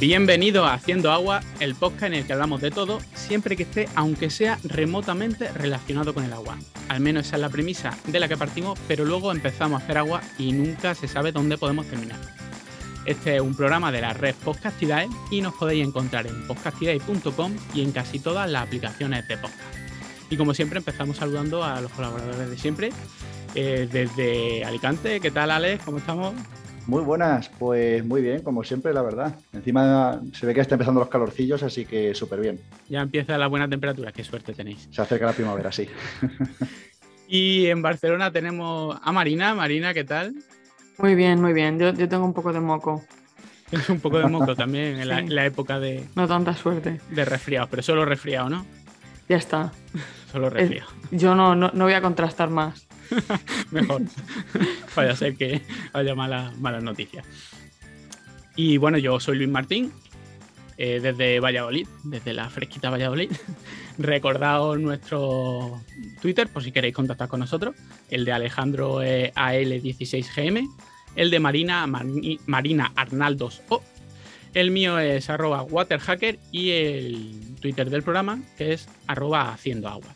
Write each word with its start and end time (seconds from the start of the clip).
Bienvenido 0.00 0.64
a 0.64 0.74
Haciendo 0.74 1.10
Agua, 1.10 1.40
el 1.58 1.74
podcast 1.74 2.04
en 2.04 2.14
el 2.14 2.26
que 2.26 2.32
hablamos 2.32 2.60
de 2.60 2.70
todo, 2.70 3.00
siempre 3.14 3.56
que 3.56 3.64
esté, 3.64 3.88
aunque 3.96 4.30
sea 4.30 4.58
remotamente 4.62 5.50
relacionado 5.52 6.14
con 6.14 6.22
el 6.22 6.32
agua. 6.32 6.56
Al 6.88 7.00
menos 7.00 7.26
esa 7.26 7.36
es 7.36 7.42
la 7.42 7.48
premisa 7.48 7.96
de 8.06 8.20
la 8.20 8.28
que 8.28 8.36
partimos, 8.36 8.78
pero 8.86 9.04
luego 9.04 9.32
empezamos 9.32 9.80
a 9.80 9.84
hacer 9.84 9.98
agua 9.98 10.22
y 10.38 10.52
nunca 10.52 10.94
se 10.94 11.08
sabe 11.08 11.32
dónde 11.32 11.58
podemos 11.58 11.86
terminar. 11.86 12.20
Este 13.06 13.36
es 13.36 13.40
un 13.40 13.56
programa 13.56 13.90
de 13.90 14.02
la 14.02 14.12
red 14.12 14.34
Podcastidae 14.44 15.08
y 15.30 15.40
nos 15.40 15.54
podéis 15.54 15.86
encontrar 15.86 16.26
en 16.26 16.46
podcastidae.com 16.46 17.52
y 17.74 17.82
en 17.82 17.90
casi 17.90 18.20
todas 18.20 18.48
las 18.48 18.62
aplicaciones 18.62 19.26
de 19.26 19.36
podcast. 19.36 19.77
Y 20.30 20.36
como 20.36 20.54
siempre 20.54 20.78
empezamos 20.78 21.16
saludando 21.16 21.64
a 21.64 21.80
los 21.80 21.90
colaboradores 21.92 22.50
de 22.50 22.58
siempre. 22.58 22.90
Eh, 23.54 23.88
desde 23.90 24.64
Alicante, 24.64 25.20
¿qué 25.20 25.30
tal 25.30 25.50
Alex? 25.50 25.84
¿Cómo 25.84 25.98
estamos? 25.98 26.34
Muy 26.86 27.02
buenas, 27.02 27.50
pues 27.58 28.02
muy 28.02 28.22
bien, 28.22 28.42
como 28.42 28.64
siempre, 28.64 28.94
la 28.94 29.02
verdad. 29.02 29.34
Encima 29.52 30.22
se 30.32 30.46
ve 30.46 30.54
que 30.54 30.60
está 30.62 30.74
empezando 30.74 31.00
los 31.00 31.10
calorcillos, 31.10 31.62
así 31.62 31.84
que 31.84 32.14
súper 32.14 32.40
bien. 32.40 32.60
Ya 32.88 33.02
empieza 33.02 33.36
la 33.36 33.46
buena 33.46 33.68
temperatura, 33.68 34.10
qué 34.10 34.24
suerte 34.24 34.54
tenéis. 34.54 34.88
Se 34.90 35.02
acerca 35.02 35.26
la 35.26 35.34
primavera, 35.34 35.70
sí. 35.70 35.86
y 37.28 37.66
en 37.66 37.82
Barcelona 37.82 38.30
tenemos 38.32 38.98
a 39.02 39.12
Marina. 39.12 39.54
Marina, 39.54 39.92
¿qué 39.92 40.04
tal? 40.04 40.34
Muy 40.96 41.14
bien, 41.14 41.42
muy 41.42 41.52
bien. 41.52 41.78
Yo, 41.78 41.94
tengo 41.94 42.24
un 42.24 42.32
poco 42.32 42.54
de 42.54 42.60
moco. 42.60 43.04
Tienes 43.68 43.88
un 43.90 44.00
poco 44.00 44.18
de 44.18 44.26
moco 44.26 44.56
también 44.56 44.98
en, 44.98 45.34
la, 45.34 45.44
época 45.44 45.78
de. 45.78 46.04
No 46.16 46.26
tanta 46.26 46.54
suerte. 46.54 47.02
De 47.10 47.24
resfriado, 47.26 47.68
pero 47.70 47.82
solo 47.82 48.06
resfriado, 48.06 48.48
¿no? 48.48 48.64
Ya 49.28 49.36
está. 49.36 49.72
Solo 50.30 50.50
resfriado. 50.50 50.90
yo 51.10 51.34
no, 51.34 51.54
no 51.54 51.70
voy 51.72 51.92
a 51.94 52.02
contrastar 52.02 52.50
más. 52.50 52.86
Mejor. 53.70 54.02
Vaya 54.96 55.12
a 55.12 55.16
ser 55.16 55.36
que 55.36 55.62
haya 55.92 56.14
malas 56.14 56.82
noticias. 56.82 57.24
Y 58.56 58.76
bueno, 58.76 58.98
yo 58.98 59.20
soy 59.20 59.38
Luis 59.38 59.48
Martín, 59.48 59.92
eh, 60.76 61.00
desde 61.00 61.40
Valladolid, 61.40 61.86
desde 62.04 62.32
la 62.32 62.48
fresquita 62.50 62.90
Valladolid. 62.90 63.30
Recordaos 63.98 64.78
nuestro 64.78 65.80
Twitter 66.20 66.48
por 66.48 66.62
si 66.62 66.72
queréis 66.72 66.94
contactar 66.94 67.28
con 67.28 67.40
nosotros. 67.40 67.74
El 68.10 68.24
de 68.24 68.32
Alejandro 68.32 69.02
es 69.02 69.34
AL16GM. 69.34 70.68
El 71.16 71.30
de 71.30 71.40
Marina, 71.40 71.86
Marina 72.46 72.92
Arnaldos 72.94 73.60
O. 73.68 73.82
El 74.54 74.70
mío 74.70 74.98
es 74.98 75.28
arroba 75.30 75.62
waterhacker 75.62 76.38
y 76.52 76.70
el 76.70 77.56
Twitter 77.60 77.90
del 77.90 78.02
programa 78.02 78.40
que 78.56 78.72
es 78.72 78.88
arroba 79.06 79.52
haciendo 79.52 79.88
agua. 79.88 80.14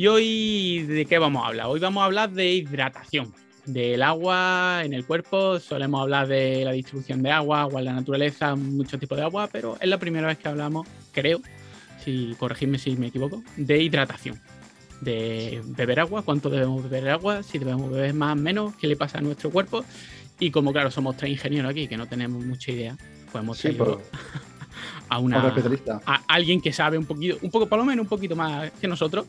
Y 0.00 0.06
hoy, 0.06 0.82
¿de 0.84 1.04
qué 1.04 1.18
vamos 1.18 1.44
a 1.44 1.48
hablar? 1.48 1.66
Hoy 1.66 1.78
vamos 1.78 2.00
a 2.00 2.06
hablar 2.06 2.30
de 2.30 2.50
hidratación, 2.54 3.34
del 3.66 4.02
agua 4.02 4.80
en 4.82 4.94
el 4.94 5.04
cuerpo. 5.04 5.60
Solemos 5.60 6.00
hablar 6.00 6.26
de 6.26 6.64
la 6.64 6.72
distribución 6.72 7.22
de 7.22 7.30
agua, 7.30 7.60
agua 7.60 7.80
en 7.80 7.84
la 7.84 7.92
naturaleza, 7.92 8.56
muchos 8.56 8.98
tipos 8.98 9.18
de 9.18 9.24
agua, 9.24 9.50
pero 9.52 9.76
es 9.78 9.86
la 9.86 9.98
primera 9.98 10.28
vez 10.28 10.38
que 10.38 10.48
hablamos, 10.48 10.88
creo, 11.12 11.42
si 12.02 12.34
corregidme 12.38 12.78
si 12.78 12.96
me 12.96 13.08
equivoco, 13.08 13.42
de 13.58 13.82
hidratación. 13.82 14.40
De 15.02 15.60
beber 15.66 16.00
agua, 16.00 16.22
cuánto 16.22 16.48
debemos 16.48 16.82
beber 16.82 17.10
agua, 17.10 17.42
si 17.42 17.58
debemos 17.58 17.90
beber 17.90 18.14
más 18.14 18.32
o 18.32 18.36
menos, 18.36 18.74
qué 18.76 18.86
le 18.86 18.96
pasa 18.96 19.18
a 19.18 19.20
nuestro 19.20 19.50
cuerpo. 19.50 19.84
Y 20.38 20.50
como 20.50 20.72
claro, 20.72 20.90
somos 20.90 21.18
tres 21.18 21.32
ingenieros 21.32 21.72
aquí 21.72 21.88
que 21.88 21.98
no 21.98 22.06
tenemos 22.06 22.42
mucha 22.42 22.72
idea, 22.72 22.96
podemos 23.30 23.58
sí, 23.58 23.76
a 25.10 25.18
una 25.18 25.54
a 26.06 26.22
alguien 26.26 26.62
que 26.62 26.72
sabe 26.72 26.96
un 26.96 27.04
poquito, 27.04 27.36
un 27.42 27.50
poco, 27.50 27.66
por 27.66 27.78
lo 27.78 27.84
menos 27.84 28.04
un 28.04 28.08
poquito 28.08 28.34
más 28.34 28.70
que 28.80 28.88
nosotros, 28.88 29.26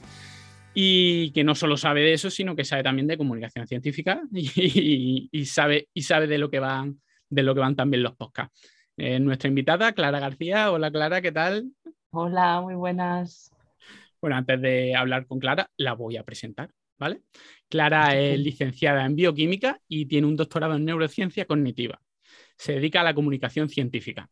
y 0.74 1.32
que 1.32 1.44
no 1.44 1.56
solo 1.56 1.76
sabe 1.78 2.02
de 2.02 2.14
eso, 2.14 2.30
sino 2.30 2.56
que 2.56 2.64
sabe 2.64 2.84
también 2.84 3.08
de 3.08 3.18
comunicación 3.18 3.68
científica 3.68 4.22
y, 4.34 5.46
sabe, 5.46 5.90
y 5.94 6.02
sabe 6.04 6.28
de 6.28 6.38
lo 6.38 6.50
que 6.50 6.60
van, 6.60 7.02
de 7.30 7.44
lo 7.44 7.54
que 7.54 7.60
van 7.60 7.76
también 7.76 8.04
los 8.04 8.16
podcasts. 8.16 8.70
Eh, 8.98 9.20
nuestra 9.20 9.50
invitada, 9.50 9.94
Clara 9.94 10.20
García. 10.20 10.72
Hola 10.72 10.92
Clara, 10.92 11.22
¿qué 11.22 11.32
tal? 11.32 11.72
Hola, 12.12 12.62
muy 12.62 12.76
buenas. 12.76 13.52
Bueno, 14.22 14.36
antes 14.38 14.62
de 14.62 14.96
hablar 14.96 15.26
con 15.26 15.40
Clara, 15.40 15.70
la 15.78 15.94
voy 15.94 16.18
a 16.18 16.24
presentar, 16.24 16.70
¿vale? 17.00 17.22
Clara 17.68 18.16
es 18.16 18.40
licenciada 18.40 19.06
en 19.06 19.16
bioquímica 19.16 19.82
y 19.88 20.06
tiene 20.06 20.28
un 20.28 20.36
doctorado 20.36 20.76
en 20.76 20.86
neurociencia 20.86 21.46
cognitiva. 21.46 22.02
Se 22.58 22.74
dedica 22.74 23.02
a 23.02 23.04
la 23.04 23.16
comunicación 23.16 23.70
científica. 23.70 24.30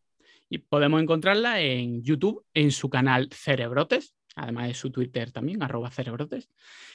Y 0.49 0.59
podemos 0.59 1.01
encontrarla 1.01 1.61
en 1.61 2.03
YouTube, 2.03 2.43
en 2.53 2.71
su 2.71 2.89
canal 2.89 3.29
Cerebrotes, 3.31 4.15
además 4.35 4.67
de 4.67 4.73
su 4.73 4.91
Twitter 4.91 5.31
también, 5.31 5.61
arroba 5.63 5.91
cerebrotes. 5.91 6.49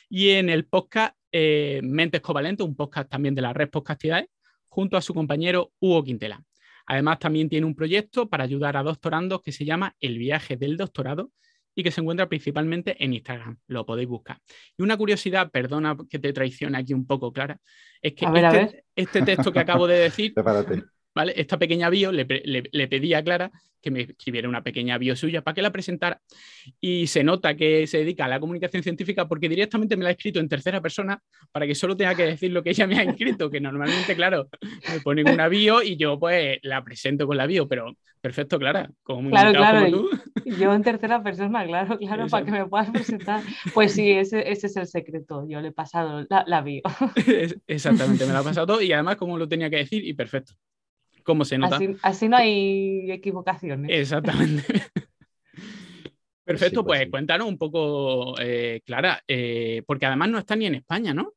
Y 0.08 0.30
en 0.30 0.48
el 0.48 0.66
podcast 0.66 1.16
eh, 1.32 1.80
Mentes 1.82 2.20
Covalentes, 2.20 2.66
un 2.66 2.76
podcast 2.76 3.10
también 3.10 3.34
de 3.34 3.42
la 3.42 3.52
red 3.52 3.68
Podcastidae, 3.70 4.30
junto 4.68 4.96
a 4.96 5.02
su 5.02 5.14
compañero 5.14 5.72
Hugo 5.80 6.04
Quintela. 6.04 6.42
Además, 6.86 7.18
también 7.18 7.48
tiene 7.48 7.66
un 7.66 7.74
proyecto 7.74 8.28
para 8.28 8.44
ayudar 8.44 8.76
a 8.76 8.82
doctorandos 8.82 9.40
que 9.42 9.52
se 9.52 9.64
llama 9.64 9.96
El 10.00 10.18
viaje 10.18 10.56
del 10.56 10.76
doctorado 10.76 11.30
y 11.74 11.82
que 11.82 11.90
se 11.90 12.00
encuentra 12.00 12.28
principalmente 12.28 13.02
en 13.02 13.14
Instagram. 13.14 13.58
Lo 13.66 13.84
podéis 13.84 14.08
buscar. 14.08 14.38
Y 14.76 14.82
una 14.82 14.96
curiosidad, 14.96 15.50
perdona 15.50 15.96
que 16.08 16.18
te 16.18 16.32
traicione 16.32 16.78
aquí 16.78 16.94
un 16.94 17.06
poco, 17.06 17.32
Clara, 17.32 17.58
es 18.00 18.14
que 18.14 18.26
este, 18.26 18.84
este, 18.94 19.22
texto 19.22 19.52
que 19.52 19.60
acabo 19.60 19.86
de 19.86 19.98
decir 19.98 20.34
¿vale? 21.14 21.32
Esta 21.36 21.58
pequeña 21.58 21.88
bio 21.90 22.12
le, 22.12 22.26
pedí 22.26 23.14
a 23.14 23.22
Clara 23.22 23.50
que 23.80 23.90
me 23.90 24.00
escribiera 24.00 24.48
una 24.48 24.62
pequeña 24.62 24.96
bio 24.96 25.14
suya 25.14 25.42
para 25.42 25.54
que 25.54 25.62
la 25.62 25.70
presentara 25.70 26.20
y 26.80 27.06
se 27.06 27.22
nota 27.22 27.54
que 27.54 27.86
se 27.86 27.98
dedica 27.98 28.24
a 28.24 28.28
la 28.28 28.40
comunicación 28.40 28.82
científica 28.82 29.28
porque 29.28 29.48
directamente 29.48 29.96
me 29.96 30.04
la 30.04 30.08
ha 30.08 30.12
escrito 30.12 30.40
en 30.40 30.48
tercera 30.48 30.80
persona 30.80 31.20
para 31.52 31.66
que 31.66 31.74
solo 31.74 31.94
tenga 31.94 32.14
que 32.14 32.24
decir 32.24 32.50
lo 32.50 32.62
que 32.62 32.70
ella 32.70 32.86
me 32.86 32.98
ha 32.98 33.02
escrito, 33.02 33.50
que 33.50 33.60
normalmente, 33.60 34.16
claro, 34.16 34.48
me 34.90 35.00
ponen 35.00 35.28
una 35.28 35.48
bio 35.48 35.82
y 35.82 35.96
yo 35.96 36.18
pues 36.18 36.58
la 36.62 36.82
presento 36.82 37.26
con 37.26 37.36
la 37.36 37.46
bio, 37.46 37.68
pero 37.68 37.94
perfecto, 38.22 38.58
Clara, 38.58 38.90
como 39.02 39.28
claro, 39.28 39.52
claro, 39.52 39.90
tú. 39.90 40.10
Yo 40.58 40.72
en 40.72 40.82
tercera 40.82 41.22
persona, 41.22 41.66
claro, 41.66 41.98
claro, 41.98 42.26
para 42.28 42.44
que 42.44 42.52
me 42.52 42.66
puedas 42.66 42.90
presentar. 42.90 43.42
Pues 43.74 43.92
sí, 43.92 44.12
ese, 44.12 44.50
ese 44.50 44.66
es 44.68 44.76
el 44.76 44.86
secreto, 44.86 45.46
yo 45.46 45.60
le 45.60 45.68
he 45.68 45.72
pasado 45.72 46.26
la, 46.30 46.42
la 46.46 46.62
bio. 46.62 46.80
Exactamente, 47.66 48.24
me 48.24 48.32
la 48.32 48.38
ha 48.38 48.44
pasado 48.44 48.80
y 48.80 48.92
además 48.92 49.16
como 49.16 49.36
lo 49.36 49.46
tenía 49.46 49.68
que 49.68 49.76
decir 49.76 50.06
y 50.06 50.14
perfecto 50.14 50.54
cómo 51.24 51.44
se 51.44 51.58
nota. 51.58 51.80
Así, 52.02 52.28
no 52.28 52.36
hay 52.36 53.10
equivocaciones. 53.10 53.90
Exactamente. 53.90 54.62
Perfecto, 56.44 56.84
pues, 56.84 57.00
pues 57.00 57.10
cuéntanos 57.10 57.48
un 57.48 57.56
poco, 57.56 58.38
eh, 58.38 58.82
Clara, 58.84 59.22
eh, 59.26 59.82
porque 59.86 60.06
además 60.06 60.28
no 60.28 60.38
está 60.38 60.54
ni 60.54 60.66
en 60.66 60.74
España, 60.74 61.14
¿no? 61.14 61.32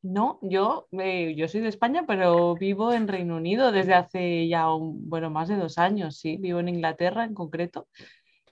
No, 0.00 0.40
yo, 0.42 0.88
eh, 0.98 1.34
yo 1.36 1.46
soy 1.46 1.60
de 1.60 1.68
España, 1.68 2.04
pero 2.06 2.54
vivo 2.56 2.92
en 2.92 3.06
Reino 3.06 3.36
Unido 3.36 3.70
desde 3.70 3.94
hace 3.94 4.48
ya, 4.48 4.66
bueno, 4.68 5.30
más 5.30 5.48
de 5.48 5.56
dos 5.56 5.78
años, 5.78 6.16
sí, 6.16 6.38
vivo 6.38 6.58
en 6.58 6.70
Inglaterra 6.70 7.24
en 7.24 7.34
concreto 7.34 7.86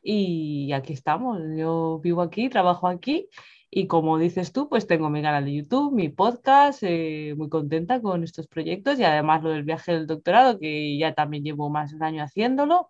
y 0.03 0.73
aquí 0.73 0.93
estamos, 0.93 1.41
yo 1.57 2.01
vivo 2.03 2.23
aquí, 2.23 2.49
trabajo 2.49 2.87
aquí 2.87 3.29
y 3.71 3.87
como 3.87 4.19
dices 4.19 4.53
tú, 4.53 4.69
pues 4.69 4.87
tengo 4.87 5.11
mi 5.11 5.23
canal 5.23 5.45
de 5.45 5.55
YouTube, 5.55 5.93
mi 5.93 6.09
podcast, 6.09 6.83
eh, 6.83 7.35
muy 7.37 7.49
contenta 7.49 8.01
con 8.03 8.25
estos 8.25 8.49
proyectos 8.49 8.99
y 8.99 9.05
además 9.05 9.43
lo 9.43 9.51
del 9.51 9.63
viaje 9.63 9.93
del 9.93 10.07
doctorado, 10.07 10.59
que 10.59 10.99
ya 10.99 11.15
también 11.15 11.45
llevo 11.45 11.71
más 11.71 11.91
de 11.91 11.97
un 11.97 12.03
año 12.03 12.23
haciéndolo. 12.23 12.89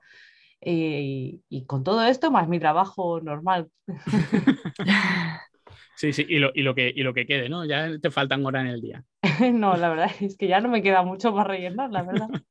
Eh, 0.63 1.39
y, 1.49 1.65
con 1.65 1.85
todo 1.85 2.05
esto, 2.05 2.31
más 2.31 2.49
mi 2.49 2.59
trabajo 2.59 3.21
normal. 3.21 3.71
Sí, 5.97 6.15
sí, 6.15 6.25
y 6.27 6.39
lo, 6.39 6.51
y 6.55 6.63
lo, 6.63 6.75
que, 6.75 6.91
y 6.97 7.03
lo 7.03 7.13
que 7.13 7.27
quede, 7.27 7.51
¿no? 7.51 7.67
Ya 7.67 7.99
te 7.99 8.11
faltan 8.11 8.47
horas 8.47 8.63
en 8.63 8.69
el 8.69 8.81
día. 8.81 9.05
no, 9.53 9.77
la 9.77 9.91
verdad 9.91 10.11
es 10.21 10.35
que 10.39 10.49
ya 10.49 10.59
no 10.63 10.71
me 10.71 10.81
queda 10.81 11.03
mucho 11.03 11.35
para 11.35 11.49
rellenar, 11.49 11.91
la 11.91 12.03
verdad. 12.03 12.29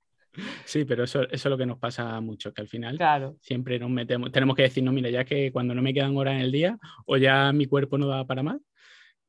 Sí, 0.66 0.85
pero 0.85 1.03
eso, 1.03 1.23
eso, 1.23 1.29
es 1.31 1.45
lo 1.45 1.57
que 1.57 1.66
nos 1.66 1.79
pasa 1.79 2.19
mucho, 2.22 2.53
que 2.53 2.62
al 2.62 2.67
final 2.67 2.97
claro. 2.97 3.35
siempre 3.41 3.79
nos 3.79 3.90
metemos, 3.90 4.31
tenemos 4.31 4.56
que 4.56 4.63
decir, 4.63 4.84
no, 4.84 4.91
mira, 4.91 5.09
ya 5.09 5.25
que 5.25 5.51
cuando 5.51 5.73
no 5.73 5.81
me 5.81 5.94
quedan 5.94 6.16
horas 6.17 6.35
en 6.35 6.41
el 6.41 6.51
día 6.51 6.78
o 7.06 7.17
ya 7.17 7.51
mi 7.51 7.66
cuerpo 7.66 7.97
no 7.97 8.07
da 8.07 8.25
para 8.25 8.44
más, 8.44 8.57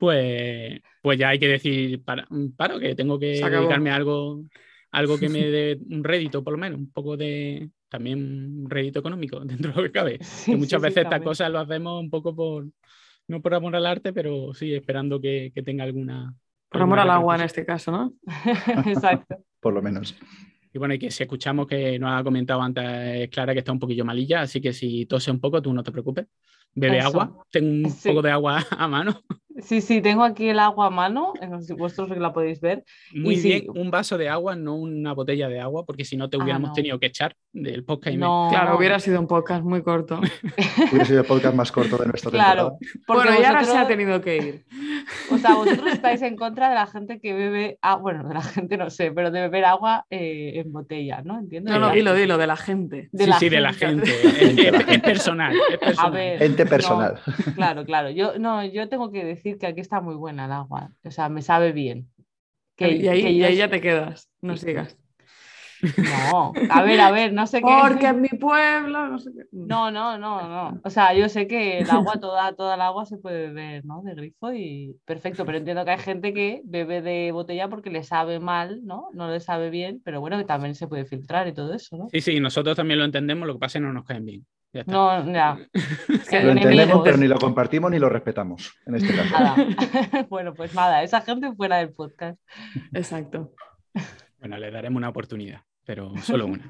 pues, 0.01 0.81
pues 1.03 1.19
ya 1.19 1.29
hay 1.29 1.39
que 1.39 1.49
decir, 1.49 2.03
para, 2.03 2.27
paro, 2.57 2.79
que 2.79 2.95
tengo 2.95 3.19
que 3.19 3.43
dedicarme 3.43 3.91
a 3.91 3.97
algo, 3.97 4.45
algo 4.91 5.19
que 5.19 5.29
me 5.29 5.41
dé 5.51 5.79
un 5.91 6.03
rédito, 6.05 6.43
por 6.43 6.55
lo 6.55 6.59
menos, 6.59 6.79
un 6.79 6.91
poco 6.91 7.17
de 7.17 7.71
también 7.89 8.63
un 8.63 8.71
rédito 8.71 9.01
económico 9.01 9.41
dentro 9.45 9.73
de 9.73 9.77
lo 9.77 9.83
que 9.83 9.93
cabe. 9.93 10.19
que 10.47 10.57
muchas 10.57 10.81
veces 10.81 11.05
estas 11.05 11.23
cosas 11.23 11.51
lo 11.51 11.59
hacemos 11.59 12.01
un 12.01 12.09
poco 12.09 12.35
por, 12.35 12.67
no 13.29 13.43
por 13.43 13.55
amor 13.55 13.77
al 13.77 13.87
arte, 13.87 14.13
pero 14.13 14.55
sí 14.55 14.75
esperando 14.75 15.21
que, 15.21 15.53
que 15.55 15.63
tenga 15.63 15.85
alguna... 15.85 16.35
Por 16.71 16.83
amor 16.83 17.01
al 17.01 17.11
agua 17.11 17.35
en 17.35 17.43
este 17.43 17.67
caso, 17.67 17.91
¿no? 17.91 18.15
Exacto. 18.87 19.37
por 19.59 19.75
lo 19.75 19.83
menos. 19.83 20.17
Y 20.73 20.79
bueno, 20.79 20.95
y 20.95 20.99
que 20.99 21.11
si 21.11 21.23
escuchamos 21.25 21.67
que 21.67 21.99
nos 21.99 22.13
ha 22.21 22.23
comentado 22.23 22.63
antes 22.63 23.29
Clara 23.31 23.53
que 23.53 23.59
está 23.61 23.73
un 23.73 23.79
poquillo 23.81 24.05
malilla, 24.05 24.43
así 24.43 24.61
que 24.61 24.73
si 24.73 25.07
tose 25.07 25.31
un 25.31 25.41
poco, 25.41 25.61
tú 25.61 25.73
no 25.73 25.83
te 25.83 25.91
preocupes. 25.93 26.27
Bebe 26.75 27.01
agua, 27.01 27.33
ten 27.51 27.85
un 27.85 27.93
poco 28.03 28.23
de 28.23 28.31
agua 28.31 28.65
a 28.79 28.89
mano. 28.89 29.21
Sí, 29.59 29.81
sí, 29.83 30.01
tengo 30.01 30.23
aquí 30.23 30.49
el 30.49 30.59
agua 30.59 30.87
a 30.87 30.91
mano, 30.91 31.35
vosotros 31.77 32.15
que 32.15 32.21
la 32.21 32.33
podéis 32.33 32.61
ver. 32.63 32.83
Muy 33.13 33.35
Y 33.35 33.37
sí. 33.39 33.49
bien, 33.49 33.65
un 33.75 33.91
vaso 33.91 34.17
de 34.17 34.29
agua, 34.29 34.55
no 34.57 34.77
una 34.77 35.13
botella 35.13 35.49
de 35.49 35.61
agua, 35.61 35.85
porque 35.85 36.05
si 36.05 36.17
no 36.17 36.31
te 36.31 36.39
Ah, 36.39 36.43
hubiéramos 36.43 36.71
no. 36.71 36.75
tenido 36.75 36.99
que 36.99 37.07
echar 37.07 37.35
del 37.53 37.85
podcast. 37.85 38.15
y 38.15 38.17
me- 38.17 38.25
No, 38.25 38.47
Claro, 38.51 38.71
no. 38.71 38.79
hubiera 38.79 38.99
sido 39.01 39.21
un 39.21 39.27
podcast 39.27 39.63
muy 39.65 39.83
corto. 39.83 40.19
Hubiera 40.91 41.05
sido 41.05 41.21
el 41.21 41.27
podcast 41.27 41.55
más 41.55 41.73
corto 41.73 41.99
de 41.99 42.07
nuestra 42.07 42.31
Claro, 42.31 42.79
temporada. 42.79 42.79
porque 43.07 43.25
bueno, 43.29 43.43
y 43.43 43.45
ahora 43.45 43.65
se 43.65 43.71
ha 43.71 43.75
vosotros- 43.83 43.89
tenido 43.89 44.21
que 44.23 44.37
ir. 44.37 44.65
O 45.33 45.37
sea, 45.39 45.55
vosotros 45.55 45.93
estáis 45.93 46.23
en 46.23 46.37
contra 46.37 46.69
de 46.69 46.77
la 46.77 46.87
gente 46.87 47.21
que 47.21 47.35
bebe, 47.35 47.79
ah, 47.83 47.97
bueno, 47.97 48.27
de 48.29 48.33
la 48.35 48.43
gente 48.43 48.77
no 48.79 48.89
sé, 48.89 49.11
pero 49.11 49.31
de 49.31 49.41
beber 49.43 49.65
agua 49.67 50.07
eh, 50.11 50.53
en 50.55 50.73
botella, 50.73 51.21
¿no? 51.23 51.39
Entiendo. 51.39 51.71
No, 51.73 51.81
no, 51.81 51.91
dilo, 51.91 52.15
dilo, 52.15 52.39
de 52.39 52.47
la 52.47 52.57
gente. 52.57 53.09
de 53.13 53.25
sí, 53.25 53.31
la 53.31 53.39
sí, 53.39 53.49
de 53.49 53.61
la 53.61 53.73
gente. 53.75 54.05
es, 54.25 54.57
es- 54.59 54.89
es 54.89 55.01
personal, 55.01 55.55
es 55.55 55.75
A 55.77 55.79
personal. 55.81 56.39
No, 56.65 56.71
personal. 56.71 57.21
claro, 57.55 57.85
claro. 57.85 58.11
Yo 58.11 58.39
no, 58.39 58.65
yo 58.65 58.89
tengo 58.89 59.11
que 59.11 59.25
decir 59.25 59.59
que 59.59 59.67
aquí 59.67 59.81
está 59.81 60.01
muy 60.01 60.15
buena 60.15 60.47
el 60.47 60.53
agua. 60.53 60.91
O 61.05 61.11
sea, 61.11 61.29
me 61.29 61.43
sabe 61.43 61.73
bien. 61.73 62.11
Que- 62.77 62.97
y 62.97 63.09
ahí, 63.09 63.23
que 63.23 63.31
y 63.31 63.43
ahí 63.45 63.57
ya 63.57 63.69
te 63.69 63.81
quedas, 63.81 64.31
no 64.41 64.57
sigas. 64.57 64.97
No, 65.97 66.53
a 66.71 66.83
ver, 66.83 67.01
a 67.01 67.11
ver, 67.11 67.33
no 67.33 67.47
sé 67.47 67.61
qué. 67.61 67.79
Porque 67.81 68.07
en 68.07 68.21
mi 68.21 68.29
pueblo, 68.29 69.09
no 69.09 69.19
sé 69.19 69.31
qué. 69.33 69.45
No, 69.53 69.91
no, 69.91 70.19
no, 70.19 70.49
no. 70.49 70.81
O 70.85 70.91
sea, 70.91 71.15
yo 71.15 71.29
sé 71.29 71.47
que 71.47 71.79
el 71.79 71.91
agua, 71.91 72.15
toda, 72.21 72.55
toda 72.55 72.75
el 72.75 72.81
agua 72.81 73.07
se 73.07 73.19
puede 73.19 73.49
beber, 73.49 73.85
¿no? 73.85 74.03
De 74.03 74.15
grifo 74.15 74.53
y 74.53 74.97
perfecto, 75.05 75.45
pero 75.45 75.59
entiendo 75.59 75.85
que 75.85 75.93
hay 75.93 75.99
gente 75.99 76.35
que 76.35 76.63
bebe 76.65 77.03
de 77.03 77.33
botella 77.33 77.69
porque 77.69 77.91
le 77.91 78.03
sabe 78.03 78.41
mal, 78.41 78.81
¿no? 78.85 79.09
No 79.13 79.31
le 79.31 79.41
sabe 79.41 79.71
bien, 79.71 80.01
pero 80.05 80.21
bueno, 80.21 80.39
que 80.39 80.45
también 80.45 80.75
se 80.75 80.89
puede 80.89 81.05
filtrar 81.05 81.49
y 81.49 81.53
todo 81.53 81.75
eso, 81.75 81.97
¿no? 81.97 82.09
Sí, 82.11 82.21
sí, 82.21 82.41
nosotros 82.41 82.77
también 82.77 82.99
lo 82.99 83.05
entendemos, 83.05 83.47
lo 83.47 83.55
que 83.55 83.61
pasa 83.61 83.79
es 83.79 83.83
que 83.83 83.87
no 83.87 83.93
nos 83.93 84.05
caen 84.05 84.25
bien. 84.25 84.47
Ya 84.73 84.83
está. 84.83 84.93
No, 84.93 85.33
ya. 85.33 85.59
que 86.31 86.43
Lo 86.43 86.53
entendemos, 86.53 87.01
pero 87.03 87.17
ni 87.17 87.27
lo 87.27 87.39
compartimos 87.39 87.91
ni 87.91 87.99
lo 87.99 88.09
respetamos, 88.09 88.73
en 88.87 88.95
este 88.95 89.15
caso. 89.15 89.33
Nada. 89.33 90.27
bueno, 90.31 90.55
pues 90.55 90.75
nada, 90.75 91.03
esa 91.03 91.21
gente 91.23 91.53
fuera 91.55 91.79
del 91.79 91.93
podcast. 91.93 92.39
Exacto. 92.93 93.53
Bueno, 94.39 94.59
le 94.59 94.71
daremos 94.71 94.99
una 94.99 95.09
oportunidad, 95.09 95.63
pero 95.85 96.13
solo 96.19 96.47
una. 96.47 96.69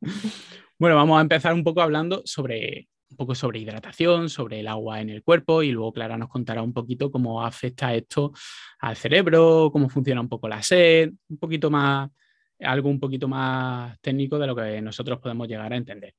bueno, 0.78 0.96
vamos 0.96 1.18
a 1.18 1.22
empezar 1.22 1.54
un 1.54 1.64
poco 1.64 1.82
hablando 1.82 2.22
sobre 2.24 2.88
un 3.12 3.16
poco 3.16 3.34
sobre 3.34 3.60
hidratación, 3.60 4.28
sobre 4.30 4.60
el 4.60 4.68
agua 4.68 5.00
en 5.00 5.10
el 5.10 5.22
cuerpo 5.22 5.62
y 5.62 5.70
luego 5.70 5.92
Clara 5.92 6.16
nos 6.16 6.28
contará 6.28 6.62
un 6.62 6.72
poquito 6.72 7.10
cómo 7.10 7.44
afecta 7.44 7.94
esto 7.94 8.32
al 8.80 8.96
cerebro, 8.96 9.70
cómo 9.70 9.88
funciona 9.88 10.20
un 10.20 10.28
poco 10.28 10.48
la 10.48 10.62
sed, 10.62 11.10
un 11.28 11.36
poquito 11.36 11.70
más, 11.70 12.10
algo 12.58 12.88
un 12.88 12.98
poquito 12.98 13.28
más 13.28 14.00
técnico 14.00 14.38
de 14.38 14.46
lo 14.46 14.56
que 14.56 14.80
nosotros 14.80 15.18
podemos 15.20 15.46
llegar 15.46 15.72
a 15.72 15.76
entender. 15.76 16.14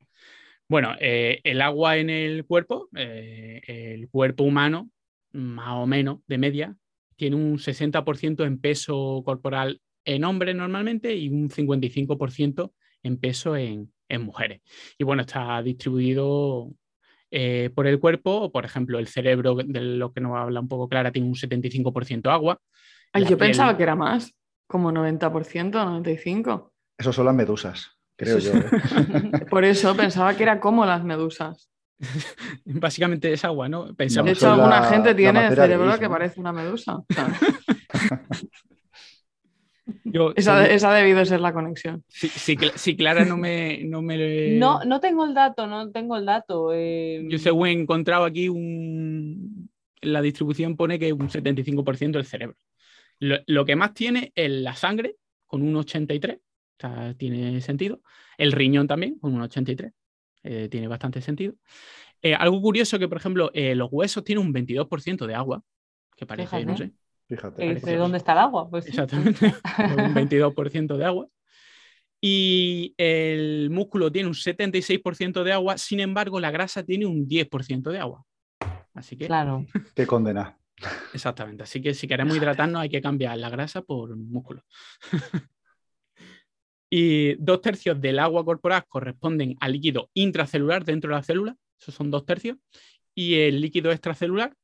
Bueno, 0.70 0.96
eh, 1.00 1.42
el 1.44 1.62
agua 1.62 1.98
en 1.98 2.10
el 2.10 2.46
cuerpo, 2.46 2.90
eh, 2.96 3.62
el 3.68 4.08
cuerpo 4.10 4.44
humano, 4.44 4.90
más 5.34 5.74
o 5.74 5.88
menos 5.88 6.20
de 6.28 6.38
media, 6.38 6.76
tiene 7.16 7.36
un 7.36 7.58
60% 7.58 8.46
en 8.46 8.60
peso 8.60 9.22
corporal 9.26 9.82
en 10.06 10.24
hombres 10.24 10.56
normalmente 10.56 11.16
y 11.16 11.30
un 11.30 11.50
55% 11.50 12.74
en 13.04 13.18
peso 13.18 13.56
en, 13.56 13.92
en 14.10 14.22
mujeres. 14.22 14.62
Y 14.98 15.04
bueno, 15.04 15.22
está 15.24 15.62
distribuido 15.62 16.72
eh, 17.32 17.70
por 17.74 17.88
el 17.88 18.00
cuerpo, 18.00 18.52
por 18.52 18.64
ejemplo, 18.66 19.00
el 19.00 19.08
cerebro, 19.08 19.56
de 19.56 19.82
lo 19.82 20.14
que 20.14 20.22
nos 20.22 20.38
habla 20.38 20.60
un 20.60 20.68
poco 20.68 20.88
Clara, 20.88 21.12
tiene 21.12 21.28
un 21.28 21.36
75% 21.36 22.30
agua. 22.32 22.60
Ay, 23.12 23.24
yo 23.24 23.30
piel- 23.38 23.40
pensaba 23.40 23.76
que 23.78 23.84
era 23.84 23.96
más, 23.96 24.34
como 24.68 24.92
90%, 24.92 25.72
95%. 25.72 26.72
Eso 26.98 27.12
son 27.12 27.26
las 27.26 27.36
medusas, 27.36 27.98
creo 28.16 28.38
Eso 28.38 28.54
yo. 28.54 28.60
es- 28.60 28.66
¿eh? 28.66 29.46
Por 29.50 29.66
eso 29.66 29.96
pensaba 29.96 30.36
que 30.36 30.44
era 30.44 30.60
como 30.60 30.86
las 30.86 31.04
medusas. 31.04 31.70
Básicamente 32.66 33.32
es 33.34 33.44
agua, 33.46 33.68
¿no? 33.70 33.92
De 33.94 34.06
hecho, 34.06 34.22
alguna 34.52 34.82
la- 34.82 34.88
gente 34.90 35.16
tiene 35.16 35.48
el 35.48 35.56
cerebro 35.56 35.98
que 36.00 36.10
parece 36.10 36.40
una 36.40 36.54
medusa. 36.54 37.00
Yo- 40.06 40.34
esa, 40.36 40.66
esa 40.68 40.92
ha 40.92 40.96
debido 40.96 41.24
ser 41.26 41.42
la 41.42 41.54
conexión. 41.54 42.04
si, 42.08 42.28
si 42.30 42.56
Cla- 42.58 42.76
si 42.76 42.96
Clara 42.96 43.26
no 43.26 43.38
me, 43.38 43.84
no 43.84 44.02
me 44.02 44.58
No, 44.60 44.84
no 44.86 45.00
tengo 45.00 45.26
el 45.26 45.34
dato, 45.34 45.68
no 45.68 45.92
tengo 45.92 46.18
el 46.18 46.26
dato. 46.26 46.72
eh, 46.74 47.26
Yo 47.30 47.38
según 47.38 47.68
he 47.68 47.72
encontrado 47.72 48.26
aquí 48.26 48.50
un... 48.50 49.70
La 50.02 50.22
distribución 50.22 50.76
pone 50.76 51.00
que 51.00 51.14
un 51.14 51.30
75% 51.30 52.18
del 52.18 52.26
cerebro. 52.26 52.58
Lo, 53.20 53.38
lo 53.48 53.64
que 53.64 53.76
más 53.78 53.94
tiene 53.94 54.32
es 54.36 54.52
la 54.52 54.76
sangre, 54.76 55.16
con 55.46 55.62
un 55.62 55.76
83, 55.78 56.38
o 56.38 56.42
sea, 56.80 57.14
tiene 57.14 57.62
sentido. 57.62 58.02
El 58.38 58.52
riñón 58.52 58.86
también, 58.88 59.18
con 59.20 59.34
un 59.34 59.42
83, 59.42 59.94
eh, 60.44 60.68
tiene 60.70 60.90
bastante 60.90 61.22
sentido. 61.22 61.54
Eh, 62.22 62.34
algo 62.36 62.62
curioso 62.62 63.00
que, 63.00 63.08
por 63.08 63.18
ejemplo, 63.18 63.50
eh, 63.54 63.76
los 63.76 63.90
huesos 63.92 64.24
tienen 64.26 64.46
un 64.46 64.52
22% 64.54 65.26
de 65.26 65.36
agua, 65.36 65.64
que 66.18 66.26
parece, 66.26 66.66
no 66.66 66.76
sé, 66.76 66.92
Fíjate. 67.38 67.74
dice, 67.74 67.86
que- 67.92 67.98
¿dónde 67.98 68.18
está 68.18 68.34
el 68.34 68.40
agua? 68.40 68.70
Pues 68.70 68.88
exactamente, 68.88 69.54
un 69.98 70.14
22% 70.14 70.98
de 70.98 71.06
agua. 71.06 71.28
Y 72.22 72.94
el 72.98 73.70
músculo 73.70 74.12
tiene 74.12 74.30
un 74.30 74.34
76% 74.36 75.44
de 75.44 75.52
agua, 75.52 75.78
sin 75.78 76.00
embargo, 76.00 76.40
la 76.40 76.52
grasa 76.52 76.84
tiene 76.84 77.06
un 77.06 77.28
10% 77.28 77.92
de 77.92 78.00
agua. 78.00 78.24
Así 78.94 79.18
que, 79.18 79.26
Claro. 79.28 79.66
Qué 79.96 80.06
condena. 80.08 80.58
exactamente. 81.14 81.64
Así 81.64 81.82
que 81.82 81.94
si 81.94 82.08
queremos 82.08 82.36
hidratarnos, 82.38 82.82
hay 82.82 82.90
que 82.90 83.02
cambiar 83.02 83.38
la 83.38 83.50
grasa 83.50 83.82
por 83.82 84.16
músculo. 84.16 84.64
y 86.90 87.34
dos 87.36 87.62
tercios 87.62 88.00
del 88.00 88.20
agua 88.20 88.46
corporal 88.46 88.86
corresponden 88.88 89.56
al 89.60 89.72
líquido 89.74 90.10
intracelular 90.14 90.86
dentro 90.86 91.10
de 91.10 91.16
la 91.18 91.24
célula, 91.24 91.56
esos 91.80 91.96
son 91.96 92.12
dos 92.12 92.26
tercios, 92.26 92.58
y 93.16 93.36
el 93.36 93.60
líquido 93.62 93.92
extracelular, 93.92 94.56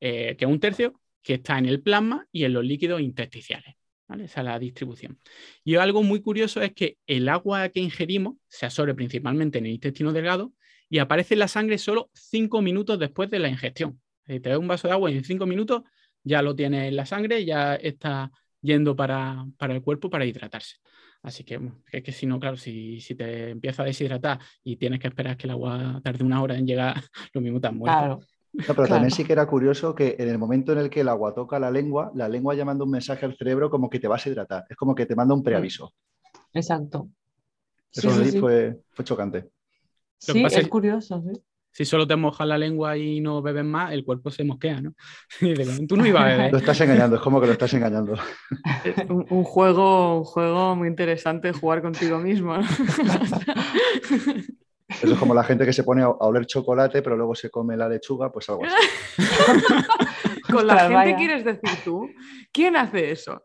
eh, 0.00 0.36
que 0.36 0.44
es 0.44 0.50
un 0.50 0.60
tercio, 0.60 1.00
que 1.28 1.34
está 1.34 1.58
en 1.58 1.66
el 1.66 1.82
plasma 1.82 2.26
y 2.32 2.44
en 2.44 2.54
los 2.54 2.64
líquidos 2.64 3.02
intersticiales. 3.02 3.74
Esa 4.08 4.40
es 4.40 4.44
la 4.46 4.58
distribución. 4.58 5.18
Y 5.62 5.74
algo 5.74 6.02
muy 6.02 6.22
curioso 6.22 6.62
es 6.62 6.72
que 6.72 6.96
el 7.06 7.28
agua 7.28 7.68
que 7.68 7.80
ingerimos 7.80 8.36
se 8.48 8.64
absorbe 8.64 8.94
principalmente 8.94 9.58
en 9.58 9.66
el 9.66 9.72
intestino 9.72 10.14
delgado 10.14 10.54
y 10.88 11.00
aparece 11.00 11.34
en 11.34 11.40
la 11.40 11.48
sangre 11.48 11.76
solo 11.76 12.08
cinco 12.14 12.62
minutos 12.62 12.98
después 12.98 13.28
de 13.28 13.40
la 13.40 13.50
ingestión. 13.50 14.00
Te 14.24 14.38
bebes 14.38 14.58
un 14.58 14.68
vaso 14.68 14.88
de 14.88 14.94
agua 14.94 15.10
y 15.10 15.18
en 15.18 15.24
cinco 15.24 15.44
minutos 15.44 15.82
ya 16.24 16.40
lo 16.40 16.56
tienes 16.56 16.88
en 16.88 16.96
la 16.96 17.04
sangre, 17.04 17.44
ya 17.44 17.74
está 17.74 18.30
yendo 18.62 18.96
para, 18.96 19.44
para 19.58 19.74
el 19.74 19.82
cuerpo 19.82 20.08
para 20.08 20.24
hidratarse. 20.24 20.76
Así 21.20 21.44
que 21.44 21.60
es 21.92 22.02
que 22.02 22.12
si 22.12 22.24
no, 22.24 22.40
claro, 22.40 22.56
si, 22.56 23.02
si 23.02 23.14
te 23.14 23.50
empieza 23.50 23.82
a 23.82 23.84
deshidratar 23.84 24.38
y 24.64 24.76
tienes 24.76 24.98
que 24.98 25.08
esperar 25.08 25.36
que 25.36 25.46
el 25.46 25.50
agua 25.50 26.00
tarde 26.02 26.24
una 26.24 26.40
hora 26.40 26.56
en 26.56 26.66
llegar, 26.66 27.02
lo 27.34 27.42
mismo 27.42 27.60
has 27.62 27.74
muerto. 27.74 27.98
Claro. 27.98 28.20
No, 28.58 28.64
pero 28.74 28.74
Claro. 28.74 28.88
también 28.88 29.10
sí 29.10 29.24
que 29.24 29.32
era 29.32 29.46
curioso 29.46 29.94
que 29.94 30.16
en 30.18 30.28
el 30.28 30.38
momento 30.38 30.72
en 30.72 30.78
el 30.78 30.90
que 30.90 31.00
el 31.00 31.08
agua 31.08 31.34
toca 31.34 31.58
la 31.58 31.70
lengua, 31.70 32.10
la 32.14 32.28
lengua 32.28 32.54
ya 32.54 32.64
manda 32.64 32.84
un 32.84 32.90
mensaje 32.90 33.24
al 33.24 33.36
cerebro 33.36 33.70
como 33.70 33.88
que 33.88 34.00
te 34.00 34.08
vas 34.08 34.26
a 34.26 34.30
hidratar. 34.30 34.64
Es 34.68 34.76
como 34.76 34.94
que 34.94 35.06
te 35.06 35.16
manda 35.16 35.34
un 35.34 35.42
preaviso. 35.42 35.92
Exacto. 36.52 37.08
Eso 37.92 38.10
sí, 38.10 38.24
sí 38.24 38.30
sí. 38.32 38.40
Fue, 38.40 38.80
fue 38.92 39.04
chocante. 39.04 39.48
Sí, 40.18 40.42
es 40.44 40.56
es- 40.56 40.68
curioso, 40.68 41.22
sí. 41.22 41.40
Si 41.70 41.84
solo 41.84 42.08
te 42.08 42.16
mojas 42.16 42.48
la 42.48 42.58
lengua 42.58 42.96
y 42.96 43.20
no 43.20 43.40
bebes 43.40 43.64
más, 43.64 43.92
el 43.92 44.04
cuerpo 44.04 44.30
se 44.30 44.42
mosquea, 44.42 44.80
¿no? 44.80 44.94
Y 45.40 45.54
dices, 45.54 45.86
Tú 45.86 45.96
no 45.96 46.04
ibas 46.06 46.24
a 46.24 46.26
beber. 46.26 46.52
Lo 46.52 46.58
estás 46.58 46.80
engañando, 46.80 47.16
es 47.16 47.22
como 47.22 47.40
que 47.40 47.46
lo 47.46 47.52
estás 47.52 47.72
engañando. 47.74 48.14
Un 49.08 49.44
juego, 49.44 50.18
un 50.18 50.24
juego 50.24 50.74
muy 50.74 50.88
interesante 50.88 51.52
jugar 51.52 51.82
contigo 51.82 52.18
mismo. 52.18 52.58
Eso 54.88 55.12
es 55.12 55.18
como 55.18 55.34
la 55.34 55.44
gente 55.44 55.64
que 55.66 55.72
se 55.72 55.84
pone 55.84 56.02
a, 56.02 56.06
a 56.06 56.08
oler 56.26 56.46
chocolate, 56.46 57.02
pero 57.02 57.16
luego 57.16 57.34
se 57.34 57.50
come 57.50 57.76
la 57.76 57.88
lechuga, 57.88 58.32
pues 58.32 58.48
algo 58.48 58.62
así. 58.64 59.22
Con 60.50 60.66
la 60.66 60.74
Ostras, 60.74 60.80
gente 60.82 60.94
vaya. 60.94 61.16
quieres 61.16 61.44
decir 61.44 61.70
tú. 61.84 62.08
¿Quién 62.52 62.74
hace 62.76 63.10
eso? 63.10 63.44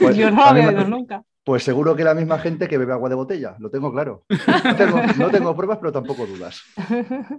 Pues, 0.00 0.16
Yo 0.16 0.30
no 0.32 0.36
lo 0.38 0.42
había 0.42 0.68
oído 0.70 0.84
nunca. 0.88 1.22
pues 1.44 1.62
seguro 1.62 1.94
que 1.94 2.02
la 2.02 2.14
misma 2.14 2.38
gente 2.40 2.66
que 2.66 2.76
bebe 2.76 2.92
agua 2.92 3.08
de 3.08 3.14
botella, 3.14 3.54
lo 3.60 3.70
tengo 3.70 3.92
claro. 3.92 4.24
No 4.64 4.74
tengo, 4.76 5.00
no 5.18 5.30
tengo 5.30 5.54
pruebas, 5.56 5.78
pero 5.78 5.92
tampoco 5.92 6.26
dudas. 6.26 6.60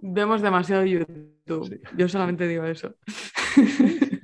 Vemos 0.02 0.42
demasiado 0.42 0.86
YouTube. 0.86 1.68
Sí. 1.68 1.80
Yo 1.98 2.08
solamente 2.08 2.48
digo 2.48 2.64
eso. 2.64 2.96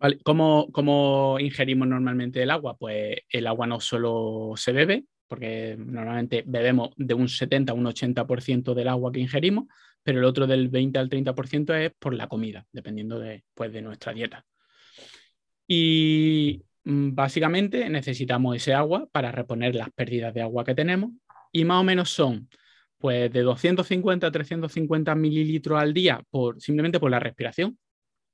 Vale, 0.00 0.18
¿Cómo, 0.22 0.68
cómo 0.72 1.36
ingerimos 1.40 1.88
normalmente 1.88 2.42
el 2.42 2.50
agua? 2.50 2.76
Pues 2.76 3.16
el 3.30 3.46
agua 3.46 3.66
no 3.66 3.80
solo 3.80 4.52
se 4.56 4.72
bebe, 4.72 5.04
porque 5.34 5.74
normalmente 5.76 6.44
bebemos 6.46 6.90
de 6.96 7.12
un 7.12 7.28
70 7.28 7.72
a 7.72 7.74
un 7.74 7.86
80% 7.86 8.72
del 8.72 8.86
agua 8.86 9.10
que 9.10 9.18
ingerimos, 9.18 9.64
pero 10.00 10.20
el 10.20 10.24
otro 10.24 10.46
del 10.46 10.68
20 10.68 10.96
al 10.96 11.08
30% 11.08 11.74
es 11.74 11.90
por 11.98 12.14
la 12.14 12.28
comida, 12.28 12.64
dependiendo 12.70 13.18
de, 13.18 13.42
pues, 13.52 13.72
de 13.72 13.82
nuestra 13.82 14.12
dieta. 14.12 14.46
Y 15.66 16.62
mm, 16.84 17.16
básicamente 17.16 17.90
necesitamos 17.90 18.54
ese 18.54 18.74
agua 18.74 19.08
para 19.10 19.32
reponer 19.32 19.74
las 19.74 19.90
pérdidas 19.90 20.32
de 20.34 20.42
agua 20.42 20.64
que 20.64 20.76
tenemos 20.76 21.10
y 21.50 21.64
más 21.64 21.80
o 21.80 21.84
menos 21.84 22.10
son 22.10 22.48
pues 22.98 23.32
de 23.32 23.42
250 23.42 24.28
a 24.28 24.30
350 24.30 25.16
mililitros 25.16 25.80
al 25.80 25.92
día 25.92 26.22
por, 26.30 26.60
simplemente 26.60 27.00
por 27.00 27.10
la 27.10 27.18
respiración. 27.18 27.76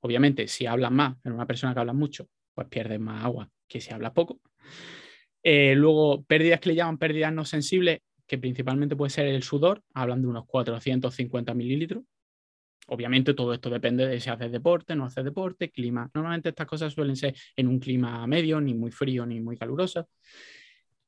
Obviamente, 0.01 0.47
si 0.47 0.67
hablas 0.67 0.91
más, 0.91 1.17
en 1.23 1.31
una 1.33 1.47
persona 1.47 1.73
que 1.73 1.79
habla 1.79 1.93
mucho, 1.93 2.27
pues 2.53 2.67
pierdes 2.67 2.99
más 2.99 3.25
agua 3.25 3.49
que 3.67 3.81
si 3.81 3.91
hablas 3.91 4.11
poco. 4.11 4.39
Eh, 5.43 5.73
luego, 5.75 6.23
pérdidas 6.23 6.59
que 6.59 6.69
le 6.69 6.75
llaman 6.75 6.97
pérdidas 6.97 7.33
no 7.33 7.45
sensibles, 7.45 7.99
que 8.27 8.37
principalmente 8.37 8.95
puede 8.95 9.09
ser 9.09 9.27
el 9.27 9.43
sudor, 9.43 9.83
hablan 9.93 10.21
de 10.21 10.27
unos 10.27 10.45
450 10.45 11.53
mililitros. 11.53 12.03
obviamente 12.87 13.33
todo 13.33 13.53
esto 13.53 13.69
depende 13.69 14.07
de 14.07 14.19
si 14.19 14.29
haces 14.29 14.51
deporte, 14.51 14.95
no 14.95 15.05
haces 15.05 15.23
deporte, 15.23 15.69
clima. 15.69 16.09
Normalmente 16.13 16.49
estas 16.49 16.67
cosas 16.67 16.93
suelen 16.93 17.15
ser 17.15 17.33
en 17.55 17.67
un 17.67 17.79
clima 17.79 18.25
medio, 18.27 18.59
ni 18.59 18.73
muy 18.73 18.91
frío 18.91 19.25
ni 19.25 19.39
muy 19.39 19.57
caluroso. 19.57 20.09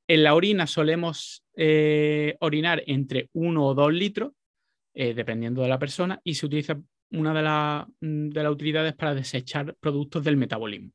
En 0.07 0.23
la 0.23 0.35
orina 0.35 0.67
solemos 0.67 1.43
eh, 1.55 2.35
orinar 2.39 2.83
entre 2.87 3.29
1 3.33 3.65
o 3.65 3.73
2 3.73 3.93
litros, 3.93 4.31
eh, 4.93 5.13
dependiendo 5.13 5.61
de 5.61 5.69
la 5.69 5.79
persona, 5.79 6.19
y 6.23 6.35
se 6.35 6.45
utiliza 6.45 6.79
una 7.11 7.33
de, 7.33 7.85
de 8.01 8.43
las 8.43 8.51
utilidades 8.51 8.93
para 8.95 9.15
desechar 9.15 9.75
productos 9.79 10.23
del 10.23 10.37
metabolismo. 10.37 10.91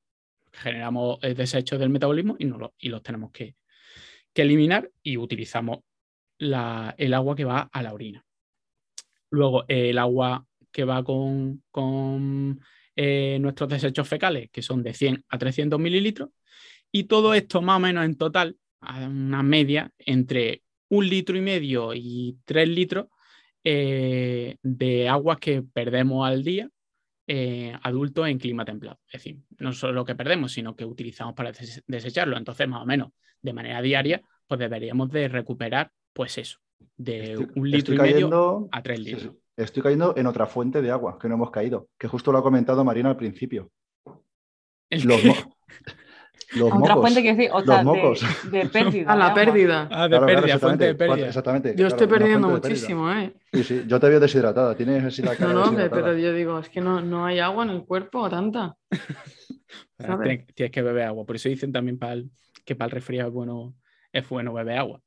Generamos 0.52 1.18
eh, 1.22 1.34
desechos 1.34 1.78
del 1.78 1.90
metabolismo 1.90 2.36
y, 2.38 2.88
los 2.88 3.02
tenemos 3.02 3.30
que, 3.32 3.56
eliminar 4.34 4.88
y 5.02 5.16
utilizamos 5.16 5.80
el 6.38 7.14
agua 7.14 7.34
que 7.34 7.44
va 7.44 7.68
a 7.72 7.82
la 7.82 7.92
orina. 7.92 8.24
Luego, 9.30 9.64
el 9.66 9.98
agua 9.98 10.46
que 10.70 10.84
va 10.84 11.02
con, 11.02 11.60
nuestros 12.94 13.68
desechos 13.68 14.08
fecales, 14.08 14.48
que 14.50 14.62
son 14.62 14.84
de 14.84 14.94
100 14.94 15.24
a 15.28 15.38
300 15.38 15.80
mililitros, 15.80 16.30
y 16.92 17.04
todo 17.04 17.34
esto 17.34 17.62
más 17.62 17.78
o 17.78 17.80
menos 17.80 18.04
en 18.04 18.16
total 18.16 18.56
una 18.80 19.42
media 19.42 19.90
entre 19.98 20.62
un 20.88 21.08
litro 21.08 21.36
y 21.36 21.40
medio 21.40 21.94
y 21.94 22.38
tres 22.44 22.68
litros 22.68 23.06
eh, 23.64 24.56
de 24.62 25.08
aguas 25.08 25.38
que 25.38 25.62
perdemos 25.62 26.26
al 26.26 26.42
día 26.42 26.70
eh, 27.30 27.76
adultos 27.82 28.26
en 28.26 28.38
clima 28.38 28.64
templado. 28.64 28.98
Es 29.06 29.12
decir, 29.12 29.36
no 29.58 29.74
solo 29.74 29.92
lo 29.92 30.04
que 30.04 30.14
perdemos, 30.14 30.50
sino 30.50 30.74
que 30.74 30.86
utilizamos 30.86 31.34
para 31.34 31.52
desecharlo. 31.86 32.38
Entonces, 32.38 32.66
más 32.66 32.82
o 32.82 32.86
menos 32.86 33.10
de 33.42 33.52
manera 33.52 33.82
diaria, 33.82 34.22
pues 34.46 34.58
deberíamos 34.58 35.10
de 35.10 35.28
recuperar, 35.28 35.92
pues 36.14 36.38
eso, 36.38 36.58
de 36.96 37.36
un 37.54 37.70
litro 37.70 37.94
y 37.94 37.98
medio 37.98 38.68
a 38.72 38.82
tres 38.82 39.00
litros. 39.00 39.34
Estoy 39.56 39.82
cayendo 39.82 40.14
en 40.16 40.26
otra 40.26 40.46
fuente 40.46 40.80
de 40.80 40.90
agua 40.90 41.18
que 41.20 41.28
no 41.28 41.34
hemos 41.34 41.50
caído, 41.50 41.88
que 41.98 42.08
justo 42.08 42.32
lo 42.32 42.38
ha 42.38 42.42
comentado 42.42 42.82
Marina 42.82 43.10
al 43.10 43.16
principio. 43.16 43.70
Los, 44.88 45.20
otra 46.62 46.96
fuente 46.96 47.22
que 47.22 47.34
decir, 47.34 47.50
otra 47.52 47.82
De, 48.50 48.66
pérdida. 48.66 49.12
A 49.12 49.16
la 49.16 49.34
pérdida. 49.34 49.88
Ah, 49.90 50.08
de 50.08 50.20
pérdida, 50.20 50.58
fuente 50.58 50.86
de 50.86 50.94
pérdida. 50.94 51.26
Exactamente. 51.28 51.74
Yo 51.76 51.86
estoy 51.86 52.06
perdiendo 52.06 52.48
muchísimo, 52.48 53.10
¿eh? 53.12 53.32
Sí, 53.52 53.64
sí, 53.64 53.84
yo 53.86 54.00
te 54.00 54.08
veo 54.08 54.20
deshidratada, 54.20 54.74
tienes 54.74 55.04
así 55.04 55.22
la 55.22 55.36
cara. 55.36 55.52
No, 55.52 55.70
no, 55.70 55.90
pero 55.90 56.16
yo 56.16 56.32
digo, 56.32 56.58
es 56.58 56.68
que 56.68 56.80
no, 56.80 57.00
no 57.00 57.26
hay 57.26 57.38
agua 57.38 57.64
en 57.64 57.70
el 57.70 57.84
cuerpo 57.84 58.20
o 58.20 58.30
tanta. 58.30 58.76
tienes, 59.98 60.46
tienes, 60.54 60.72
que 60.72 60.82
beber 60.82 61.04
agua, 61.04 61.24
por 61.24 61.36
eso 61.36 61.48
dicen 61.48 61.72
también 61.72 61.98
para 61.98 62.22
que 62.64 62.74
para 62.74 62.86
el 62.86 62.92
resfriado 62.92 63.28
es 63.28 63.34
bueno, 63.34 63.74
es 64.12 64.28
bueno 64.28 64.52
beber 64.52 64.78
agua. 64.78 65.00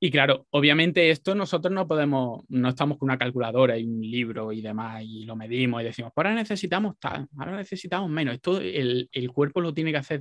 Y 0.00 0.10
claro, 0.10 0.46
obviamente 0.50 1.10
esto 1.10 1.34
nosotros 1.34 1.72
no 1.74 1.88
podemos, 1.88 2.44
no 2.48 2.68
estamos 2.68 2.98
con 2.98 3.08
una 3.08 3.18
calculadora 3.18 3.76
y 3.76 3.84
un 3.84 4.00
libro 4.00 4.52
y 4.52 4.60
demás 4.60 5.02
y 5.04 5.24
lo 5.24 5.34
medimos 5.34 5.80
y 5.80 5.84
decimos, 5.84 6.12
ahora 6.14 6.34
necesitamos 6.34 6.96
tal, 7.00 7.26
ahora 7.36 7.56
necesitamos 7.56 8.08
menos. 8.08 8.34
Esto 8.34 8.60
el, 8.60 9.08
el 9.10 9.30
cuerpo 9.32 9.60
lo 9.60 9.74
tiene 9.74 9.90
que 9.90 9.98
hacer, 9.98 10.20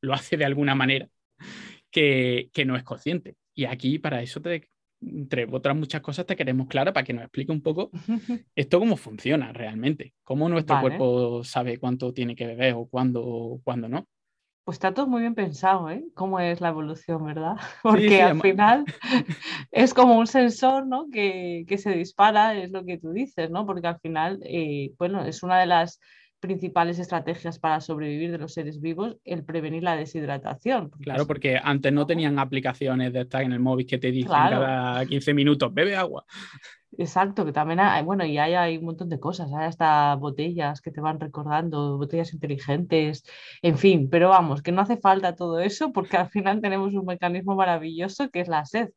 lo 0.00 0.14
hace 0.14 0.38
de 0.38 0.46
alguna 0.46 0.74
manera 0.74 1.08
que, 1.90 2.48
que, 2.54 2.64
no 2.64 2.76
es 2.76 2.84
consciente. 2.84 3.36
Y 3.54 3.66
aquí 3.66 3.98
para 3.98 4.22
eso, 4.22 4.40
te, 4.40 4.68
entre 5.02 5.46
otras 5.50 5.76
muchas 5.76 6.00
cosas, 6.00 6.24
te 6.24 6.36
queremos 6.36 6.66
Clara 6.66 6.92
para 6.92 7.04
que 7.04 7.12
nos 7.12 7.24
explique 7.24 7.52
un 7.52 7.62
poco 7.62 7.90
esto 8.54 8.78
cómo 8.78 8.96
funciona 8.96 9.52
realmente, 9.52 10.14
cómo 10.24 10.48
nuestro 10.48 10.80
cuerpo 10.80 11.44
sabe 11.44 11.78
cuánto 11.78 12.12
tiene 12.12 12.34
que 12.34 12.46
beber 12.46 12.74
o 12.74 12.86
cuándo, 12.86 13.60
cuándo 13.62 13.88
no. 13.88 14.08
Pues 14.68 14.76
está 14.76 14.92
todo 14.92 15.06
muy 15.06 15.22
bien 15.22 15.34
pensado, 15.34 15.88
¿eh? 15.88 16.04
Cómo 16.12 16.40
es 16.40 16.60
la 16.60 16.68
evolución, 16.68 17.24
¿verdad? 17.24 17.56
Porque 17.82 18.20
al 18.20 18.38
final 18.38 18.84
es 19.72 19.94
como 19.94 20.18
un 20.18 20.26
sensor, 20.26 20.86
¿no? 20.86 21.06
Que, 21.10 21.64
se 21.78 21.92
dispara, 21.92 22.54
es 22.54 22.70
lo 22.70 22.84
que 22.84 22.98
tú 22.98 23.12
dices, 23.12 23.48
¿no? 23.48 23.64
Porque 23.64 23.86
al 23.86 23.98
final, 23.98 24.40
eh, 24.42 24.92
bueno, 24.98 25.24
es 25.24 25.42
una 25.42 25.58
de 25.58 25.64
las 25.64 26.00
principales 26.40 26.98
estrategias 26.98 27.58
para 27.58 27.80
sobrevivir 27.80 28.30
de 28.30 28.38
los 28.38 28.52
seres 28.52 28.80
vivos 28.80 29.16
el 29.24 29.44
prevenir 29.44 29.82
la 29.82 29.96
deshidratación. 29.96 30.90
claro, 30.90 31.26
porque 31.26 31.58
antes 31.62 31.92
no 31.92 32.06
tenían 32.06 32.38
aplicaciones 32.38 33.12
de 33.12 33.22
estar 33.22 33.42
en 33.42 33.52
el 33.52 33.60
móvil 33.60 33.86
que 33.86 33.98
te 33.98 34.10
dicen 34.10 34.30
cada 34.30 35.04
15 35.04 35.34
minutos, 35.34 35.72
bebe 35.74 35.96
agua. 35.96 36.24
Exacto, 36.96 37.44
que 37.44 37.52
también 37.52 37.80
hay, 37.80 38.02
bueno, 38.02 38.24
y 38.24 38.38
hay, 38.38 38.54
hay, 38.54 38.78
un 38.78 38.86
montón 38.86 39.08
de 39.10 39.20
cosas, 39.20 39.52
hay 39.52 39.66
hasta 39.66 40.14
botellas 40.14 40.80
que 40.80 40.90
te 40.90 41.00
van 41.00 41.20
recordando, 41.20 41.98
botellas 41.98 42.32
inteligentes, 42.32 43.24
en 43.60 43.76
fin, 43.76 44.08
pero 44.08 44.30
vamos, 44.30 44.62
que 44.62 44.72
no 44.72 44.80
hace 44.80 44.96
falta 44.96 45.36
todo 45.36 45.60
eso 45.60 45.92
porque 45.92 46.16
al 46.16 46.30
final 46.30 46.60
tenemos 46.62 46.94
un 46.94 47.04
mecanismo 47.04 47.54
maravilloso 47.56 48.30
que 48.30 48.40
es 48.40 48.48
la 48.48 48.64
sed, 48.64 48.88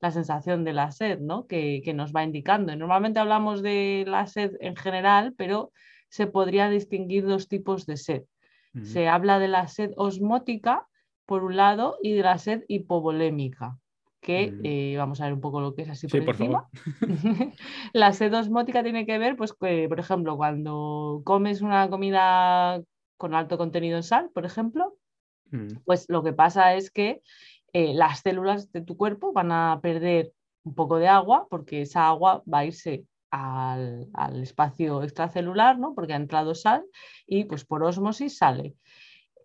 la 0.00 0.10
sensación 0.10 0.64
de 0.64 0.72
la 0.72 0.90
sed, 0.90 1.20
¿no? 1.20 1.46
Que, 1.46 1.80
que 1.84 1.94
nos 1.94 2.12
va 2.12 2.24
indicando. 2.24 2.74
normalmente 2.74 3.20
hablamos 3.20 3.62
de 3.62 4.04
la 4.06 4.26
sed 4.26 4.52
en 4.60 4.76
general, 4.76 5.34
pero 5.36 5.72
se 6.08 6.26
podría 6.26 6.68
distinguir 6.68 7.26
dos 7.26 7.48
tipos 7.48 7.86
de 7.86 7.96
sed. 7.96 8.22
Se 8.82 9.08
habla 9.08 9.40
de 9.40 9.48
la 9.48 9.66
sed 9.66 9.90
osmótica, 9.96 10.86
por 11.26 11.42
un 11.42 11.56
lado, 11.56 11.96
y 12.00 12.12
de 12.12 12.22
la 12.22 12.38
sed 12.38 12.64
hipovolémica 12.68 13.76
que 14.20 14.52
eh, 14.64 14.96
vamos 14.96 15.20
a 15.20 15.24
ver 15.24 15.32
un 15.32 15.40
poco 15.40 15.60
lo 15.60 15.74
que 15.74 15.82
es 15.82 15.88
así 15.88 16.06
por, 16.08 16.20
encima. 16.20 16.68
la 17.92 18.12
sed 18.12 18.34
osmótica 18.34 18.82
tiene 18.82 19.06
que 19.06 19.18
ver, 19.18 19.36
pues, 19.36 19.52
que, 19.52 19.88
por 19.88 20.00
ejemplo, 20.00 20.36
cuando 20.36 21.22
comes 21.24 21.62
una 21.62 21.88
comida 21.88 22.82
con 23.16 23.34
alto 23.34 23.58
contenido 23.58 23.96
en 23.96 24.02
sal, 24.02 24.30
por 24.34 24.44
ejemplo, 24.44 24.96
mm. 25.50 25.78
pues 25.84 26.06
lo 26.08 26.22
que 26.22 26.32
pasa 26.32 26.74
es 26.74 26.90
que 26.90 27.22
eh, 27.72 27.94
las 27.94 28.20
células 28.20 28.72
de 28.72 28.82
tu 28.82 28.96
cuerpo 28.96 29.32
van 29.32 29.52
a 29.52 29.80
perder 29.82 30.32
un 30.64 30.74
poco 30.74 30.98
de 30.98 31.08
agua 31.08 31.46
porque 31.48 31.82
esa 31.82 32.06
agua 32.06 32.42
va 32.52 32.60
a 32.60 32.64
irse 32.66 33.04
al, 33.30 34.08
al 34.14 34.42
espacio 34.42 35.02
extracelular, 35.02 35.78
¿no? 35.78 35.94
Porque 35.94 36.12
ha 36.12 36.16
entrado 36.16 36.54
sal 36.54 36.84
y 37.26 37.44
pues 37.44 37.64
por 37.64 37.82
osmosis 37.82 38.38
sale. 38.38 38.74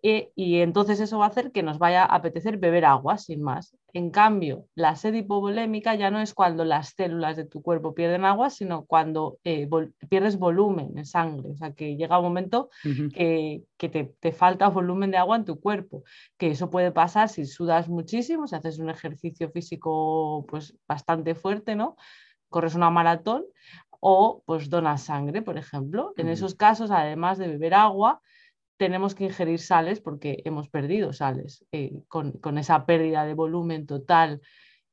Eh, 0.06 0.32
y 0.34 0.58
entonces 0.58 1.00
eso 1.00 1.18
va 1.18 1.24
a 1.24 1.28
hacer 1.28 1.50
que 1.50 1.62
nos 1.62 1.78
vaya 1.78 2.02
a 2.02 2.16
apetecer 2.16 2.58
beber 2.58 2.84
agua, 2.84 3.16
sin 3.16 3.40
más. 3.40 3.74
En 3.94 4.10
cambio, 4.10 4.66
la 4.74 4.96
sed 4.96 5.14
hipovolémica 5.14 5.94
ya 5.94 6.10
no 6.10 6.20
es 6.20 6.34
cuando 6.34 6.66
las 6.66 6.90
células 6.90 7.38
de 7.38 7.46
tu 7.46 7.62
cuerpo 7.62 7.94
pierden 7.94 8.26
agua, 8.26 8.50
sino 8.50 8.84
cuando 8.84 9.38
eh, 9.44 9.66
pierdes 10.10 10.38
volumen 10.38 10.98
en 10.98 11.06
sangre. 11.06 11.52
O 11.52 11.56
sea, 11.56 11.72
que 11.72 11.96
llega 11.96 12.18
un 12.18 12.24
momento 12.24 12.68
que, 13.14 13.64
te, 13.78 14.32
falta 14.32 14.68
volumen 14.68 15.10
de 15.10 15.16
agua 15.16 15.36
en 15.36 15.46
tu 15.46 15.58
cuerpo. 15.58 16.04
Que 16.36 16.50
eso 16.50 16.68
puede 16.68 16.92
pasar 16.92 17.30
si 17.30 17.46
sudas 17.46 17.88
muchísimo, 17.88 18.46
si 18.46 18.56
haces 18.56 18.78
un 18.78 18.90
ejercicio 18.90 19.48
físico 19.48 20.44
pues, 20.48 20.76
bastante 20.86 21.34
fuerte, 21.34 21.76
¿no? 21.76 21.96
Corres 22.54 22.76
una 22.76 22.88
maratón 22.88 23.46
o 23.98 24.44
pues 24.46 24.70
donas 24.70 25.02
sangre, 25.02 25.42
por 25.42 25.58
ejemplo. 25.58 26.12
En 26.16 26.28
esos 26.28 26.54
casos, 26.54 26.92
además 26.92 27.36
de 27.36 27.48
beber 27.48 27.74
agua, 27.74 28.20
tenemos 28.76 29.16
que 29.16 29.24
ingerir 29.24 29.58
sales 29.58 30.00
porque 30.00 30.40
hemos 30.44 30.68
perdido 30.68 31.12
sales 31.12 31.64
eh, 31.72 32.00
con, 32.06 32.58
esa 32.58 32.86
pérdida 32.86 33.24
de 33.24 33.34
volumen 33.34 33.86
total 33.86 34.40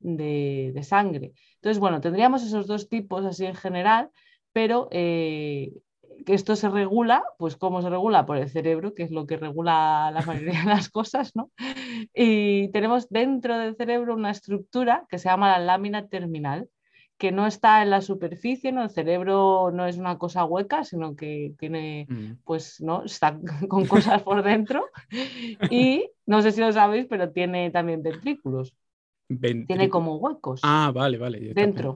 de, 0.00 0.76
sangre. 0.82 1.34
Entonces, 1.54 1.78
bueno, 1.78 2.00
tendríamos 2.00 2.42
esos 2.42 2.66
dos 2.66 2.88
tipos 2.88 3.24
así 3.24 3.46
en 3.46 3.54
general, 3.54 4.10
pero 4.52 4.88
eh, 4.90 5.70
que 6.26 6.34
esto 6.34 6.56
se 6.56 6.68
regula, 6.68 7.22
pues 7.38 7.54
¿cómo 7.56 7.80
se 7.80 7.90
regula? 7.90 8.26
Por 8.26 8.38
el 8.38 8.50
cerebro, 8.50 8.92
que 8.92 9.04
es 9.04 9.12
lo 9.12 9.28
que 9.28 9.36
regula 9.36 10.10
la 10.12 10.22
mayoría 10.26 10.62
de 10.62 10.66
las 10.66 10.88
cosas, 10.88 11.36
¿no? 11.36 11.52
Y 12.12 12.72
tenemos 12.72 13.08
dentro 13.08 13.56
del 13.56 13.76
cerebro 13.76 14.14
una 14.14 14.32
estructura 14.32 15.06
que 15.08 15.18
se 15.18 15.28
llama 15.28 15.52
la 15.52 15.64
lámina 15.64 16.08
terminal, 16.08 16.68
que 17.22 17.30
no 17.30 17.46
está 17.46 17.84
en 17.84 17.90
la 17.90 18.00
superficie, 18.00 18.72
¿no? 18.72 18.82
El 18.82 18.90
cerebro 18.90 19.70
no 19.72 19.86
es 19.86 19.96
una 19.96 20.18
cosa 20.18 20.44
hueca, 20.44 20.82
sino 20.82 21.14
que 21.14 21.54
tiene, 21.56 22.08
mm. 22.08 22.32
pues, 22.42 22.80
¿no? 22.80 23.04
Está 23.04 23.38
con 23.68 23.86
cosas 23.86 24.24
por 24.24 24.42
dentro. 24.42 24.86
Y 25.70 26.10
no 26.26 26.42
sé 26.42 26.50
si 26.50 26.60
lo 26.60 26.72
sabéis, 26.72 27.06
pero 27.08 27.30
tiene 27.30 27.70
también 27.70 28.02
ventrículos. 28.02 28.74
Tiene 29.68 29.88
como 29.88 30.16
huecos. 30.16 30.62
Ah, 30.64 30.90
vale, 30.92 31.16
vale. 31.16 31.54
Dentro. 31.54 31.94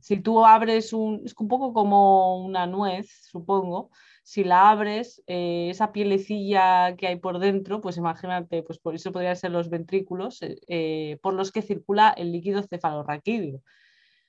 Si 0.00 0.20
tú 0.20 0.44
abres 0.44 0.92
un, 0.92 1.22
es 1.24 1.34
un 1.38 1.48
poco 1.48 1.72
como 1.72 2.44
una 2.44 2.66
nuez, 2.66 3.08
supongo. 3.22 3.88
Si 4.22 4.44
la 4.44 4.68
abres, 4.68 5.22
eh, 5.26 5.68
esa 5.70 5.92
pielecilla 5.92 6.94
que 6.96 7.06
hay 7.06 7.16
por 7.16 7.38
dentro, 7.38 7.80
pues 7.80 7.96
imagínate, 7.96 8.62
pues 8.62 8.78
por 8.78 8.94
eso 8.94 9.12
podrían 9.12 9.34
ser 9.34 9.50
los 9.50 9.70
ventrículos 9.70 10.42
eh, 10.42 10.60
eh, 10.68 11.18
por 11.22 11.32
los 11.32 11.52
que 11.52 11.62
circula 11.62 12.10
el 12.10 12.32
líquido 12.32 12.62
cefalorraquídeo. 12.62 13.62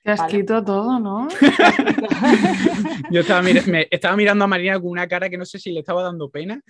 Te 0.02 0.12
has 0.12 0.20
escrito 0.20 0.64
todo, 0.64 0.98
¿no? 0.98 1.28
Yo 3.10 3.20
estaba, 3.20 3.42
me, 3.42 3.86
estaba, 3.90 4.16
mirando 4.16 4.44
a 4.44 4.48
Marina 4.48 4.80
con 4.80 4.88
una 4.88 5.06
cara 5.06 5.28
que 5.28 5.36
no 5.36 5.44
sé 5.44 5.58
si 5.58 5.72
le 5.72 5.80
estaba 5.80 6.02
dando 6.02 6.30
pena. 6.30 6.62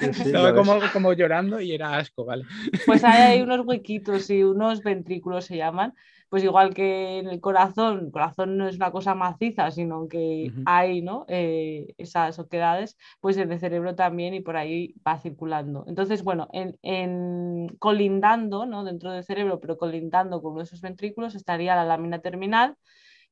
estaba 0.00 0.54
como, 0.54 0.78
como, 0.92 1.12
llorando 1.14 1.60
y 1.60 1.72
era 1.72 1.96
asco, 1.96 2.24
¿vale? 2.24 2.44
Pues 2.86 3.02
hay 3.02 3.40
unos 3.42 3.66
huequitos 3.66 4.30
y 4.30 4.44
unos 4.44 4.84
ventrículos 4.84 5.46
se 5.46 5.56
llaman, 5.56 5.94
pues 6.28 6.42
igual 6.44 6.74
que 6.74 7.18
en 7.18 7.28
el 7.28 7.40
corazón, 7.40 8.06
el 8.06 8.10
corazón 8.10 8.56
no 8.56 8.68
es 8.68 8.76
una 8.76 8.90
cosa 8.90 9.14
maciza, 9.14 9.70
sino 9.70 10.08
que 10.08 10.52
hay 10.66 11.02
¿no? 11.02 11.24
Eh, 11.28 11.94
esas 11.98 12.38
oquedades, 12.38 12.96
pues 13.20 13.36
en 13.36 13.52
el 13.52 13.60
cerebro 13.60 13.94
también 13.94 14.34
y 14.34 14.40
por 14.40 14.56
ahí 14.56 14.94
va 15.06 15.18
circulando. 15.18 15.84
Entonces, 15.86 16.22
bueno, 16.24 16.48
en, 16.52 17.68
colindando 17.78 18.66
¿no? 18.66 18.84
dentro 18.84 19.12
del 19.12 19.24
cerebro, 19.24 19.60
pero 19.60 19.76
colindando 19.78 20.42
con 20.42 20.52
uno 20.52 20.60
de 20.60 20.64
esos 20.64 20.80
ventrículos, 20.80 21.34
estaría 21.34 21.76
la 21.76 21.84
lámina 21.84 22.20
terminal, 22.20 22.76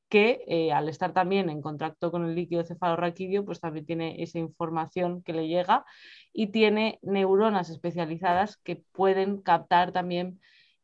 que 0.09 0.45
eh, 0.47 0.73
al 0.73 0.91
estar 0.91 1.15
también 1.15 1.49
en 1.49 1.63
contacto 1.63 2.11
con 2.11 2.27
el 2.27 2.35
líquido 2.35 2.65
cefalorraquídeo, 2.65 3.47
pues 3.47 3.61
también 3.61 3.87
tiene 3.87 4.23
esa 4.23 4.39
información 4.39 5.23
que 5.23 5.33
le 5.33 5.49
llega 5.49 5.87
y 6.35 6.49
tiene 6.49 6.99
neuronas 7.01 7.71
especializadas 7.71 8.59
que 8.59 8.85
pueden 8.93 9.41
captar 9.41 9.91
también 9.91 10.39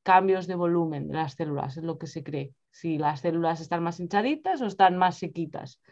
cambios 0.09 0.47
de 0.47 0.55
volumen 0.55 1.07
de 1.09 1.15
las 1.17 1.35
células, 1.35 1.77
es 1.77 1.85
lo 1.85 1.99
que 1.99 2.07
se 2.07 2.25
cree, 2.25 2.55
si 2.71 2.97
las 2.97 3.21
células 3.21 3.61
están 3.61 3.83
más 3.83 4.01
hinchaditas 4.01 4.63
o 4.63 4.67
están 4.67 4.97
más 4.97 5.19
sequitas. 5.19 5.83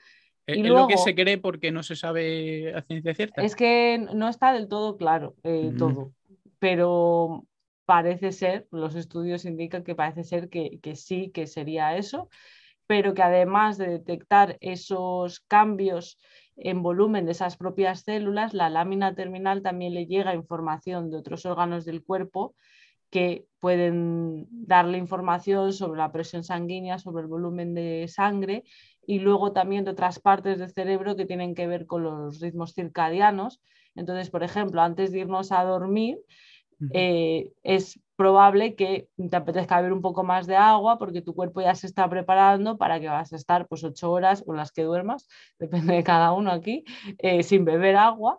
¿Es 0.46 0.66
lo 0.66 0.87
que 0.87 0.96
se 0.96 1.14
cree 1.14 1.37
porque 1.37 1.70
no 1.70 1.82
se 1.82 1.96
sabe 1.96 2.75
a 2.75 2.80
ciencia 2.80 3.14
cierta? 3.14 3.42
Es 3.42 3.54
que 3.54 3.99
no 4.14 4.30
está 4.30 4.54
del 4.54 4.68
todo 4.68 4.96
claro 4.96 5.35
eh, 5.42 5.70
todo, 5.76 6.14
pero 6.58 7.44
parece 7.85 8.32
ser, 8.32 8.66
los 8.70 8.94
estudios 8.94 9.44
indican 9.44 9.85
que 9.85 9.94
parece 9.94 10.25
ser 10.25 10.49
que, 10.49 10.78
que 10.80 10.96
sí, 10.96 11.30
que 11.35 11.46
sería 11.46 11.94
eso 11.99 12.30
pero 12.87 13.14
que 13.14 13.23
además 13.23 13.78
de 13.78 13.88
detectar 13.88 14.56
esos 14.61 15.40
cambios 15.40 16.18
en 16.56 16.85
volumen 16.85 17.26
de 17.26 17.32
esas 17.32 17.56
propias 17.56 18.02
células, 18.02 18.54
la 18.54 18.70
lámina 18.70 19.14
terminal 19.16 19.61
también 19.61 19.92
le 19.92 20.06
llega 20.06 20.37
información 20.37 21.11
de 21.11 21.16
otros 21.16 21.44
órganos 21.46 21.85
del 21.85 22.04
cuerpo 22.04 22.54
que 23.11 23.44
pueden 23.66 24.46
darle 24.49 24.96
información 24.96 25.73
sobre 25.73 25.99
la 25.99 26.12
presión 26.12 26.44
sanguínea, 26.44 27.00
sobre 27.00 27.23
el 27.23 27.26
volumen 27.26 27.75
de 27.75 28.06
sangre 28.06 28.62
y 29.04 29.18
luego 29.18 29.50
también 29.50 29.85
de 29.85 29.90
otras 29.90 30.20
partes 30.20 30.61
del 30.61 30.70
cerebro 30.70 31.16
que 31.16 31.26
tienen 31.26 31.52
que 31.56 31.66
ver 31.66 31.85
con 31.85 32.04
los 32.04 32.38
ritmos 32.38 32.75
circadianos. 32.75 33.61
Entonces, 33.96 34.30
por 34.30 34.44
ejemplo, 34.44 34.82
antes 34.82 35.11
de 35.11 35.18
irnos 35.18 35.50
a 35.50 35.64
dormir, 35.64 36.16
eh, 36.92 37.50
es 37.64 37.99
probable 38.14 38.76
que 38.76 39.08
te 39.16 39.37
apetezca 39.37 39.78
beber 39.78 39.94
un 39.94 40.00
poco 40.00 40.23
más 40.23 40.46
de 40.46 40.54
agua 40.54 40.96
porque 40.96 41.20
tu 41.20 41.35
cuerpo 41.35 41.61
ya 41.61 41.75
se 41.75 41.88
está 41.88 42.08
preparando 42.08 42.78
para 42.78 43.00
que 43.00 43.08
vas 43.08 43.32
a 43.32 43.37
estar 43.37 43.66
pues 43.66 43.82
ocho 43.82 44.12
horas 44.12 44.44
o 44.46 44.54
las 44.54 44.70
que 44.70 44.85
duermas, 44.85 45.26
depende 45.58 45.92
de 45.92 46.04
cada 46.04 46.32
uno 46.35 46.52
aquí, 46.52 46.85
eh, 47.18 47.42
sin 47.42 47.64
beber 47.64 47.96
agua. 47.96 48.38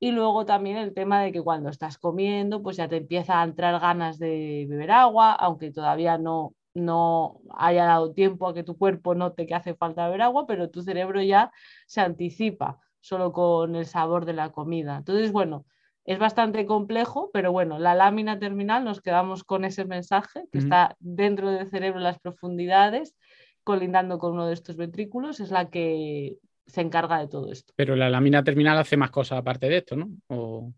Y 0.00 0.12
luego 0.12 0.46
también 0.46 0.76
el 0.76 0.94
tema 0.94 1.22
de 1.22 1.32
que 1.32 1.42
cuando 1.42 1.70
estás 1.70 1.98
comiendo, 1.98 2.62
pues 2.62 2.76
ya 2.76 2.88
te 2.88 2.96
empieza 2.96 3.40
a 3.40 3.44
entrar 3.44 3.80
ganas 3.80 4.18
de 4.18 4.66
beber 4.68 4.92
agua, 4.92 5.32
aunque 5.32 5.72
todavía 5.72 6.18
no, 6.18 6.54
no 6.74 7.40
haya 7.56 7.84
dado 7.84 8.12
tiempo 8.12 8.46
a 8.46 8.54
que 8.54 8.62
tu 8.62 8.76
cuerpo 8.76 9.14
note 9.14 9.46
que 9.46 9.54
hace 9.54 9.74
falta 9.74 10.06
beber 10.06 10.22
agua, 10.22 10.46
pero 10.46 10.70
tu 10.70 10.82
cerebro 10.82 11.20
ya 11.22 11.50
se 11.86 12.00
anticipa 12.00 12.78
solo 13.00 13.32
con 13.32 13.74
el 13.74 13.86
sabor 13.86 14.24
de 14.24 14.34
la 14.34 14.52
comida. 14.52 14.98
Entonces, 14.98 15.32
bueno, 15.32 15.64
es 16.04 16.18
bastante 16.18 16.64
complejo, 16.64 17.30
pero 17.32 17.52
bueno, 17.52 17.78
la 17.78 17.94
lámina 17.94 18.38
terminal 18.38 18.84
nos 18.84 19.00
quedamos 19.00 19.44
con 19.44 19.64
ese 19.64 19.84
mensaje 19.84 20.44
que 20.50 20.58
está 20.58 20.96
dentro 21.00 21.50
del 21.50 21.68
cerebro 21.68 21.98
en 21.98 22.04
las 22.04 22.18
profundidades, 22.18 23.16
colindando 23.62 24.18
con 24.18 24.32
uno 24.32 24.46
de 24.46 24.54
estos 24.54 24.76
ventrículos, 24.76 25.40
es 25.40 25.50
la 25.50 25.68
que 25.68 26.38
se 26.68 26.80
encarga 26.80 27.18
de 27.18 27.26
todo 27.28 27.50
esto. 27.50 27.72
Pero 27.76 27.96
la 27.96 28.08
lámina 28.08 28.44
terminal 28.44 28.78
hace 28.78 28.96
más 28.96 29.10
cosas 29.10 29.38
aparte 29.38 29.68
de 29.68 29.78
esto, 29.78 29.96
¿no? 29.96 30.08
O, 30.28 30.72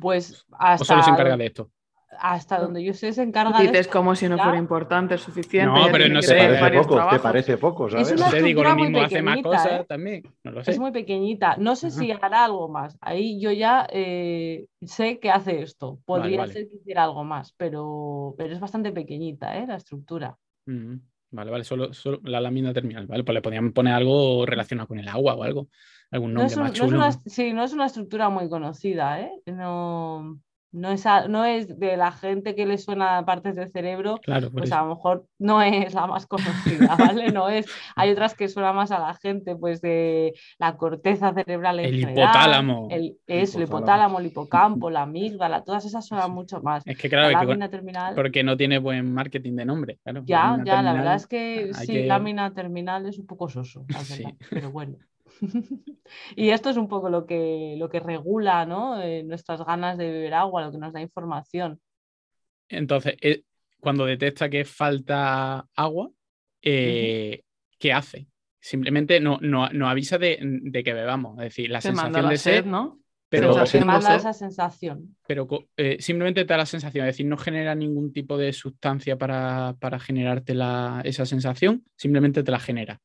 pues 0.00 0.46
hasta, 0.52 0.84
solo 0.84 1.02
se 1.02 1.10
encarga 1.10 1.36
de 1.36 1.46
esto 1.46 1.70
hasta 2.18 2.58
donde 2.58 2.82
yo 2.82 2.92
sé, 2.94 3.12
se 3.12 3.22
encarga 3.22 3.60
Dices 3.60 3.88
como 3.88 4.14
si 4.14 4.28
no 4.28 4.38
fuera 4.38 4.58
importante, 4.58 5.18
suficiente. 5.18 5.66
No, 5.66 5.86
pero 5.90 6.08
no 6.08 6.22
sé. 6.22 6.34
Te 6.34 6.58
parece, 6.58 6.88
poco, 6.88 7.08
te 7.10 7.18
parece 7.18 7.56
poco, 7.56 7.90
¿sabes? 7.90 8.10
Es 8.10 8.20
una 8.20 8.30
te 8.30 8.42
digo, 8.42 8.62
lo 8.62 8.74
mismo 8.74 9.00
hace 9.00 9.22
más 9.22 9.42
cosas 9.42 9.80
¿eh? 9.80 9.84
también. 9.88 10.22
No 10.42 10.52
lo 10.52 10.64
sé. 10.64 10.70
Es 10.72 10.78
muy 10.78 10.92
pequeñita. 10.92 11.56
No 11.58 11.76
sé 11.76 11.90
si 11.90 12.10
hará 12.10 12.44
algo 12.44 12.68
más. 12.68 12.96
Ahí 13.00 13.40
yo 13.40 13.50
ya 13.50 13.86
eh, 13.90 14.66
sé 14.82 15.18
que 15.18 15.30
hace 15.30 15.62
esto. 15.62 15.98
Podría 16.04 16.46
ser 16.46 16.68
que 16.68 16.76
hiciera 16.76 17.04
algo 17.04 17.24
más, 17.24 17.52
pero, 17.56 18.34
pero 18.36 18.52
es 18.52 18.60
bastante 18.60 18.92
pequeñita 18.92 19.56
¿eh? 19.58 19.66
la 19.66 19.76
estructura. 19.76 20.36
Vale, 21.34 21.50
vale, 21.50 21.64
solo, 21.64 21.92
solo, 21.92 22.20
la 22.22 22.40
lámina 22.40 22.72
terminal, 22.72 23.08
¿vale? 23.08 23.24
Pues 23.24 23.34
le 23.34 23.42
podrían 23.42 23.72
poner 23.72 23.92
algo 23.92 24.46
relacionado 24.46 24.86
con 24.86 25.00
el 25.00 25.08
agua 25.08 25.34
o 25.34 25.42
algo. 25.42 25.68
Algún 26.12 26.32
nombre 26.32 26.54
más 26.56 26.72
chulo. 26.72 26.96
No 26.96 27.06
es 27.08 27.16
una, 27.16 27.22
sí, 27.26 27.52
no 27.52 27.64
es 27.64 27.72
una 27.72 27.86
estructura 27.86 28.28
muy 28.28 28.48
conocida, 28.48 29.20
¿eh? 29.20 29.32
No 29.46 30.38
no 30.74 30.90
es, 30.90 31.04
no 31.28 31.44
es 31.44 31.78
de 31.78 31.96
la 31.96 32.10
gente 32.10 32.56
que 32.56 32.66
le 32.66 32.78
suena 32.78 33.24
partes 33.24 33.54
del 33.54 33.70
cerebro, 33.70 34.16
pues 34.52 34.72
a 34.72 34.82
lo 34.82 34.88
mejor 34.88 35.26
no 35.38 35.62
es 35.62 35.94
la 35.94 36.08
más 36.08 36.26
conocida, 36.26 36.96
¿vale? 36.96 37.30
No 37.30 37.48
es, 37.48 37.66
hay 37.94 38.10
otras 38.10 38.34
que 38.34 38.48
suenan 38.48 38.74
más 38.74 38.90
a 38.90 38.98
la 38.98 39.14
gente, 39.14 39.54
pues 39.54 39.80
de 39.80 40.34
la 40.58 40.76
corteza 40.76 41.32
cerebral 41.32 41.78
en 41.78 41.86
el 41.86 42.00
general, 42.00 42.24
hipotálamo. 42.24 42.88
El, 42.90 43.16
eso, 43.28 43.58
el 43.58 43.64
hipotálamo, 43.64 44.18
el 44.18 44.26
hipocampo, 44.26 44.90
la 44.90 45.02
amígdala, 45.02 45.62
todas 45.62 45.84
esas 45.84 46.06
suenan 46.06 46.32
mucho 46.32 46.60
más. 46.60 46.82
Es 46.86 46.98
que 46.98 47.08
claro, 47.08 47.30
lámina 47.30 47.70
terminal, 47.70 48.14
porque 48.16 48.42
no 48.42 48.56
tiene 48.56 48.78
buen 48.78 49.14
marketing 49.14 49.54
de 49.54 49.64
nombre. 49.64 49.98
ya, 50.24 50.60
ya, 50.64 50.82
la 50.82 50.92
verdad 50.92 51.14
es 51.14 51.28
que 51.28 51.72
sí, 51.72 52.02
lámina 52.02 52.52
terminal 52.52 53.06
es 53.06 53.18
un 53.18 53.26
poco 53.26 53.48
soso, 53.48 53.86
pero 54.50 54.72
bueno. 54.72 54.96
y 56.36 56.50
esto 56.50 56.70
es 56.70 56.76
un 56.76 56.88
poco 56.88 57.08
lo 57.08 57.26
que, 57.26 57.74
lo 57.78 57.88
que 57.88 58.00
regula 58.00 58.66
¿no? 58.66 59.00
Eh, 59.00 59.22
nuestras 59.22 59.64
ganas 59.64 59.98
de 59.98 60.10
beber 60.10 60.34
agua, 60.34 60.64
lo 60.64 60.72
que 60.72 60.78
nos 60.78 60.92
da 60.92 61.00
información. 61.00 61.80
Entonces, 62.68 63.16
eh, 63.20 63.42
cuando 63.80 64.06
detecta 64.06 64.48
que 64.48 64.64
falta 64.64 65.66
agua, 65.74 66.10
eh, 66.62 67.42
¿qué 67.78 67.92
hace? 67.92 68.26
Simplemente 68.58 69.20
no, 69.20 69.38
no, 69.40 69.88
avisa 69.88 70.16
de, 70.16 70.38
que 70.84 70.94
bebamos. 70.94 71.38
Es 71.38 71.44
decir, 71.44 71.70
la 71.70 71.82
sensación 71.82 72.28
de 72.28 72.38
sed, 72.38 72.64
¿no? 72.64 73.00
Pero 73.28 73.54
manda 73.84 74.16
esa 74.16 74.32
sensación. 74.32 75.16
Pero 75.26 75.48
simplemente 75.98 76.44
te 76.44 76.52
da 76.52 76.58
la 76.58 76.66
sensación, 76.66 77.04
es 77.04 77.14
decir, 77.14 77.26
no 77.26 77.36
genera 77.36 77.74
ningún 77.74 78.12
tipo 78.12 78.38
de 78.38 78.52
sustancia 78.52 79.18
para, 79.18 79.76
para 79.80 79.98
generarte 79.98 80.54
la, 80.54 81.02
esa 81.04 81.26
sensación, 81.26 81.84
simplemente 81.96 82.42
te 82.42 82.52
la 82.52 82.60
genera. 82.60 83.00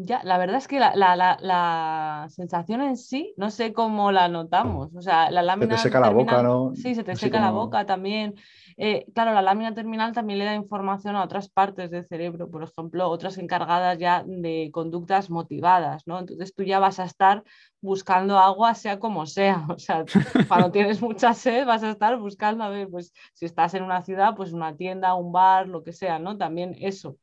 Ya, 0.00 0.20
la 0.22 0.38
verdad 0.38 0.58
es 0.58 0.68
que 0.68 0.78
la, 0.78 2.26
sensación 2.30 2.82
en 2.82 2.96
sí, 2.96 3.34
no 3.36 3.50
sé 3.50 3.72
cómo 3.72 4.12
la 4.12 4.28
notamos. 4.28 4.94
O 4.94 5.02
sea, 5.02 5.28
la 5.32 5.42
lámina. 5.42 5.76
Se 5.76 5.82
te 5.82 5.88
seca 5.88 5.98
la 5.98 6.10
boca, 6.10 6.40
¿no? 6.40 6.72
Sí, 6.76 6.94
se 6.94 7.02
te 7.02 7.16
seca 7.16 7.40
la 7.40 7.50
boca 7.50 7.84
también. 7.84 8.36
Eh, 8.76 9.06
claro, 9.12 9.34
la 9.34 9.42
lámina 9.42 9.74
terminal 9.74 10.12
también 10.12 10.38
le 10.38 10.44
da 10.44 10.54
información 10.54 11.16
a 11.16 11.24
otras 11.24 11.48
partes 11.48 11.90
del 11.90 12.06
cerebro, 12.06 12.48
por 12.48 12.62
ejemplo, 12.62 13.10
otras 13.10 13.38
encargadas 13.38 13.98
ya 13.98 14.22
de 14.24 14.70
conductas 14.72 15.30
motivadas, 15.30 16.06
¿no? 16.06 16.20
Entonces 16.20 16.54
tú 16.54 16.62
ya 16.62 16.78
vas 16.78 17.00
a 17.00 17.04
estar 17.04 17.42
buscando 17.80 18.38
agua, 18.38 18.74
sea 18.74 19.00
como 19.00 19.26
sea. 19.26 19.66
O 19.68 19.80
sea, 19.80 20.04
cuando 20.46 20.70
tienes 20.72 21.02
mucha 21.02 21.34
sed, 21.34 21.66
vas 21.66 21.82
a 21.82 21.90
estar 21.90 22.16
buscando, 22.18 22.62
a 22.62 22.68
ver, 22.68 22.88
pues 22.88 23.12
si 23.34 23.46
estás 23.46 23.74
en 23.74 23.82
una 23.82 24.02
ciudad, 24.02 24.36
pues 24.36 24.52
una 24.52 24.76
tienda, 24.76 25.14
un 25.14 25.32
bar, 25.32 25.66
lo 25.66 25.82
que 25.82 25.92
sea, 25.92 26.20
¿no? 26.20 26.36
También 26.36 26.76
eso 26.78 27.16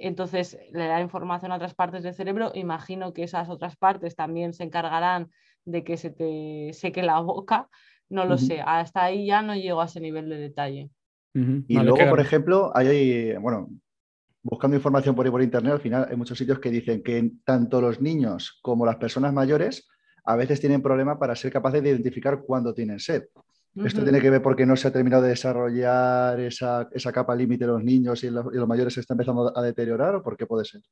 entonces 0.00 0.58
le 0.72 0.86
da 0.86 1.00
información 1.00 1.52
a 1.52 1.56
otras 1.56 1.74
partes 1.74 2.02
del 2.02 2.14
cerebro, 2.14 2.52
imagino 2.54 3.12
que 3.12 3.24
esas 3.24 3.48
otras 3.48 3.76
partes 3.76 4.16
también 4.16 4.52
se 4.52 4.64
encargarán 4.64 5.30
de 5.64 5.84
que 5.84 5.96
se 5.96 6.10
te 6.10 6.72
seque 6.72 7.02
la 7.02 7.20
boca, 7.20 7.68
no 8.08 8.24
lo 8.24 8.38
sé, 8.38 8.60
hasta 8.60 9.04
ahí 9.04 9.26
ya 9.26 9.42
no 9.42 9.54
llego 9.54 9.82
a 9.82 9.86
ese 9.86 10.00
nivel 10.00 10.28
de 10.28 10.38
detalle. 10.38 10.90
Y 11.34 11.78
luego, 11.78 12.08
por 12.08 12.20
ejemplo, 12.20 12.72
hay, 12.74 13.36
bueno, 13.36 13.68
buscando 14.42 14.76
información 14.76 15.14
por, 15.14 15.30
por 15.30 15.42
internet, 15.42 15.74
al 15.74 15.80
final 15.80 16.06
hay 16.10 16.16
muchos 16.16 16.38
sitios 16.38 16.58
que 16.58 16.70
dicen 16.70 17.02
que 17.02 17.32
tanto 17.44 17.80
los 17.80 18.00
niños 18.00 18.58
como 18.62 18.86
las 18.86 18.96
personas 18.96 19.32
mayores 19.32 19.88
a 20.24 20.36
veces 20.36 20.60
tienen 20.60 20.82
problemas 20.82 21.18
para 21.18 21.36
ser 21.36 21.52
capaces 21.52 21.82
de 21.82 21.90
identificar 21.90 22.42
cuándo 22.42 22.74
tienen 22.74 22.98
sed. 22.98 23.24
Esto 23.84 24.02
tiene 24.02 24.20
que 24.20 24.30
ver 24.30 24.42
porque 24.42 24.66
no 24.66 24.76
se 24.76 24.88
ha 24.88 24.92
terminado 24.92 25.22
de 25.22 25.30
desarrollar 25.30 26.40
esa, 26.40 26.88
capa 27.12 27.34
límite 27.34 27.64
de 27.64 27.72
los 27.72 27.84
niños 27.84 28.24
y 28.24 28.30
los, 28.30 28.46
mayores 28.66 28.94
se 28.94 29.00
está 29.00 29.14
empezando 29.14 29.56
a 29.56 29.62
deteriorar 29.62 30.14
o 30.14 30.22
por 30.22 30.36
qué 30.36 30.46
puede 30.46 30.64
ser. 30.64 30.82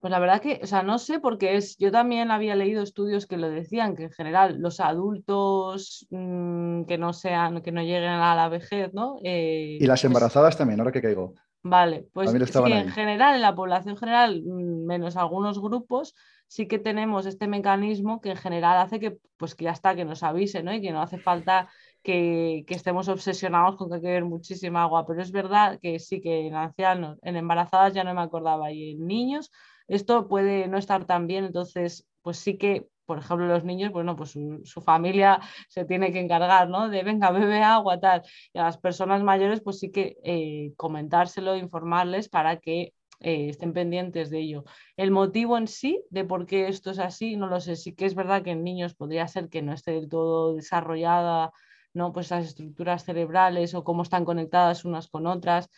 Pues 0.00 0.12
la 0.12 0.20
verdad 0.20 0.40
que, 0.40 0.60
o 0.62 0.66
sea, 0.66 0.84
no 0.84 0.98
sé 0.98 1.18
porque 1.18 1.56
es, 1.56 1.76
yo 1.76 1.90
también 1.90 2.30
había 2.30 2.54
leído 2.54 2.82
estudios 2.82 3.26
que 3.26 3.36
lo 3.36 3.50
decían, 3.50 3.96
que 3.96 4.04
en 4.04 4.12
general 4.12 4.58
los 4.60 4.78
adultos 4.78 6.06
mm, 6.10 6.84
que 6.84 6.98
no 6.98 7.12
sean, 7.12 7.62
que 7.62 7.72
no 7.72 7.82
lleguen 7.82 8.04
a 8.10 8.36
la 8.36 8.48
vejez, 8.48 8.94
¿no? 8.94 9.16
Eh, 9.24 9.78
y 9.80 9.86
las 9.86 10.00
pues 10.00 10.04
embarazadas 10.04 10.56
también, 10.56 10.78
ahora 10.78 10.92
que 10.92 11.02
caigo. 11.02 11.34
Vale, 11.62 12.06
pues 12.12 12.30
sí, 12.30 12.72
en 12.72 12.90
general, 12.90 13.34
en 13.34 13.42
la 13.42 13.56
población 13.56 13.96
general, 13.96 14.42
mm, 14.44 14.86
menos 14.86 15.16
algunos 15.16 15.60
grupos, 15.60 16.14
sí 16.46 16.66
que 16.68 16.78
tenemos 16.78 17.26
este 17.26 17.46
mecanismo 17.46 18.20
que 18.20 18.30
en 18.30 18.36
general 18.36 18.78
hace 18.78 19.00
que, 19.00 19.18
pues 19.36 19.54
que 19.54 19.64
ya 19.64 19.72
está, 19.72 19.96
que 19.96 20.04
nos 20.04 20.22
avise, 20.22 20.62
¿no? 20.62 20.72
Y 20.72 20.80
que 20.80 20.92
no 20.92 21.02
hace 21.02 21.18
falta 21.18 21.68
que, 22.02 22.64
estemos 22.68 23.08
obsesionados 23.08 23.76
con 23.76 23.88
que 23.88 23.96
hay 23.96 24.00
que 24.00 24.06
beber 24.08 24.24
muchísima 24.24 24.82
agua, 24.82 25.06
pero 25.06 25.22
es 25.22 25.32
verdad 25.32 25.78
que 25.80 25.98
sí 25.98 26.20
que 26.20 26.46
en 26.46 26.54
ancianos, 26.54 27.18
en 27.22 27.36
embarazadas 27.36 27.94
ya 27.94 28.04
no 28.04 28.14
me 28.14 28.22
acordaba 28.22 28.72
y 28.72 28.92
en 28.92 29.06
niños 29.06 29.50
esto 29.88 30.28
puede 30.28 30.68
no 30.68 30.78
estar 30.78 31.06
tan 31.06 31.26
bien, 31.26 31.44
entonces 31.44 32.06
pues 32.22 32.38
sí 32.38 32.58
que 32.58 32.88
por 33.08 33.20
ejemplo, 33.20 33.46
los 33.46 33.64
niños, 33.64 33.90
bueno, 33.90 34.14
pues 34.16 34.32
su, 34.32 34.82
familia 34.82 35.40
se 35.70 35.86
tiene 35.86 36.12
que 36.12 36.20
encargar, 36.20 36.68
¿no? 36.68 36.90
De 36.90 37.02
venga, 37.02 37.30
bebe 37.30 37.62
agua, 37.62 37.98
tal. 37.98 38.22
Y 38.52 38.58
a 38.58 38.64
las 38.64 38.76
personas 38.76 39.22
mayores, 39.22 39.62
pues 39.62 39.78
sí 39.78 39.90
que 39.90 40.18
eh, 40.24 40.74
comentárselo, 40.76 41.56
informarles 41.56 42.28
para 42.28 42.58
que 42.58 42.92
eh, 43.20 43.48
estén 43.48 43.72
pendientes 43.72 44.28
de 44.28 44.40
ello. 44.40 44.64
El 44.98 45.10
motivo 45.10 45.56
en 45.56 45.68
sí 45.68 46.04
de 46.10 46.24
por 46.24 46.44
qué 46.44 46.68
esto 46.68 46.90
es 46.90 46.98
así, 46.98 47.36
no 47.36 47.46
lo 47.46 47.60
sé. 47.60 47.76
Sí 47.76 47.94
que 47.94 48.04
es 48.04 48.14
verdad 48.14 48.42
que 48.42 48.50
en 48.50 48.62
niños 48.62 48.94
podría 48.94 49.26
ser 49.26 49.48
que 49.48 49.62
no 49.62 49.72
esté 49.72 49.92
del 49.92 50.10
todo 50.10 50.54
desarrollada 50.54 51.50
¿no? 51.98 52.14
Pues 52.14 52.30
las 52.30 52.46
estructuras 52.46 53.04
cerebrales 53.04 53.74
o 53.74 53.84
cómo 53.84 54.02
están 54.02 54.24
conectadas 54.24 54.86
unas 54.86 55.08
con 55.08 55.26
otras. 55.26 55.68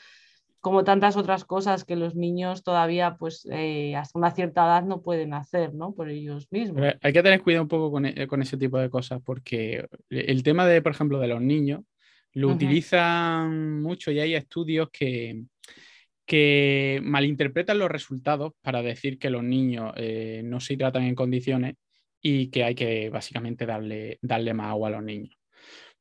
como 0.60 0.84
tantas 0.84 1.16
otras 1.16 1.44
cosas 1.44 1.84
que 1.84 1.96
los 1.96 2.14
niños 2.14 2.62
todavía, 2.62 3.16
pues 3.18 3.48
eh, 3.50 3.96
hasta 3.96 4.18
una 4.18 4.30
cierta 4.30 4.66
edad 4.66 4.84
no 4.84 5.00
pueden 5.00 5.32
hacer, 5.32 5.74
¿no? 5.74 5.94
Por 5.94 6.10
ellos 6.10 6.46
mismos. 6.52 6.82
hay 7.00 7.12
que 7.12 7.22
tener 7.22 7.42
cuidado 7.42 7.62
un 7.62 7.68
poco 7.68 7.90
con, 7.90 8.04
e, 8.04 8.26
con, 8.26 8.42
ese 8.42 8.58
tipo 8.58 8.78
de 8.78 8.90
cosas, 8.90 9.20
porque 9.24 9.88
el 10.10 10.42
tema 10.42 10.66
de, 10.66 10.82
por 10.82 10.92
ejemplo, 10.92 11.18
de 11.18 11.28
los 11.28 11.40
niños, 11.40 11.80
lo 12.32 12.48
utilizan 12.48 13.82
mucho 13.82 14.12
y 14.12 14.20
hay 14.20 14.34
estudios 14.34 14.88
que, 14.92 15.42
que 16.24 17.00
malinterpretan 17.02 17.78
los 17.78 17.90
resultados 17.90 18.52
para 18.60 18.82
decir 18.82 19.18
que 19.18 19.30
los 19.30 19.42
niños 19.42 19.92
eh, 19.96 20.42
no 20.44 20.60
se 20.60 20.74
hidratan 20.74 21.02
en 21.02 21.16
condiciones 21.16 21.74
y 22.22 22.48
que 22.48 22.62
hay 22.62 22.74
que 22.74 23.10
básicamente 23.10 23.66
darle, 23.66 24.18
darle 24.22 24.54
más 24.54 24.68
agua 24.68 24.88
a 24.88 24.92
los 24.92 25.02
niños. 25.02 25.39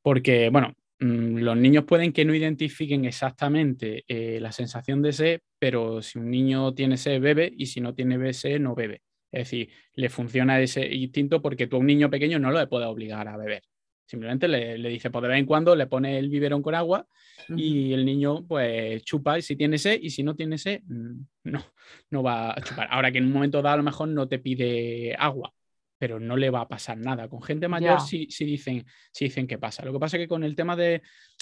Porque, 0.01 0.49
bueno, 0.49 0.73
mm, 0.99 1.37
los 1.37 1.57
niños 1.57 1.85
pueden 1.85 2.13
que 2.13 2.25
no 2.25 2.33
identifiquen 2.33 3.05
exactamente 3.05 4.03
eh, 4.07 4.39
la 4.39 4.51
sensación 4.51 5.01
de 5.01 5.13
sed, 5.13 5.39
pero 5.59 6.01
si 6.01 6.19
un 6.19 6.29
niño 6.29 6.73
tiene 6.73 6.97
sed, 6.97 7.21
bebe 7.21 7.51
y 7.55 7.65
si 7.67 7.81
no 7.81 7.93
tiene 7.93 8.33
sed, 8.33 8.59
no 8.59 8.75
bebe. 8.75 9.01
Es 9.31 9.41
decir, 9.45 9.69
le 9.93 10.09
funciona 10.09 10.59
ese 10.59 10.85
instinto 10.93 11.41
porque 11.41 11.67
tú 11.67 11.75
a 11.75 11.79
un 11.79 11.85
niño 11.85 12.09
pequeño 12.09 12.39
no 12.39 12.51
lo 12.51 12.69
puedes 12.69 12.87
obligar 12.87 13.27
a 13.27 13.37
beber. 13.37 13.63
Simplemente 14.09 14.47
le, 14.47 14.79
le, 14.79 14.89
dice, 14.89 15.11
pues 15.11 15.21
de 15.21 15.27
vez 15.27 15.37
en 15.37 15.45
cuando 15.45 15.75
le 15.75 15.85
pone 15.85 16.17
el 16.17 16.29
biberón 16.29 16.63
con 16.63 16.73
agua 16.73 17.07
y 17.55 17.93
el 17.93 18.05
niño 18.05 18.43
pues 18.47 19.03
chupa 19.03 19.37
y 19.37 19.43
si 19.43 19.55
tiene 19.55 19.77
sed 19.77 19.99
y 20.01 20.09
si 20.09 20.23
no 20.23 20.35
tiene 20.35 20.57
sed, 20.57 20.81
mm, 20.87 21.21
no, 21.43 21.63
no 22.09 22.23
va 22.23 22.51
a 22.51 22.61
chupar. 22.61 22.87
Ahora 22.89 23.11
que 23.11 23.19
en 23.19 23.25
un 23.25 23.33
momento 23.33 23.61
dado 23.61 23.75
a 23.75 23.77
lo 23.77 23.83
mejor 23.83 24.07
no 24.09 24.27
te 24.27 24.39
pide 24.39 25.15
agua, 25.15 25.53
pero 25.99 26.19
no 26.19 26.37
le 26.37 26.49
va 26.49 26.61
a 26.61 26.67
pasar 26.67 26.97
nada. 26.97 27.27
Con 27.27 27.43
gente 27.43 27.67
mayor 27.67 27.99
sí, 27.99 28.25
dicen, 28.39 28.85
sí 29.11 29.25
dicen 29.25 29.45
que 29.45 29.59
pasa. 29.59 29.83
Lo 29.83 29.91
que 29.91 29.99
pasa 29.99 30.15
es 30.15 30.23
que 30.23 30.27
con 30.29 30.45
el 30.45 30.55
tema 30.55 30.77
de, 30.77 31.01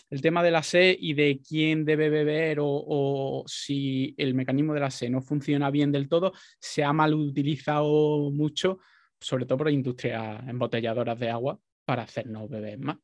el 0.09 0.21
tema 0.21 0.41
de 0.41 0.51
la 0.51 0.63
sed 0.63 0.97
y 0.99 1.13
de 1.13 1.39
quién 1.47 1.85
debe 1.85 2.09
beber 2.09 2.57
o, 2.59 3.43
si 3.45 4.15
el 4.17 4.33
mecanismo 4.33 4.73
de 4.73 4.79
la 4.79 4.89
sed 4.89 5.11
no 5.11 5.21
funciona 5.21 5.69
bien 5.69 5.91
del 5.91 6.09
todo, 6.09 6.33
se 6.59 6.83
ha 6.83 6.91
mal 6.91 7.13
utilizado 7.13 8.31
mucho, 8.31 8.79
sobre 9.19 9.45
todo 9.45 9.59
por 9.59 9.69
industrias 9.69 10.41
embotelladoras 10.47 11.19
de 11.19 11.29
agua, 11.29 11.59
para 11.85 12.01
hacernos 12.01 12.49
beber 12.49 12.79
más. 12.79 12.97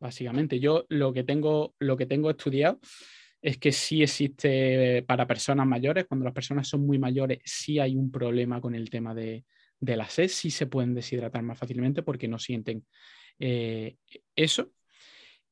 Básicamente, 0.00 0.58
yo 0.58 0.86
lo 0.88 1.12
que 1.12 1.24
tengo, 1.24 1.74
lo 1.78 1.94
que 1.94 2.06
tengo 2.06 2.30
estudiado 2.30 2.80
es 3.42 3.58
que 3.58 3.70
sí 3.70 4.02
existe 4.02 5.02
para 5.06 5.26
personas 5.26 5.66
mayores, 5.66 6.06
cuando 6.06 6.24
las 6.24 6.32
personas 6.32 6.66
son 6.66 6.86
muy 6.86 6.98
mayores, 6.98 7.40
sí 7.44 7.78
hay 7.78 7.96
un 7.96 8.10
problema 8.10 8.62
con 8.62 8.74
el 8.74 8.88
tema 8.88 9.14
de, 9.14 9.44
la 9.80 10.08
sed, 10.08 10.28
sí 10.28 10.50
se 10.50 10.66
pueden 10.66 10.94
deshidratar 10.94 11.42
más 11.42 11.58
fácilmente 11.58 12.02
porque 12.02 12.28
no 12.28 12.38
sienten 12.38 12.84
eh, 13.38 13.96
eso. 14.34 14.70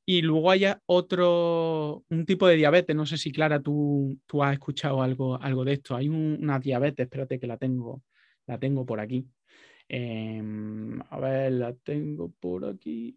Y 0.05 0.23
luego 0.23 0.51
hay 0.51 0.65
otro, 0.87 2.05
un 2.09 2.25
tipo 2.25 2.47
de 2.47 2.57
diabetes, 2.57 2.97
no 2.97 3.05
sé 3.05 3.19
si 3.19 3.31
Clara, 3.31 3.61
tú, 3.61 4.19
tú 4.27 4.43
has 4.43 4.55
escuchado 4.55 5.03
algo, 5.03 5.41
algo 5.41 5.65
de 5.65 5.75
esto. 5.75 5.97
Hay 5.97 6.09
una 6.09 6.59
diabetes, 6.59 7.05
espérate 7.05 7.39
que 7.39 7.47
la 7.47 7.59
tengo, 7.59 8.03
la 8.47 8.59
tengo 8.59 8.87
por 8.87 9.01
aquí, 9.01 9.27
Em, 9.89 11.01
a 11.09 11.19
ver, 11.19 11.53
la 11.53 11.73
tengo 11.73 12.31
por 12.39 12.67
aquí. 12.67 13.17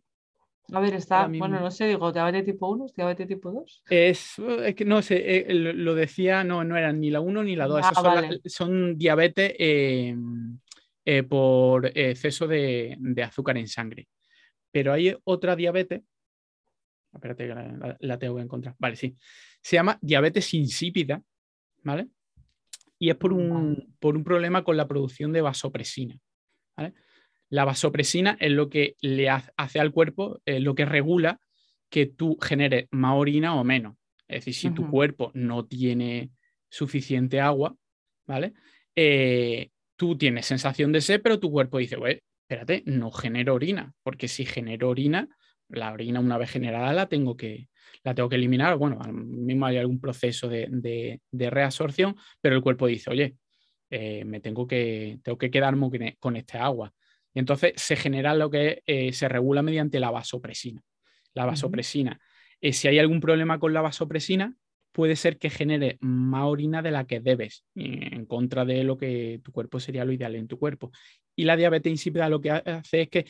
A 0.71 0.80
ver, 0.80 0.93
está, 0.93 1.28
bueno, 1.28 1.60
no 1.60 1.69
sé, 1.69 1.86
digo, 1.88 2.13
diabetes 2.13 2.45
tipo 2.45 2.69
1, 2.69 2.86
diabetes 2.95 3.28
tipo 3.28 3.52
2. 3.52 3.84
Es, 3.89 4.39
es 4.39 4.74
que 4.74 4.86
no 4.86 5.02
sé, 5.02 5.52
eh, 5.52 5.54
lo 5.54 5.95
decía, 5.95 6.45
no, 6.45 6.63
no 6.63 6.78
eran 6.78 7.02
ni 7.02 7.10
la 7.10 7.19
1 7.19 7.43
ni 7.43 7.58
la 7.58 7.67
2, 7.67 7.82
ah, 7.84 8.30
son, 8.45 8.97
diabetes 8.97 9.54
em, 9.60 10.60
eh, 11.06 11.24
por 11.24 11.86
exceso 11.98 12.48
de, 12.48 12.98
azúcar 13.24 13.58
en 13.58 13.68
sangre. 13.68 14.08
Pero 14.72 14.94
hay 14.94 15.16
otra 15.24 15.56
diabetes, 15.56 16.02
espérate 17.14 17.48
que 17.48 17.56
la, 17.56 17.98
la, 18.00 18.20
tengo 18.20 18.36
que 18.36 18.44
encontrar, 18.44 18.76
vale, 18.80 18.96
sí, 18.96 19.16
se 19.62 19.76
llama 19.76 19.98
diabetes 20.02 20.54
insípida, 20.54 21.22
¿vale? 21.84 22.08
Y 23.00 23.10
es 23.10 23.16
por 23.16 23.34
un, 23.34 23.96
por 24.00 24.16
un 24.16 24.24
problema 24.24 24.64
con 24.64 24.78
la 24.78 24.88
producción 24.88 25.34
de 25.34 25.42
vasopresina. 25.42 26.20
La 27.50 27.66
vasopresina 27.66 28.38
es 28.40 28.52
lo 28.52 28.70
que 28.70 28.96
le 29.02 29.30
hace 29.30 29.80
al 29.80 29.92
cuerpo, 29.92 30.40
es 30.46 30.62
lo 30.62 30.74
que 30.74 30.86
regula 30.86 31.42
que 31.90 32.06
tú 32.06 32.38
generes 32.42 32.88
más 32.92 33.16
orina 33.16 33.56
o 33.56 33.64
menos. 33.64 33.98
Es 34.28 34.46
decir, 34.46 34.54
si 34.54 34.70
tu 34.72 34.90
cuerpo 34.90 35.32
no 35.34 35.66
tiene 35.66 36.32
suficiente 36.70 37.42
agua, 37.42 37.76
¿vale? 38.26 38.54
Eh, 38.96 39.70
tú 40.02 40.18
tienes 40.18 40.48
sensación 40.48 40.92
de 40.92 41.00
sed, 41.00 41.22
pero 41.22 41.40
tu 41.40 41.52
cuerpo 41.52 41.78
dice, 41.78 41.96
bueno, 41.96 42.20
espérate, 42.42 42.82
no 42.88 43.12
genero 43.12 43.54
orina, 43.54 43.94
porque 44.02 44.28
si 44.28 44.48
genero 44.48 44.90
orina, 44.90 45.30
la 45.70 45.94
orina 45.94 46.20
una 46.20 46.40
vez 46.40 46.50
generada 46.50 46.92
la 46.92 47.06
tengo 47.06 47.38
que, 47.38 47.70
la 48.04 48.16
tengo 48.16 48.28
que 48.28 48.38
eliminar. 48.38 48.78
Bueno, 48.78 48.98
mismo 49.14 49.68
hay 49.68 49.78
algún 49.78 50.02
proceso 50.02 50.50
de, 50.50 51.22
reabsorción, 51.32 52.16
pero 52.42 52.56
el 52.56 52.64
cuerpo 52.64 52.88
dice, 52.88 53.12
oye, 53.12 53.36
eh, 53.92 54.26
me 54.26 54.40
tengo 54.40 54.66
que, 54.66 55.20
tengo 55.22 55.38
que 55.38 55.52
quedarme 55.52 56.16
con 56.18 56.36
este 56.36 56.58
agua. 56.58 56.92
Y 57.32 57.38
entonces 57.38 57.74
se 57.76 57.96
genera 57.96 58.34
lo 58.34 58.50
que 58.50 58.82
eh, 58.88 59.14
se 59.14 59.30
regula 59.30 59.62
mediante 59.62 60.00
la 60.00 60.10
vasopresina. 60.10 60.82
La 61.36 61.46
vasopresina. 61.46 62.20
Eh, 62.60 62.74
si 62.74 62.88
hay 62.88 62.98
algún 62.98 63.20
problema 63.20 63.60
con 63.60 63.72
la 63.72 63.82
vasopresina, 63.82 64.56
puede 64.91 65.15
ser 65.15 65.38
que 65.38 65.49
genere 65.49 65.97
más 66.01 66.43
orina 66.45 66.82
de 66.82 66.91
la 66.91 67.06
que 67.06 67.19
debes, 67.19 67.63
en 67.75 68.25
contra 68.25 68.65
de 68.65 68.84
lo 68.84 68.97
que 68.97 69.39
tu 69.43 69.51
cuerpo 69.51 69.80
sería 69.80 70.06
lo 70.06 70.12
ideal 70.12 70.36
en 70.36 70.47
tu 70.47 70.60
cuerpo. 70.60 70.91
Y 71.36 71.45
la 71.45 71.56
diabetes 71.56 71.91
insípida 71.91 72.30
lo 72.30 72.41
que 72.41 72.51
hace 72.51 73.01
es 73.01 73.10
que 73.10 73.25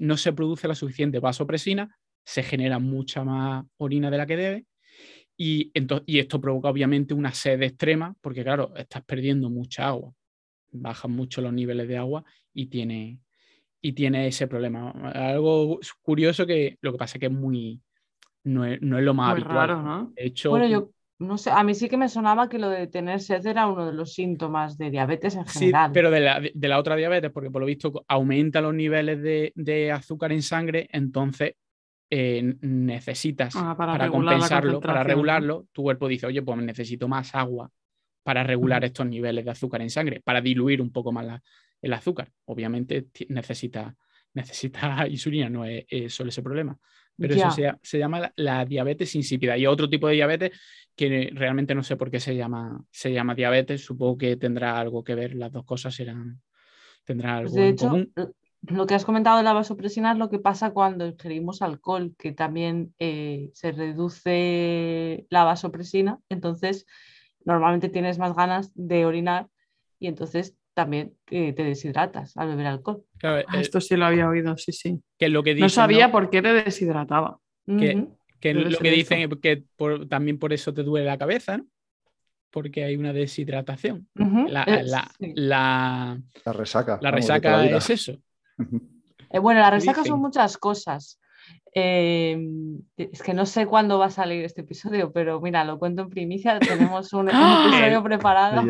no 0.00 0.16
se 0.16 0.32
produce 0.32 0.68
la 0.68 0.74
suficiente 0.74 1.20
vasopresina, 1.20 1.96
se 2.24 2.42
genera 2.42 2.78
mucha 2.78 3.24
más 3.24 3.64
orina 3.78 4.10
de 4.10 4.18
la 4.18 4.26
que 4.26 4.36
debe 4.36 4.66
y, 5.40 5.70
esto 6.06 6.40
provoca 6.40 6.68
obviamente 6.68 7.14
una 7.14 7.32
sed 7.32 7.62
extrema, 7.62 8.14
porque 8.20 8.42
claro, 8.42 8.74
estás 8.76 9.04
perdiendo 9.04 9.48
mucha 9.48 9.86
agua, 9.86 10.12
bajan 10.72 11.12
mucho 11.12 11.40
los 11.40 11.52
niveles 11.52 11.86
de 11.86 11.96
agua 11.96 12.24
y 12.52 12.66
tiene, 12.66 13.20
y 13.80 13.92
tiene 13.92 14.26
ese 14.26 14.48
problema. 14.48 14.90
Algo 14.90 15.78
curioso 16.02 16.44
que 16.44 16.76
lo 16.80 16.90
que 16.90 16.98
pasa 16.98 17.16
es 17.16 17.20
que 17.20 17.26
es 17.26 17.32
muy, 17.32 17.80
no 18.48 18.64
es, 18.64 18.80
lo 18.80 19.14
más 19.14 19.32
habitual. 19.32 19.54
Raro, 19.54 19.82
¿no? 19.82 20.12
De 20.16 20.26
hecho, 20.26 20.50
bueno, 20.50 20.66
yo 20.66 20.90
no 21.20 21.36
sé, 21.36 21.50
a 21.50 21.64
mí 21.64 21.74
sí 21.74 21.88
que 21.88 21.96
me 21.96 22.08
sonaba 22.08 22.48
que 22.48 22.58
lo 22.58 22.68
de 22.68 22.86
tener 22.86 23.20
sed 23.20 23.44
era 23.44 23.66
uno 23.66 23.86
de 23.86 23.92
los 23.92 24.12
síntomas 24.14 24.78
de 24.78 24.90
diabetes 24.90 25.34
en 25.34 25.46
general. 25.46 25.90
Sí, 25.90 25.94
pero 25.94 26.10
de 26.10 26.20
la, 26.20 26.40
de 26.40 26.68
la 26.68 26.78
otra 26.78 26.94
diabetes, 26.94 27.32
porque 27.32 27.50
por 27.50 27.60
lo 27.60 27.66
visto 27.66 28.04
aumenta 28.06 28.60
los 28.60 28.72
niveles 28.72 29.20
de, 29.20 29.52
de 29.56 29.90
azúcar 29.90 30.30
en 30.30 30.42
sangre, 30.42 30.88
entonces 30.92 31.54
eh, 32.10 32.54
necesitas 32.60 33.54
ah, 33.56 33.76
para, 33.76 34.08
compensarlo, 34.08 34.80
para 34.80 35.02
regularlo, 35.02 35.66
tu 35.72 35.82
cuerpo 35.82 36.08
dice, 36.08 36.26
oye, 36.26 36.40
pues 36.40 36.58
necesito 36.58 37.06
más 37.06 37.34
agua 37.34 37.70
para 38.22 38.44
regular 38.44 38.84
estos 38.84 39.06
niveles 39.06 39.44
de 39.44 39.50
azúcar 39.50 39.82
en 39.82 39.90
sangre, 39.90 40.20
para 40.22 40.40
diluir 40.40 40.80
un 40.80 40.90
poco 40.90 41.12
más 41.12 41.40
el 41.82 41.92
azúcar. 41.92 42.30
Obviamente 42.46 43.08
necesita, 43.28 43.94
necesita 44.34 45.06
insulina, 45.08 45.50
no 45.50 45.64
es, 45.64 45.84
solo 46.14 46.30
ese 46.30 46.42
problema. 46.42 46.78
Pero 47.18 47.34
eso 47.34 47.50
se, 47.82 47.98
llama 47.98 48.32
la, 48.36 48.64
diabetes 48.64 49.14
insípida. 49.16 49.58
Y 49.58 49.66
otro 49.66 49.88
tipo 49.90 50.06
de 50.06 50.14
diabetes 50.14 50.58
que 50.94 51.30
realmente 51.34 51.74
no 51.74 51.82
sé 51.82 51.96
por 51.96 52.10
qué 52.10 52.20
se 52.20 52.36
llama, 52.36 52.80
se 52.90 53.12
llama 53.12 53.34
diabetes. 53.34 53.84
Supongo 53.84 54.16
que 54.18 54.36
tendrá 54.36 54.78
algo 54.78 55.02
que 55.02 55.14
ver, 55.14 55.34
las 55.34 55.52
dos 55.52 55.64
cosas 55.64 55.94
serán, 55.94 56.40
tendrán 57.04 57.44
pues 57.44 57.56
algo 57.56 57.66
en 57.66 57.76
común 57.76 58.12
lo 58.62 58.86
que 58.86 58.94
has 58.94 59.04
comentado 59.04 59.38
de 59.38 59.44
la 59.44 59.52
vasopresina 59.52 60.12
es 60.12 60.18
lo 60.18 60.28
que 60.28 60.38
pasa 60.38 60.70
cuando 60.70 61.06
ingerimos 61.06 61.62
alcohol, 61.62 62.14
que 62.18 62.32
también 62.32 62.94
eh, 62.98 63.50
se 63.54 63.72
reduce 63.72 65.26
la 65.30 65.44
vasopresina, 65.44 66.20
entonces 66.28 66.86
normalmente 67.44 67.88
tienes 67.88 68.18
más 68.18 68.34
ganas 68.34 68.72
de 68.74 69.06
orinar 69.06 69.48
y 69.98 70.08
entonces 70.08 70.56
también 70.78 71.12
eh, 71.28 71.52
te 71.54 71.64
deshidratas 71.64 72.36
al 72.36 72.50
beber 72.50 72.68
alcohol. 72.68 73.02
Ah, 73.24 73.40
eh, 73.40 73.44
esto 73.54 73.80
sí 73.80 73.96
lo 73.96 74.06
había 74.06 74.28
oído, 74.28 74.56
sí, 74.56 74.70
sí. 74.70 75.00
Que 75.18 75.28
lo 75.28 75.42
que 75.42 75.56
no 75.56 75.68
sabía 75.68 76.12
por 76.12 76.30
qué 76.30 76.40
te 76.40 76.52
deshidrataba. 76.52 77.40
Que, 77.66 78.54
lo 78.54 78.78
que 78.78 78.90
dicen 78.92 79.18
es 79.22 79.38
que 79.42 79.64
también 80.08 80.38
por 80.38 80.52
eso 80.52 80.72
te 80.72 80.84
duele 80.84 81.06
la 81.06 81.18
cabeza, 81.18 81.58
¿no? 81.58 81.66
porque 82.52 82.84
hay 82.84 82.94
una 82.94 83.12
deshidratación. 83.12 84.06
la, 84.14 84.64
resaca. 86.46 87.00
La 87.02 87.10
resaca 87.10 87.64
es 87.66 87.90
eso. 87.90 88.22
Eh, 89.30 89.40
bueno, 89.40 89.60
la 89.60 89.68
resaca 89.68 90.06
son 90.06 90.20
muchas 90.20 90.56
cosas. 90.56 91.20
Em, 91.80 92.80
es 92.96 93.22
que 93.22 93.34
no 93.34 93.46
sé 93.46 93.66
cuándo 93.66 93.98
va 93.98 94.06
a 94.06 94.10
salir 94.10 94.44
este 94.44 94.62
episodio, 94.62 95.12
pero 95.12 95.40
mira, 95.40 95.64
lo 95.64 95.78
cuento 95.78 96.02
en 96.02 96.08
primicia. 96.08 96.58
Tenemos 96.98 97.12
un, 97.12 97.28
episodio 97.28 98.02
preparado. 98.02 98.62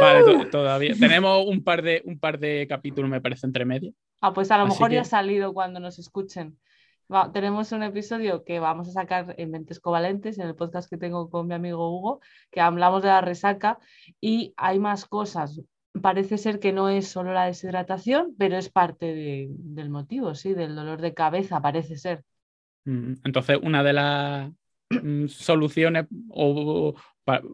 Vale, 0.00 0.46
todavía. 0.50 0.94
Tenemos 0.98 1.46
un 1.46 1.62
par, 1.62 1.82
de, 1.82 2.02
un 2.04 2.18
par 2.18 2.38
de 2.38 2.66
capítulos, 2.68 3.10
me 3.10 3.20
parece, 3.20 3.46
entre 3.46 3.64
medio. 3.64 3.92
Ah, 4.20 4.32
pues 4.32 4.50
a 4.50 4.58
lo 4.58 4.66
mejor 4.66 4.90
ya 4.90 5.02
ha 5.02 5.04
salido 5.04 5.52
cuando 5.54 5.80
nos 5.80 5.98
escuchen. 5.98 6.58
tenemos 7.32 7.72
un 7.72 7.82
episodio 7.82 8.44
que 8.44 8.58
vamos 8.58 8.88
a 8.88 8.92
sacar 8.92 9.34
en 9.38 9.50
Mentes 9.50 9.80
Covalentes, 9.80 10.38
en 10.38 10.48
el 10.48 10.54
podcast 10.54 10.90
que 10.90 10.96
tengo 10.98 11.30
con 11.30 11.46
mi 11.46 11.54
amigo 11.54 11.96
Hugo, 11.96 12.20
que 12.50 12.60
hablamos 12.60 13.02
de 13.02 13.08
la 13.08 13.20
resaca 13.20 13.78
y 14.20 14.54
hay 14.56 14.78
más 14.78 15.04
cosas 15.06 15.60
parece 16.00 16.38
ser 16.38 16.58
que 16.58 16.72
no 16.72 16.88
es 16.88 17.08
solo 17.08 17.32
la 17.32 17.46
deshidratación, 17.46 18.34
pero 18.38 18.56
es 18.56 18.70
parte 18.70 19.48
del 19.50 19.90
motivo, 19.90 20.34
sí, 20.34 20.54
del 20.54 20.74
dolor 20.74 21.00
de 21.00 21.14
cabeza, 21.14 21.60
parece 21.60 21.96
ser. 21.96 22.24
Mm, 22.84 23.14
entonces, 23.24 23.58
una 23.62 23.82
de 23.82 23.92
las 23.92 24.52
mm, 24.90 25.26
soluciones 25.28 26.06
o, 26.28 26.94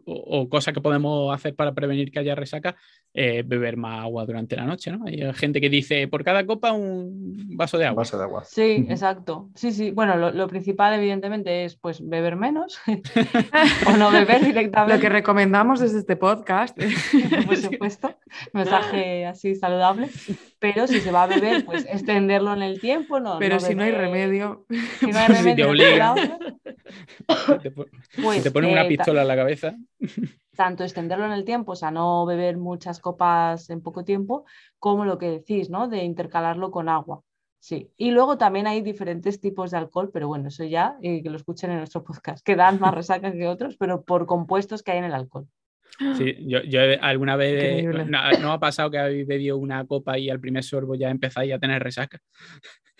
o, 0.05 0.49
cosas 0.49 0.73
que 0.73 0.81
podemos 0.81 1.33
hacer 1.33 1.55
para 1.55 1.73
prevenir 1.73 2.11
que 2.11 2.19
haya 2.19 2.35
resaca, 2.35 2.75
eh, 3.13 3.43
beber 3.45 3.77
más 3.77 4.01
agua 4.01 4.25
durante 4.25 4.55
la 4.55 4.65
noche, 4.65 4.91
¿no? 4.91 5.05
Hay 5.05 5.21
gente 5.33 5.59
que 5.59 5.69
dice, 5.69 6.07
por 6.07 6.23
cada 6.23 6.45
copa 6.45 6.71
un 6.71 7.57
vaso 7.57 7.77
de 7.77 7.85
agua. 7.85 8.01
vaso 8.01 8.17
de 8.17 8.23
agua. 8.23 8.43
Sí, 8.45 8.85
exacto. 8.89 9.49
Sí, 9.55 9.71
sí. 9.71 9.91
Bueno, 9.91 10.31
lo, 10.31 10.47
principal 10.47 10.93
evidentemente 10.93 11.65
es 11.65 11.75
pues 11.75 12.07
beber 12.07 12.35
menos 12.35 12.79
o 13.87 13.97
no 13.97 14.11
beber 14.11 14.43
directamente. 14.43 14.95
Lo 14.95 15.01
que 15.01 15.09
recomendamos 15.09 15.79
desde 15.79 15.99
este 15.99 16.15
podcast. 16.15 16.77
Por 17.45 17.57
supuesto, 17.57 18.15
mensaje 18.53 19.25
así 19.25 19.55
saludable. 19.55 20.09
Pero 20.59 20.87
si 20.87 20.99
se 20.99 21.11
va 21.11 21.23
a 21.23 21.27
beber, 21.27 21.65
pues 21.65 21.85
extenderlo 21.85 22.53
en 22.53 22.61
el 22.61 22.79
tiempo, 22.79 23.19
¿no? 23.19 23.39
Pero 23.39 23.59
si 23.59 23.73
no 23.73 23.83
hay 23.83 23.91
remedio. 23.91 24.65
Si 24.99 25.07
no 25.07 25.17
hay 25.17 25.27
remedio, 25.33 25.73
te, 27.61 27.71
pues, 27.71 28.43
te 28.43 28.51
pone 28.51 28.71
una 28.71 28.83
eh, 28.83 28.87
pistola 28.87 29.21
en 29.23 29.27
la 29.27 29.35
cabeza. 29.35 29.60
Tanto 30.55 30.83
extenderlo 30.83 31.25
en 31.25 31.31
el 31.31 31.45
tiempo, 31.45 31.73
o 31.73 31.75
sea, 31.75 31.91
no 31.91 32.25
beber 32.25 32.57
muchas 32.57 32.99
copas 32.99 33.69
en 33.69 33.81
poco 33.81 34.03
tiempo, 34.03 34.45
como 34.79 35.05
lo 35.05 35.17
que 35.17 35.29
decís, 35.29 35.69
¿no? 35.69 35.87
De 35.87 36.03
intercalarlo 36.03 36.71
con 36.71 36.89
agua. 36.89 37.21
Sí, 37.59 37.91
y 37.95 38.09
luego 38.09 38.37
también 38.37 38.65
hay 38.65 38.81
diferentes 38.81 39.39
tipos 39.39 39.69
de 39.71 39.77
alcohol, 39.77 40.09
pero 40.11 40.27
bueno, 40.27 40.47
eso 40.47 40.63
ya, 40.63 40.97
eh, 41.01 41.21
que 41.21 41.29
lo 41.29 41.37
escuchen 41.37 41.69
en 41.69 41.77
nuestro 41.77 42.03
podcast, 42.03 42.43
que 42.43 42.55
dan 42.55 42.79
más 42.79 42.93
resaca 42.93 43.31
que 43.31 43.47
otros, 43.47 43.77
pero 43.77 44.03
por 44.03 44.25
compuestos 44.25 44.81
que 44.81 44.91
hay 44.91 44.97
en 44.97 45.05
el 45.05 45.13
alcohol. 45.13 45.47
Sí, 46.17 46.35
yo, 46.47 46.59
alguna 47.01 47.35
vez 47.35 47.85
no, 48.09 48.51
ha 48.51 48.59
pasado 48.59 48.89
que 48.89 48.97
habéis 48.97 49.27
bebido 49.27 49.57
una 49.57 49.85
copa 49.85 50.17
y 50.17 50.29
al 50.29 50.39
primer 50.39 50.63
sorbo 50.63 50.95
ya 50.95 51.09
empezáis 51.09 51.53
a 51.53 51.59
tener 51.59 51.83
resaca. 51.83 52.19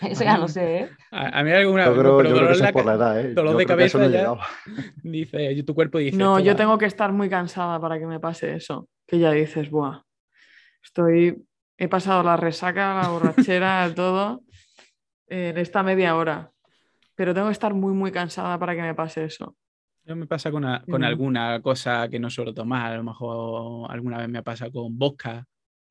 Eso 0.09 0.23
ya 0.23 0.37
no 0.37 0.47
sé, 0.47 0.77
¿eh? 0.77 0.89
A, 1.11 1.43
mí 1.43 1.51
alguna 1.51 1.87
vez. 1.87 1.95
Yo 1.95 2.01
creo, 2.01 2.17
que 2.17 2.73
por 2.73 2.85
la 2.85 2.93
edad, 2.93 3.19
¿eh? 3.19 3.33
Dolor 3.33 3.55
de 3.55 3.65
cabeza 3.65 4.07
ya. 4.07 4.33
Dice, 5.03 5.63
tu 5.63 5.75
cuerpo 5.75 5.99
dice. 5.99 6.17
No, 6.17 6.39
yo 6.39 6.55
tengo 6.55 6.77
que 6.77 6.85
estar 6.85 7.11
muy 7.11 7.29
cansada 7.29 7.79
para 7.79 7.99
que 7.99 8.07
me 8.07 8.19
pase 8.19 8.55
eso. 8.55 8.87
Que 9.05 9.19
ya 9.19 9.31
dices, 9.31 9.69
buah, 9.69 10.01
estoy. 10.83 11.43
He 11.77 11.87
pasado 11.87 12.23
la 12.23 12.37
resaca, 12.37 13.01
la 13.01 13.09
borrachera, 13.09 13.91
todo 13.95 14.41
en 15.27 15.57
esta 15.57 15.83
media 15.83 16.15
hora. 16.15 16.51
Pero 17.15 17.33
tengo 17.33 17.47
que 17.47 17.53
estar 17.53 17.73
muy, 17.73 17.93
muy 17.93 18.11
cansada 18.11 18.57
para 18.57 18.75
que 18.75 18.81
me 18.81 18.95
pase 18.95 19.25
eso. 19.25 19.55
Yo 20.03 20.15
me 20.15 20.25
pasa 20.25 20.51
con, 20.51 20.65
con 20.89 21.03
alguna 21.03 21.61
cosa 21.61 22.07
que 22.09 22.19
no 22.19 22.29
suelo 22.29 22.53
tomar. 22.53 22.93
A 22.93 22.97
lo 22.97 23.03
mejor 23.03 23.91
alguna 23.91 24.17
vez 24.17 24.29
me 24.29 24.41
pasa 24.41 24.71
con 24.71 24.97
vodka, 24.97 25.45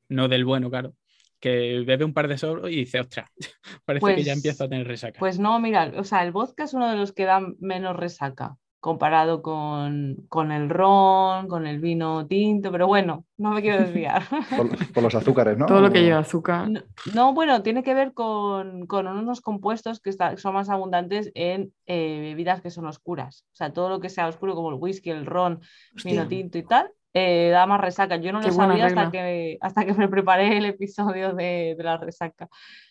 no 0.09 0.27
del 0.27 0.45
bueno, 0.45 0.69
claro 0.69 0.95
que 1.41 1.83
bebe 1.87 2.05
un 2.05 2.13
par 2.13 2.29
de 2.29 2.39
sorbos 2.39 2.71
y 2.71 2.77
dice, 2.77 3.01
ostras, 3.01 3.31
parece 3.85 4.15
que 4.15 4.23
ya 4.23 4.33
pues 4.33 4.37
empieza 4.37 4.65
a 4.65 4.69
tener 4.69 4.87
resaca. 4.87 5.19
Pues 5.19 5.39
no, 5.39 5.59
mira, 5.59 5.93
o 5.97 6.05
sea, 6.05 6.23
el 6.23 6.33
vodka 6.33 6.65
es 6.65 6.75
uno 6.75 6.89
de 6.91 6.97
los 6.97 7.13
que 7.13 7.25
da 7.25 7.41
menos 7.59 7.97
resaca 7.97 8.57
comparado 8.81 9.43
con, 9.43 10.17
con 10.29 10.51
el 10.53 10.71
ron, 10.71 11.49
con 11.49 11.67
el 11.67 11.81
vino 11.81 12.27
tinto, 12.27 12.73
pero 12.73 12.87
bueno, 12.87 13.27
no 13.37 13.51
me 13.51 13.61
quiero 13.61 13.79
desviar. 13.79 14.23
por, 14.95 15.03
los 15.03 15.15
azúcares, 15.15 15.59
¿no? 15.59 15.67
Todo 15.67 15.83
lo 15.83 15.93
que 15.93 16.03
lleva 16.03 16.21
azúcar. 16.21 16.69
No, 17.15 17.35
bueno, 17.35 17.63
tiene 17.63 17.83
que 17.83 17.93
ver 17.93 18.15
con, 18.15 18.87
con 18.87 19.07
unos 19.07 19.43
compuestos 19.43 20.01
que 20.01 20.13
son 20.13 20.55
más 20.55 20.71
abundantes 20.71 21.31
en 21.35 21.75
eh, 21.87 22.21
bebidas 22.21 22.63
que 22.63 22.71
son 22.71 22.87
oscuras. 22.87 23.45
O 23.53 23.57
sea, 23.57 23.73
todo 23.73 23.91
lo 23.91 24.01
que 24.01 24.09
sea 24.09 24.29
oscuro, 24.29 24.55
como 24.55 24.71
el 24.71 24.77
whisky, 24.77 25.11
el 25.11 25.27
ron, 25.27 25.61
vino 26.03 26.27
tinto 26.27 26.57
y 26.57 26.63
tal, 26.63 26.91
eh, 27.15 27.51
da 27.51 27.67
más 27.67 27.81
resaca. 27.81 28.17
Yo 28.17 28.33
no 28.33 28.41
lo 28.41 28.51
sabía 28.53 28.87
hasta 28.87 29.11
que, 29.11 29.59
hasta 29.61 29.85
que 29.85 29.95
me 29.95 30.09
preparé 30.09 30.57
el 30.59 30.67
episodio 30.67 31.35
de, 31.35 31.77
la 31.79 31.97
resaca. 31.97 32.49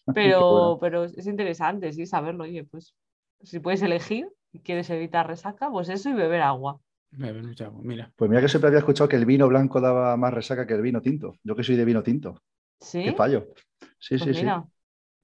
Pero, 0.13 0.79
pero 0.81 1.03
es 1.03 1.27
interesante, 1.27 1.93
sí, 1.93 2.07
saberlo. 2.07 2.45
Oye, 2.45 2.63
pues 2.63 2.95
si 3.43 3.59
puedes 3.59 3.83
elegir 3.83 4.27
y 4.51 4.59
quieres 4.59 4.89
evitar 4.89 5.27
resaca, 5.27 5.69
pues 5.69 5.87
eso 5.89 6.09
y 6.09 6.13
beber 6.13 6.41
agua. 6.41 6.79
Beber 7.11 7.43
mucha 7.43 7.65
agua, 7.65 7.81
mira. 7.83 8.11
Pues 8.15 8.27
mira 8.27 8.41
que 8.41 8.49
siempre 8.49 8.69
había 8.69 8.79
escuchado 8.79 9.07
que 9.07 9.17
el 9.17 9.25
vino 9.27 9.47
blanco 9.47 9.79
daba 9.79 10.17
más 10.17 10.33
resaca 10.33 10.65
que 10.65 10.73
el 10.73 10.81
vino 10.81 10.99
tinto. 11.01 11.35
Yo 11.43 11.55
que 11.55 11.63
soy 11.63 11.75
de 11.75 11.85
vino 11.85 12.01
tinto. 12.01 12.41
Sí. 12.79 13.03
Qué 13.03 13.13
fallo. 13.13 13.49
Sí, 13.99 14.17
pues 14.17 14.23
sí, 14.23 14.33
sí. 14.33 14.47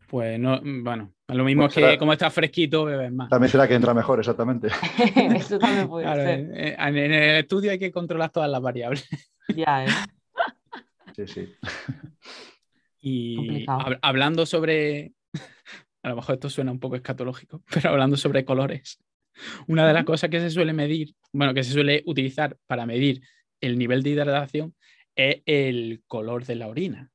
Pues 0.08 0.40
no, 0.40 0.62
bueno, 0.64 1.15
lo 1.28 1.44
mismo 1.44 1.64
pues 1.64 1.76
que 1.76 1.98
como 1.98 2.14
está 2.14 2.30
fresquito, 2.30 2.86
bebes 2.86 3.12
más. 3.12 3.30
También 3.30 3.50
será 3.50 3.68
que 3.68 3.74
entra 3.74 3.94
mejor, 3.94 4.20
exactamente. 4.20 4.68
Eso 5.36 5.58
también 5.58 5.88
puede 5.88 6.06
ser. 6.06 6.40
Eh, 6.54 6.76
en, 6.78 6.98
el 6.98 7.38
estudio 7.38 7.72
hay 7.72 7.80
que 7.80 7.92
controlar 7.92 8.30
todas 8.32 8.50
las 8.50 8.62
variables. 8.62 9.08
Ya, 9.56 9.86
¿eh? 9.86 9.90
Sí, 11.16 11.28
sí. 11.28 11.56
Y 13.00 13.64
hablando 14.02 14.48
sobre, 14.48 15.14
a 16.02 16.10
lo 16.10 16.16
mejor 16.16 16.34
esto 16.34 16.50
suena 16.50 16.72
un 16.72 16.80
poco 16.80 16.96
escatológico, 16.96 17.62
pero 17.72 17.92
hablando 17.92 18.18
sobre 18.18 18.44
colores, 18.44 18.98
una 19.68 19.86
de 19.86 19.94
las 19.94 20.04
cosas 20.04 20.32
que 20.32 20.40
se 20.40 20.50
suele 20.50 20.74
medir, 20.74 21.14
bueno, 21.32 21.54
que 21.54 21.64
se 21.64 21.74
suele 21.74 22.02
utilizar 22.08 22.58
para 22.66 22.88
medir 22.88 23.22
el 23.62 23.78
nivel 23.78 24.02
de 24.02 24.10
hidratación 24.10 24.74
es 25.16 25.44
el 25.46 26.04
color 26.08 26.44
de 26.46 26.56
la 26.56 26.68
orina. 26.68 27.12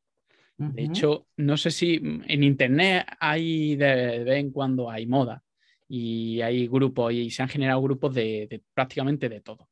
De 0.61 0.83
hecho, 0.83 1.27
no 1.39 1.57
sé 1.57 1.71
si 1.71 1.95
en 1.95 2.45
internet 2.45 3.07
hay 3.19 3.77
de 3.77 4.25
vez 4.25 4.41
en 4.41 4.51
cuando 4.51 4.91
hay 4.91 5.07
moda 5.07 5.43
y 5.89 6.43
hay 6.43 6.69
grupos 6.69 7.15
y 7.15 7.31
se 7.31 7.43
han 7.43 7.49
generado 7.49 7.81
grupos 7.81 8.15
de, 8.15 8.63
prácticamente 8.75 9.31
de 9.31 9.41
todo. 9.41 9.71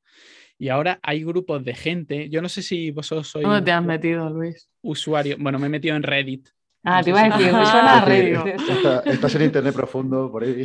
Y 0.58 0.70
ahora 0.70 0.98
hay 1.02 1.22
grupos 1.22 1.62
de 1.62 1.74
gente, 1.74 2.30
yo 2.30 2.40
no 2.40 2.48
sé 2.48 2.62
si 2.62 2.90
vosotros 2.90 3.28
sois... 3.28 3.46
¿Dónde 3.46 3.62
te 3.62 3.70
has 3.70 3.84
metido, 3.84 4.30
Luis? 4.30 4.70
Usuario, 4.80 5.36
bueno, 5.38 5.58
me 5.58 5.66
he 5.66 5.70
metido 5.70 5.94
en 5.94 6.02
Reddit 6.02 6.48
Ah, 6.84 7.02
te 7.02 7.10
iba 7.10 7.20
a 7.20 7.24
decir, 7.24 7.52
me 7.52 7.66
suena 7.66 7.98
a 7.98 8.04
Reddit. 8.04 8.38
estás 9.06 9.34
en 9.34 9.42
internet 9.42 9.74
profundo 9.74 10.30
por 10.30 10.44
ahí. 10.44 10.64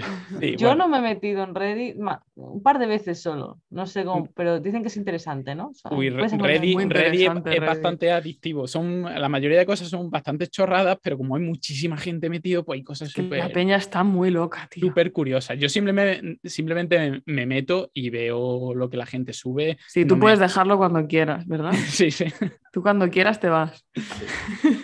Yo 0.57 0.75
no 0.75 0.87
me 0.87 0.99
he 0.99 1.01
metido 1.01 1.43
en 1.43 1.55
Reddit 1.55 1.95
un 2.35 2.61
par 2.61 2.79
de 2.79 2.85
veces 2.85 3.21
solo, 3.21 3.59
no 3.69 3.85
sé 3.85 4.05
cómo, 4.05 4.29
pero 4.35 4.59
dicen 4.59 4.81
que 4.81 4.87
es 4.87 4.97
interesante, 4.97 5.55
¿no? 5.55 5.71
Uy, 5.91 6.09
Reddit, 6.09 7.47
es 7.47 7.59
bastante 7.59 8.11
adictivo. 8.11 8.67
Son, 8.67 9.03
la 9.03 9.29
mayoría 9.29 9.59
de 9.59 9.65
cosas 9.65 9.89
son 9.89 10.09
bastante 10.09 10.47
chorradas, 10.47 10.97
pero 11.01 11.17
como 11.17 11.35
hay 11.35 11.41
muchísima 11.41 11.97
gente 11.97 12.29
metido, 12.29 12.63
pues 12.63 12.77
hay 12.77 12.83
cosas 12.83 13.09
súper. 13.09 13.39
La 13.39 13.49
peña 13.49 13.75
está 13.77 14.03
muy 14.03 14.29
loca, 14.29 14.67
tío. 14.69 14.87
Súper 14.87 15.11
curiosa. 15.11 15.55
Yo 15.55 15.69
simplemente, 15.69 16.39
simplemente 16.47 17.21
me 17.25 17.45
meto 17.45 17.89
y 17.93 18.09
veo 18.09 18.73
lo 18.73 18.89
que 18.89 18.97
la 18.97 19.05
gente 19.05 19.33
sube. 19.33 19.77
Sí, 19.87 20.05
tú 20.05 20.19
puedes 20.19 20.39
dejarlo 20.39 20.77
cuando 20.77 21.05
quieras, 21.07 21.47
¿verdad? 21.47 21.73
sí, 21.87 22.11
sí. 22.11 22.25
Tú 22.71 22.81
cuando 22.81 23.09
quieras 23.09 23.39
te 23.39 23.49
vas. 23.49 23.85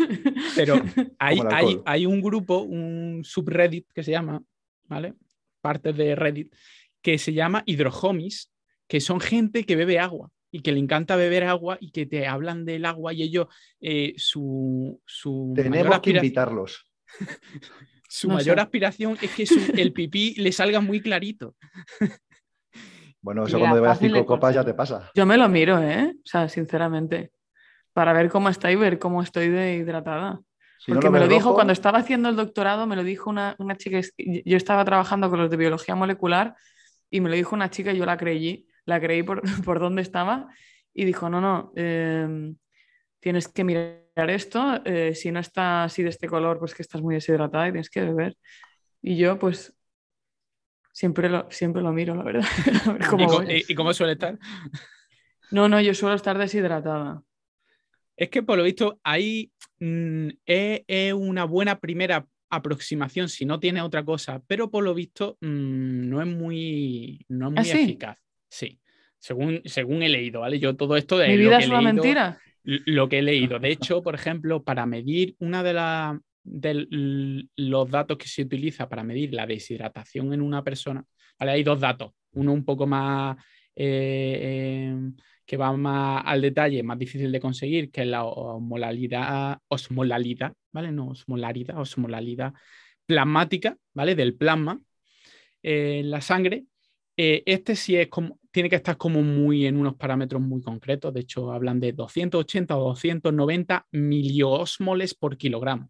Pero 0.56 0.76
hay, 1.20 1.40
hay, 1.52 1.82
hay, 1.86 2.06
un 2.06 2.22
grupo, 2.22 2.60
un 2.60 3.22
subreddit 3.24 3.88
que 3.94 4.04
se 4.04 4.12
llama, 4.12 4.42
¿vale? 4.86 5.14
Parte 5.62 5.94
de 5.94 6.16
Reddit, 6.16 6.54
que 7.02 7.18
se 7.18 7.34
llama 7.34 7.64
Hidrohomies, 7.66 8.52
que 8.88 9.02
son 9.02 9.20
gente 9.20 9.66
que 9.66 9.76
bebe 9.76 10.00
agua 10.00 10.32
y 10.52 10.62
que 10.62 10.72
le 10.72 10.80
encanta 10.80 11.16
beber 11.16 11.44
agua 11.44 11.78
y 11.80 11.92
que 11.92 12.06
te 12.06 12.28
hablan 12.28 12.66
del 12.66 12.86
agua 12.86 13.14
y 13.14 13.24
ellos, 13.24 13.48
eh, 13.80 14.14
su, 14.18 15.00
su... 15.06 15.54
Tenemos 15.56 16.00
que 16.00 16.12
invitarlos. 16.12 16.90
su 18.10 18.30
mayor 18.30 18.60
aspiración 18.60 19.18
es 19.22 19.32
que 19.32 19.82
el 19.82 19.94
pipí 19.94 20.34
le 20.38 20.52
salga 20.52 20.82
muy 20.82 21.02
clarito. 21.02 21.56
Bueno, 23.22 23.46
eso 23.46 23.60
cuando 23.60 23.76
bebas 23.76 24.00
cinco 24.00 24.26
copas 24.26 24.56
ya 24.56 24.64
te 24.64 24.74
pasa. 24.74 25.12
Yo 25.14 25.26
me 25.26 25.38
lo 25.38 25.50
miro, 25.50 25.82
¿eh? 25.82 26.14
O 26.16 26.22
sea, 26.28 26.48
sinceramente 26.48 27.32
para 27.94 28.14
ver 28.14 28.30
cómo 28.30 28.50
está 28.50 28.72
y 28.72 28.76
ver 28.76 29.00
cómo 29.00 29.22
estoy 29.22 29.50
de 29.50 29.76
hidratada. 29.76 30.40
Porque 30.88 31.10
me 31.10 31.20
lo 31.20 31.28
dijo 31.28 31.54
cuando 31.54 31.74
estaba 31.74 32.00
haciendo 32.00 32.30
el 32.30 32.36
doctorado, 32.36 32.88
me 32.88 32.96
lo 32.96 33.04
dijo 33.04 33.30
una, 33.30 33.56
chica, 33.78 34.00
yo 34.18 34.58
estaba 34.58 34.86
trabajando 34.86 35.30
con 35.30 35.40
los 35.40 35.50
de 35.50 35.58
biología 35.58 35.96
molecular 35.96 36.56
y 37.10 37.22
me 37.22 37.30
lo 37.30 37.36
dijo 37.36 37.56
una 37.56 37.70
chica 37.70 37.92
y 37.92 37.98
yo 37.98 38.06
la 38.06 38.18
creí, 38.18 38.66
la 38.86 39.00
creí 39.00 39.24
por, 39.24 39.42
por 39.66 39.80
dónde 39.80 40.02
estaba 40.02 40.48
y 40.94 41.06
dijo, 41.06 41.30
no, 41.30 41.42
no, 41.42 41.72
em, 41.76 42.56
tienes 43.20 43.48
que 43.48 43.64
mirar 43.64 44.30
esto, 44.30 44.82
eh, 44.86 45.14
si 45.16 45.32
no 45.32 45.40
está 45.40 45.84
así 45.84 46.04
de 46.04 46.10
este 46.10 46.28
color, 46.28 46.60
pues 46.60 46.74
que 46.74 46.82
estás 46.82 47.02
muy 47.02 47.16
deshidratada 47.16 47.68
y 47.68 47.72
tienes 47.72 47.90
que 47.90 48.02
beber. 48.02 48.38
Y 49.02 49.18
yo 49.18 49.38
pues 49.38 49.76
siempre 50.92 51.30
lo, 51.30 51.50
siempre 51.52 51.82
lo 51.82 51.92
miro, 51.92 52.16
la 52.16 52.24
verdad. 52.24 52.46
¿Y 53.68 53.76
cómo 53.76 53.94
suele 53.94 54.14
estar? 54.14 54.38
No, 55.52 55.70
no, 55.70 55.80
yo 55.82 55.94
suelo 55.94 56.16
estar 56.16 56.38
deshidratada. 56.38 57.22
Es 58.20 58.30
que 58.30 58.44
por 58.44 58.58
lo 58.58 58.66
visto 58.66 59.00
ahí 59.02 59.50
mm, 59.80 60.28
es, 60.46 61.14
una 61.14 61.46
buena 61.46 61.80
primera 61.80 62.28
aproximación 62.50 63.30
si 63.30 63.46
no 63.46 63.62
tiene 63.62 63.82
otra 63.82 64.04
cosa, 64.04 64.44
pero 64.46 64.70
por 64.70 64.84
lo 64.84 64.94
visto 64.94 65.38
mm, 65.40 66.10
no 66.10 66.22
es 66.22 66.28
muy, 66.28 67.26
no 67.30 67.48
es 67.48 67.54
muy 67.54 67.80
¿Ah, 67.80 67.82
eficaz. 67.82 68.18
Sí, 68.50 68.78
según, 69.18 69.62
según 69.64 70.04
he 70.04 70.10
leído, 70.10 70.42
¿vale? 70.42 70.60
Yo 70.60 70.76
todo 70.76 70.98
esto 70.98 71.18
de... 71.18 71.30
Mi 71.30 71.38
vida 71.38 71.60
es 71.60 71.70
una 71.70 71.80
mentira. 71.80 72.42
Lo 72.64 73.08
que 73.08 73.20
he 73.20 73.22
leído. 73.22 73.58
De 73.60 73.72
hecho, 73.72 74.04
por 74.04 74.16
ejemplo, 74.16 74.66
para 74.66 74.86
medir 74.86 75.38
una 75.40 75.64
de, 75.64 75.74
las 75.74 76.18
de 76.44 76.88
los 77.56 77.90
datos 77.90 78.18
que 78.18 78.28
se 78.28 78.42
utiliza 78.42 78.90
para 78.90 79.02
medir 79.02 79.34
la 79.34 79.48
deshidratación 79.48 80.34
en 80.34 80.42
una 80.42 80.62
persona, 80.62 81.06
¿vale? 81.40 81.54
Hay 81.54 81.64
dos 81.64 81.80
datos. 81.80 82.12
Uno 82.34 82.52
un 82.52 82.66
poco 82.66 82.86
más... 82.86 83.38
Eh, 83.74 84.90
em, 84.92 85.16
que 85.50 85.58
va 85.58 85.76
más 85.76 86.22
al 86.28 86.42
detalle, 86.42 86.84
más 86.84 87.00
difícil 87.00 87.32
de 87.32 87.40
conseguir, 87.40 87.90
que 87.90 88.02
es 88.02 88.08
la 88.08 88.24
osmolalidad, 88.24 89.58
osmolalidad, 89.68 90.54
¿vale? 90.72 90.92
No, 90.92 91.08
osmolaridad, 91.08 91.80
osmolalidad 91.80 92.54
plasmática, 93.08 93.76
¿vale? 93.96 94.14
Del 94.14 94.36
plasma 94.36 94.80
en 95.64 96.12
la 96.12 96.22
sangre. 96.22 96.66
Eh, 97.18 97.42
este 97.48 97.76
sí 97.76 97.96
es 97.96 98.10
como, 98.10 98.40
tiene 98.52 98.70
que 98.70 98.76
estar 98.76 98.96
como 98.98 99.24
muy 99.24 99.66
en 99.66 99.78
unos 99.78 99.96
parámetros 99.96 100.40
muy 100.40 100.62
concretos. 100.62 101.16
De 101.16 101.22
hecho, 101.22 101.52
hablan 101.52 101.80
de 101.80 101.94
280 101.94 102.78
o 102.78 102.90
290 102.90 103.88
miliosmoles 103.92 105.16
por 105.16 105.36
kilogramo. 105.36 105.90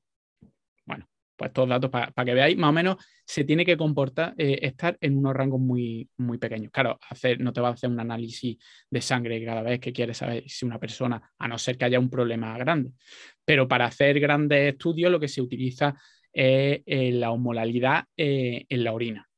Pues 1.39 1.51
estos 1.51 1.69
datos 1.69 1.89
para 1.89 2.25
que 2.25 2.33
veáis, 2.33 2.57
más 2.57 2.69
o 2.69 2.73
menos 2.73 2.97
se 3.25 3.45
tiene 3.45 3.65
que 3.65 3.77
comportar, 3.77 4.35
eh, 4.37 4.59
estar 4.61 4.97
en 4.99 5.17
unos 5.17 5.33
rangos 5.33 5.61
muy, 5.61 6.09
muy 6.17 6.37
pequeños. 6.37 6.69
Claro, 6.69 6.99
hacer, 7.09 7.39
no 7.39 7.53
te 7.53 7.61
va 7.61 7.69
a 7.69 7.71
hacer 7.71 7.89
un 7.89 7.99
análisis 7.99 8.57
de 8.89 9.01
sangre 9.01 9.43
cada 9.45 9.61
vez 9.61 9.79
que 9.79 9.93
quieres 9.93 10.17
saber 10.17 10.43
si 10.47 10.65
una 10.65 10.79
persona, 10.79 11.31
a 11.37 11.47
no 11.47 11.57
ser 11.57 11.77
que 11.77 11.85
haya 11.85 11.99
un 11.99 12.09
problema 12.09 12.57
grande. 12.57 12.91
Pero 13.45 13.69
para 13.69 13.85
hacer 13.85 14.19
grandes 14.19 14.73
estudios 14.73 15.09
lo 15.09 15.19
que 15.19 15.29
se 15.29 15.41
utiliza 15.41 15.95
es 16.33 16.81
eh, 16.85 17.11
la 17.13 17.31
osmolalidad 17.31 18.03
en 18.17 18.83
la 18.83 18.93
orina 18.93 19.29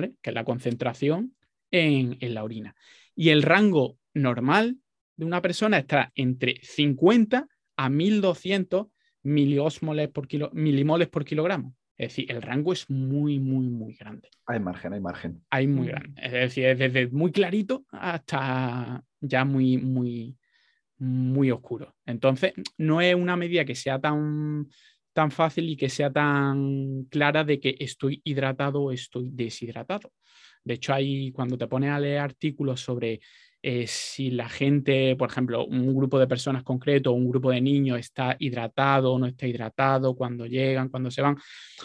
que 0.00 0.30
es 0.30 0.34
la 0.34 0.44
concentración 0.44 1.34
en, 1.70 2.18
la 2.34 2.44
orina. 2.44 2.74
Y 3.14 3.30
el 3.30 3.42
rango 3.42 3.98
normal 4.14 4.78
de 5.16 5.24
una 5.24 5.42
persona 5.42 5.78
está 5.78 6.12
entre 6.14 6.60
50 6.62 7.46
a 7.76 7.88
1200 7.88 8.86
miliosmoles 9.22 10.08
por 10.08 10.26
kilo, 10.26 10.50
milimoles 10.52 11.08
por 11.08 11.24
kilogramo. 11.24 11.74
Es 11.96 12.08
decir, 12.08 12.30
el 12.32 12.42
rango 12.42 12.72
es 12.72 12.88
muy, 12.90 13.38
muy, 13.38 13.68
muy 13.68 13.94
grande. 13.94 14.28
Hay 14.46 14.58
margen, 14.58 14.92
hay 14.92 15.00
margen. 15.00 15.44
Hay 15.50 15.66
muy 15.66 15.88
grande. 15.88 16.20
Es 16.22 16.32
decir, 16.32 16.76
desde 16.76 17.08
muy 17.08 17.30
clarito 17.30 17.84
hasta 17.90 19.04
ya 19.20 19.44
muy, 19.44 19.78
muy, 19.78 20.36
muy 20.98 21.50
oscuro. 21.50 21.94
Entonces, 22.06 22.54
no 22.78 23.00
es 23.00 23.14
una 23.14 23.36
medida 23.36 23.64
que 23.64 23.74
sea 23.74 24.00
tan 24.00 24.66
tan 25.12 25.30
fácil 25.30 25.68
y 25.68 25.76
que 25.76 25.88
sea 25.88 26.10
tan 26.10 27.04
clara 27.04 27.44
de 27.44 27.60
que 27.60 27.76
estoy 27.78 28.20
hidratado 28.24 28.82
o 28.82 28.92
estoy 28.92 29.28
deshidratado. 29.30 30.12
De 30.64 30.74
hecho, 30.74 30.94
hay 30.94 31.32
cuando 31.32 31.58
te 31.58 31.66
pones 31.66 31.90
a 31.90 32.00
leer 32.00 32.18
artículos 32.18 32.80
sobre 32.80 33.20
eh, 33.64 33.86
si 33.86 34.32
la 34.32 34.48
gente, 34.48 35.14
por 35.14 35.30
ejemplo, 35.30 35.64
un 35.64 35.94
grupo 35.94 36.18
de 36.18 36.26
personas 36.26 36.64
concreto, 36.64 37.12
un 37.12 37.28
grupo 37.28 37.52
de 37.52 37.60
niños 37.60 37.98
está 38.00 38.36
hidratado 38.40 39.12
o 39.12 39.18
no 39.20 39.26
está 39.26 39.46
hidratado, 39.46 40.16
cuando 40.16 40.46
llegan, 40.46 40.88
cuando 40.88 41.12
se 41.12 41.22
van, 41.22 41.36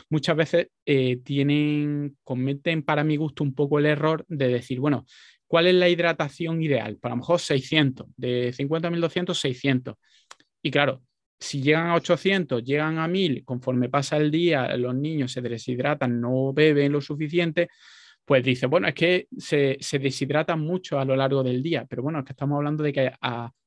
muchas 0.09 0.35
veces 0.35 0.67
eh, 0.87 1.17
tienen, 1.23 2.17
cometen 2.23 2.81
para 2.81 3.03
mi 3.03 3.15
gusto 3.15 3.43
un 3.43 3.53
poco 3.53 3.77
el 3.77 3.85
error 3.85 4.25
de 4.27 4.47
decir, 4.47 4.79
bueno, 4.79 5.05
¿cuál 5.45 5.67
es 5.67 5.75
la 5.75 5.87
hidratación 5.87 6.63
ideal? 6.63 6.97
Para 6.97 7.13
lo 7.13 7.19
mejor 7.19 7.39
600, 7.39 8.07
de 8.17 8.51
50.200, 8.53 9.35
600. 9.35 9.95
Y 10.63 10.71
claro, 10.71 11.03
si 11.39 11.61
llegan 11.61 11.87
a 11.87 11.95
800, 11.95 12.63
llegan 12.63 12.97
a 12.97 13.07
1000, 13.07 13.43
conforme 13.45 13.89
pasa 13.89 14.17
el 14.17 14.31
día, 14.31 14.75
los 14.77 14.95
niños 14.95 15.31
se 15.31 15.41
deshidratan, 15.41 16.19
no 16.19 16.53
beben 16.53 16.91
lo 16.91 17.01
suficiente, 17.01 17.69
pues 18.27 18.43
dice, 18.43 18.65
bueno, 18.65 18.89
es 18.89 18.93
que 18.93 19.27
se, 19.37 19.77
deshidratan 19.93 20.59
mucho 20.59 20.99
a 20.99 21.05
lo 21.05 21.15
largo 21.15 21.43
del 21.43 21.63
día, 21.63 21.85
pero 21.89 22.03
bueno, 22.03 22.19
es 22.19 22.25
que 22.25 22.33
estamos 22.33 22.57
hablando 22.57 22.83
de 22.83 22.91
que 22.91 23.13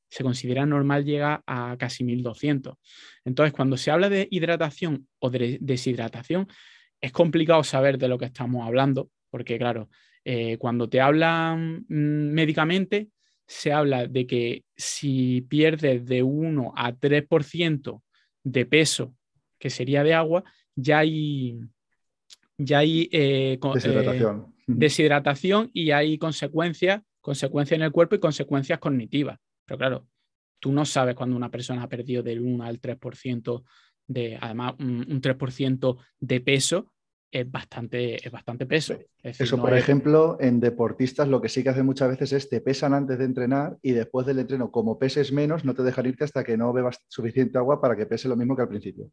se 0.06 0.22
considera 0.22 0.66
normal 0.66 1.02
llegar 1.02 1.42
a 1.46 1.76
casi 1.78 2.04
1200. 2.04 2.74
Entonces, 3.24 3.54
cuando 3.54 3.78
se 3.78 3.90
habla 3.90 4.10
de 4.10 4.28
hidratación 4.30 5.08
o 5.18 5.30
de 5.30 5.56
deshidratación, 5.62 6.46
es 7.00 7.10
complicado 7.10 7.64
saber 7.64 7.96
de 7.96 8.08
lo 8.08 8.18
que 8.18 8.26
estamos 8.26 8.66
hablando, 8.66 9.08
porque 9.30 9.56
claro, 9.56 9.88
eh, 10.26 10.58
cuando 10.58 10.90
te 10.90 11.00
hablan 11.00 11.86
mm, 11.88 12.32
médicamente, 12.34 13.08
se 13.46 13.72
habla 13.72 14.08
de 14.08 14.26
que 14.26 14.64
si 14.76 15.40
pierdes 15.40 16.04
de 16.04 16.22
1 16.22 16.74
a 16.76 16.92
3% 16.92 18.02
de 18.44 18.66
peso, 18.66 19.14
que 19.58 19.70
sería 19.70 20.04
de 20.04 20.12
agua, 20.12 20.44
ya 20.76 20.98
hay, 20.98 21.58
ya 22.62 22.78
hay 22.78 23.08
eh, 23.10 23.58
deshidratación. 23.74 24.46
Eh, 24.46 24.62
deshidratación 24.66 25.70
y 25.72 25.90
hay 25.90 26.18
consecuencias, 26.18 27.02
consecuencias 27.20 27.78
en 27.78 27.84
el 27.84 27.92
cuerpo 27.92 28.14
y 28.14 28.20
consecuencias 28.20 28.78
cognitivas. 28.78 29.38
Pero 29.64 29.78
claro, 29.78 30.06
tú 30.58 30.72
no 30.72 30.84
sabes 30.84 31.14
cuando 31.14 31.36
una 31.36 31.50
persona 31.50 31.82
ha 31.82 31.88
perdido 31.88 32.22
del 32.22 32.40
1 32.40 32.64
al 32.64 32.80
3% 32.80 33.64
de, 34.06 34.38
además, 34.40 34.74
un, 34.78 35.06
un 35.10 35.20
3% 35.20 35.96
de 36.20 36.40
peso, 36.40 36.92
es 37.30 37.50
bastante, 37.50 38.16
es 38.26 38.30
bastante 38.30 38.66
peso. 38.66 38.98
Eso, 39.22 39.58
por 39.58 39.76
ejemplo, 39.76 40.36
en 40.40 40.60
deportistas 40.60 41.28
lo 41.28 41.40
que 41.40 41.48
sí 41.48 41.62
que 41.62 41.68
hacen 41.68 41.86
muchas 41.86 42.08
veces 42.08 42.32
es 42.32 42.48
te 42.48 42.60
pesan 42.60 42.92
antes 42.92 43.18
de 43.18 43.24
entrenar 43.24 43.78
y 43.82 43.92
después 43.92 44.26
del 44.26 44.40
entreno, 44.40 44.70
como 44.70 44.98
peses 44.98 45.32
menos, 45.32 45.64
no 45.64 45.74
te 45.74 45.82
dejan 45.82 46.06
irte 46.06 46.24
hasta 46.24 46.42
que 46.42 46.56
no 46.56 46.72
bebas 46.72 47.04
suficiente 47.08 47.58
agua 47.58 47.80
para 47.80 47.96
que 47.96 48.06
pese 48.06 48.28
lo 48.28 48.36
mismo 48.36 48.56
que 48.56 48.62
al 48.62 48.68
principio. 48.68 49.10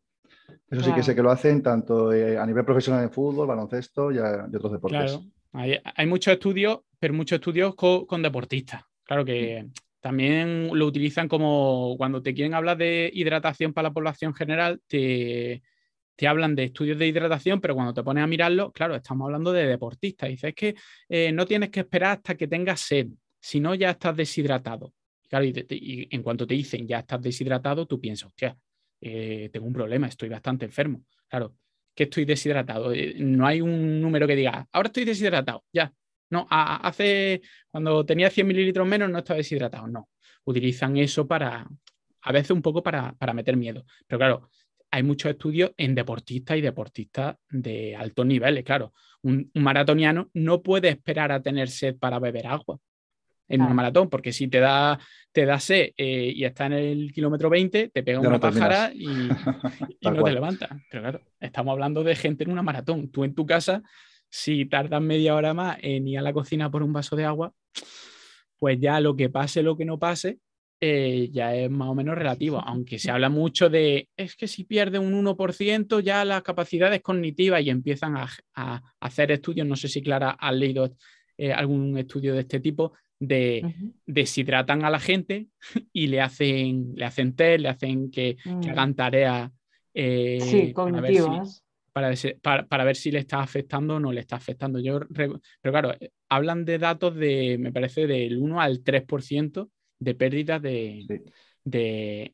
Eso 0.69 0.81
sí 0.81 0.93
que 0.93 1.03
sé 1.03 1.15
que 1.15 1.21
lo 1.21 1.31
hacen 1.31 1.61
tanto 1.61 2.11
eh, 2.11 2.37
a 2.37 2.45
nivel 2.45 2.65
profesional 2.65 3.03
en 3.03 3.11
fútbol, 3.11 3.47
baloncesto 3.47 4.11
y, 4.11 4.17
otros 4.17 4.71
deportes. 4.71 5.19
Claro, 5.51 5.81
hay, 5.95 6.07
muchos 6.07 6.33
estudios, 6.33 6.79
pero 6.99 7.13
muchos 7.13 7.37
estudios 7.37 7.75
con, 7.75 8.21
deportistas. 8.21 8.83
Claro 9.03 9.23
que 9.23 9.63
mm. 9.63 9.71
también 10.01 10.69
lo 10.73 10.85
utilizan 10.85 11.27
como 11.27 11.95
cuando 11.97 12.21
te 12.21 12.33
quieren 12.33 12.53
hablar 12.53 12.77
de 12.77 13.09
hidratación 13.13 13.73
para 13.73 13.89
la 13.89 13.93
población 13.93 14.33
general, 14.33 14.81
te 14.87 15.61
te 16.17 16.27
hablan 16.27 16.55
de 16.55 16.65
estudios 16.65 16.97
de 16.97 17.07
hidratación, 17.07 17.61
pero 17.61 17.75
cuando 17.75 17.93
te 17.93 18.03
pones 18.03 18.23
a 18.23 18.27
mirarlo, 18.27 18.71
claro, 18.71 18.95
estamos 18.95 19.25
hablando 19.25 19.53
de 19.53 19.67
deportistas. 19.67 20.29
Dices 20.29 20.53
que 20.55 20.75
eh, 21.07 21.31
no 21.31 21.45
tienes 21.45 21.69
que 21.69 21.81
esperar 21.81 22.17
hasta 22.17 22.35
que 22.35 22.47
tengas 22.47 22.81
sed, 22.81 23.07
si 23.39 23.59
no 23.59 23.75
ya 23.75 23.91
estás 23.91 24.17
deshidratado. 24.17 24.93
Claro, 25.29 25.45
y, 25.45 26.07
en 26.09 26.23
cuanto 26.23 26.47
te 26.47 26.55
dicen 26.55 26.87
ya 26.87 26.99
estás 26.99 27.21
deshidratado, 27.21 27.85
tú 27.85 28.01
piensas, 28.01 28.27
hostia, 28.29 28.57
eh, 28.99 29.49
tengo 29.53 29.67
un 29.67 29.73
problema, 29.73 30.07
estoy 30.07 30.27
bastante 30.27 30.65
enfermo. 30.65 31.03
Claro, 31.27 31.55
que 31.93 32.03
estoy 32.03 32.25
deshidratado. 32.25 32.91
Eh, 32.93 33.13
no 33.19 33.45
hay 33.45 33.61
un 33.61 34.01
número 34.01 34.25
que 34.25 34.35
diga, 34.35 34.67
ahora 34.71 34.87
estoy 34.87 35.05
deshidratado, 35.05 35.65
ya. 35.71 35.93
No, 36.29 36.47
hace, 36.49 37.41
cuando 37.69 38.05
tenía 38.05 38.29
100 38.29 38.47
mililitros 38.47 38.87
menos 38.87 39.09
no 39.09 39.19
estaba 39.19 39.37
deshidratado. 39.37 39.87
No, 39.87 40.09
utilizan 40.45 40.97
eso 40.97 41.27
para, 41.27 41.67
a 42.21 42.31
veces 42.31 42.51
un 42.51 42.63
poco 42.63 42.81
para, 42.81 43.13
para 43.13 43.33
meter 43.33 43.55
miedo. 43.55 43.85
Pero 44.07 44.19
claro, 44.19 44.49
hay 44.91 45.03
muchos 45.03 45.31
estudios 45.31 45.71
en 45.77 45.95
deportistas 45.95 46.57
y 46.57 46.61
deportistas 46.61 47.35
de 47.49 47.95
altos 47.95 48.25
niveles. 48.25 48.63
Claro, 48.63 48.93
un, 49.21 49.51
maratoniano 49.53 50.29
no 50.33 50.61
puede 50.61 50.89
esperar 50.89 51.31
a 51.31 51.41
tener 51.41 51.69
sed 51.69 51.97
para 51.97 52.19
beber 52.19 52.47
agua 52.47 52.79
en 53.49 53.61
un 53.61 53.73
maratón, 53.73 54.09
porque 54.09 54.33
si 54.33 54.49
te 54.49 54.59
da, 54.59 54.99
te 55.31 55.45
da 55.45 55.57
sed 55.59 55.93
eh, 55.95 56.33
y 56.35 56.43
está 56.43 56.65
en 56.65 56.73
el 56.73 57.13
kilómetro 57.13 57.49
20, 57.49 57.89
te 57.89 58.03
pega 58.03 58.19
una 58.19 58.39
pájara 58.39 58.91
y, 58.93 59.07
no 59.07 60.23
te 60.23 60.31
levantas. 60.31 60.69
Pero 60.89 61.03
claro, 61.03 61.21
estamos 61.39 61.71
hablando 61.71 62.03
de 62.03 62.15
gente 62.15 62.43
en 62.43 62.51
una 62.51 62.61
maratón. 62.61 63.09
Tú 63.09 63.23
en 63.23 63.33
tu 63.33 63.45
casa, 63.45 63.83
si 64.29 64.65
tardas 64.65 65.01
media 65.01 65.33
hora 65.33 65.53
más 65.53 65.77
en 65.81 66.07
ir 66.07 66.19
a 66.19 66.21
la 66.21 66.33
cocina 66.33 66.69
por 66.69 66.83
un 66.83 66.91
vaso 66.91 67.15
de 67.15 67.23
agua, 67.23 67.53
pues 68.57 68.79
ya 68.79 68.99
lo 68.99 69.15
que 69.15 69.29
pase, 69.29 69.63
lo 69.63 69.77
que 69.77 69.85
no 69.85 69.97
pase, 69.97 70.39
eh, 70.79 71.29
ya 71.31 71.55
es 71.55 71.71
más 71.71 71.87
o 71.89 71.95
menos 71.95 72.15
relativo, 72.15 72.59
aunque 72.59 72.99
se 72.99 73.09
habla 73.09 73.29
mucho 73.29 73.67
de, 73.67 74.09
es 74.15 74.35
que 74.35 74.47
si 74.47 74.63
pierde 74.63 74.99
un 74.99 75.13
1% 75.25 76.01
ya 76.01 76.23
las 76.23 76.43
capacidades 76.43 77.01
cognitivas 77.01 77.63
y 77.63 77.71
empiezan 77.71 78.15
a, 78.15 78.83
hacer 78.99 79.31
estudios, 79.31 79.65
no 79.65 79.75
sé 79.75 79.87
si 79.87 80.03
Clara 80.03 80.31
ha 80.31 80.51
leído 80.51 80.91
eh, 81.37 81.51
algún 81.51 81.97
estudio 81.97 82.35
de 82.35 82.41
este 82.41 82.59
tipo, 82.59 82.93
de 83.19 83.73
deshidratan 84.05 84.85
a 84.85 84.91
la 84.91 84.99
gente 84.99 85.47
y 85.93 86.07
le 86.07 86.21
hacen, 86.21 86.93
le 86.95 87.05
hacen 87.05 87.35
test, 87.35 87.61
le 87.61 87.69
hacen 87.69 88.11
que, 88.11 88.37
mm. 88.45 88.69
hagan 88.69 88.93
tareas 88.93 89.51
eh, 89.95 90.71
cognitivas. 90.75 91.63
Para 91.91 92.09
ver, 92.09 92.17
si, 92.17 92.33
para, 92.35 92.83
ver 92.83 92.95
si 92.95 93.09
le 93.09 93.17
está 93.17 93.39
afectando 93.39 93.95
o 93.95 93.99
no 93.99 94.11
le 94.11 94.19
está 94.19 94.35
afectando. 94.35 94.77
Yo, 94.77 94.99
pero 95.09 95.41
claro, 95.63 95.95
hablan 96.29 96.63
de 96.63 96.77
datos 96.77 97.15
de, 97.15 97.57
me 97.59 97.71
parece, 97.71 98.05
del 98.05 98.37
1 98.37 98.61
al 98.61 98.83
3% 98.83 99.67
de 99.99 100.15
pérdida 100.15 100.59
de, 100.59 101.23
de, 101.63 102.33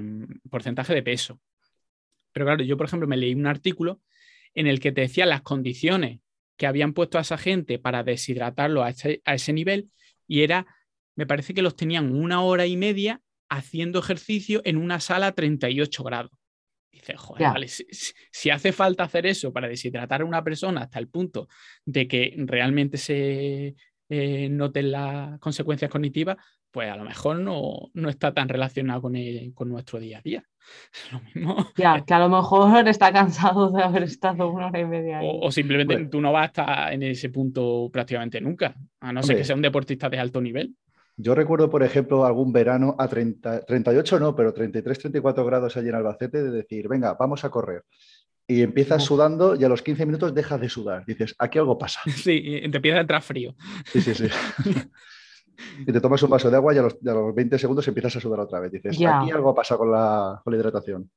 mm, 0.00 0.48
porcentaje 0.50 0.94
de 0.94 1.02
peso. 1.02 1.40
Pero 2.32 2.46
claro, 2.46 2.64
yo 2.64 2.76
por 2.76 2.86
ejemplo 2.86 3.08
me 3.08 3.16
leí 3.16 3.34
un 3.34 3.46
artículo 3.46 4.00
en 4.54 4.66
el 4.66 4.80
que 4.80 4.92
te 4.92 5.02
decía 5.02 5.26
las 5.26 5.42
condiciones 5.42 6.20
que 6.56 6.66
habían 6.66 6.92
puesto 6.92 7.18
a 7.18 7.22
esa 7.22 7.38
gente 7.38 7.78
para 7.78 8.04
deshidratarlo 8.04 8.82
a 8.82 8.90
ese, 8.90 9.22
a 9.24 9.34
ese 9.34 9.52
nivel 9.52 9.90
y 10.26 10.42
era, 10.42 10.66
me 11.16 11.26
parece 11.26 11.54
que 11.54 11.62
los 11.62 11.76
tenían 11.76 12.14
una 12.14 12.42
hora 12.42 12.66
y 12.66 12.76
media 12.76 13.20
haciendo 13.48 13.98
ejercicio 13.98 14.62
en 14.64 14.76
una 14.76 15.00
sala 15.00 15.28
a 15.28 15.32
38 15.32 16.02
grados. 16.04 16.32
Dice, 16.90 17.16
joder, 17.16 17.48
vale, 17.48 17.66
si, 17.68 18.50
hace 18.50 18.72
falta 18.72 19.02
hacer 19.02 19.26
eso 19.26 19.52
para 19.52 19.66
deshidratar 19.66 20.22
a 20.22 20.24
una 20.24 20.44
persona 20.44 20.82
hasta 20.82 21.00
el 21.00 21.08
punto 21.08 21.48
de 21.84 22.06
que 22.06 22.34
realmente 22.38 22.98
se, 22.98 23.74
eh, 24.08 24.48
noten 24.48 24.90
las 24.90 25.38
consecuencias 25.40 25.90
cognitivas, 25.90 26.36
pues 26.70 26.90
a 26.90 26.96
lo 26.96 27.04
mejor 27.04 27.38
no, 27.38 27.90
está 28.08 28.34
tan 28.34 28.48
relacionado 28.48 29.02
con, 29.02 29.14
con 29.54 29.68
nuestro 29.68 30.00
día 30.00 30.18
a 30.18 30.22
día. 30.22 30.44
Lo 31.12 31.20
mismo. 31.20 31.68
Ya, 31.76 32.04
que 32.04 32.14
a 32.14 32.18
lo 32.18 32.28
mejor 32.28 32.88
está 32.88 33.12
cansado 33.12 33.70
de 33.70 33.82
haber 33.82 34.02
estado 34.04 34.48
una 34.50 34.66
hora 34.66 34.80
y 34.80 34.84
media. 34.84 35.18
Ahí. 35.18 35.28
O, 35.40 35.52
simplemente 35.52 36.06
tú 36.06 36.20
no 36.20 36.32
vas 36.32 36.42
a 36.42 36.46
estar 36.46 36.92
en 36.92 37.02
ese 37.04 37.28
punto 37.28 37.88
prácticamente 37.92 38.40
nunca, 38.40 38.74
a 39.00 39.12
no 39.12 39.22
ser 39.22 39.36
que 39.36 39.44
sea 39.44 39.56
un 39.56 39.62
deportista 39.62 40.08
de 40.08 40.18
alto 40.18 40.40
nivel. 40.40 40.74
Yo 41.16 41.36
recuerdo, 41.36 41.70
por 41.70 41.84
ejemplo, 41.84 42.24
algún 42.24 42.52
verano 42.52 42.96
a 42.98 43.06
30, 43.06 43.60
38 43.66 44.18
no, 44.18 44.34
pero 44.34 44.52
33, 44.52 44.98
34 44.98 45.44
grados 45.44 45.76
allí 45.76 45.88
en 45.88 45.94
Albacete 45.94 46.42
de 46.42 46.50
decir, 46.50 46.88
venga, 46.88 47.14
vamos 47.14 47.44
a 47.44 47.50
correr. 47.50 47.84
Y 48.46 48.62
empiezas 48.62 49.02
sudando 49.02 49.54
y 49.54 49.64
a 49.64 49.68
los 49.68 49.82
15 49.82 50.06
minutos 50.06 50.34
dejas 50.34 50.60
de 50.60 50.68
sudar. 50.68 51.04
Dices, 51.06 51.34
aquí 51.38 51.58
algo 51.58 51.78
pasa. 51.78 52.00
Sí, 52.10 52.40
te 52.42 52.76
empieza 52.76 52.98
a 52.98 53.02
entrar 53.02 53.22
frío. 53.22 53.54
Sí, 53.86 54.00
sí, 54.00 54.14
sí. 54.14 54.28
y 55.86 55.92
te 55.92 56.00
tomas 56.00 56.22
un 56.22 56.30
vaso 56.30 56.50
de 56.50 56.56
agua 56.56 56.74
y 56.74 56.78
a 56.78 56.82
los, 56.82 57.34
20 57.34 57.58
segundos 57.58 57.88
empiezas 57.88 58.16
a 58.16 58.20
sudar 58.20 58.40
otra 58.40 58.60
vez. 58.60 58.72
Dices, 58.72 58.96
aquí 58.96 59.30
algo 59.30 59.54
pasa 59.54 59.76
con 59.76 59.90
la, 59.90 60.40
con 60.42 60.52
la 60.52 60.58
hidratación. 60.58 61.10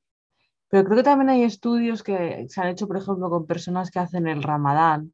Pero 0.70 0.84
creo 0.84 0.96
que 0.96 1.02
también 1.02 1.30
hay 1.30 1.42
estudios 1.44 2.02
que 2.02 2.46
se 2.48 2.60
han 2.60 2.68
hecho, 2.68 2.86
por 2.86 2.98
ejemplo, 2.98 3.30
con 3.30 3.46
personas 3.46 3.90
que 3.90 3.98
hacen 3.98 4.26
el 4.26 4.42
ramadán, 4.42 5.12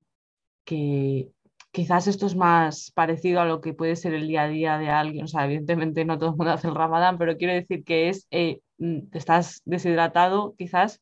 que 0.64 1.30
quizás 1.70 2.06
esto 2.06 2.26
es 2.26 2.34
más 2.34 2.90
parecido 2.92 3.40
a 3.40 3.44
lo 3.44 3.60
que 3.60 3.72
puede 3.72 3.96
ser 3.96 4.14
el 4.14 4.26
día 4.26 4.42
a 4.42 4.48
día 4.48 4.78
de 4.78 4.88
alguien. 4.88 5.24
O 5.24 5.28
sea, 5.28 5.44
evidentemente 5.44 6.04
no 6.04 6.18
todo 6.18 6.30
el 6.30 6.36
mundo 6.36 6.52
hace 6.52 6.68
el 6.68 6.74
ramadán, 6.74 7.18
pero 7.18 7.36
quiero 7.36 7.54
decir 7.54 7.84
que 7.84 8.08
es, 8.08 8.26
eh, 8.30 8.60
mm, 8.78 9.08
estás 9.12 9.62
deshidratado 9.64 10.54
quizás 10.58 11.00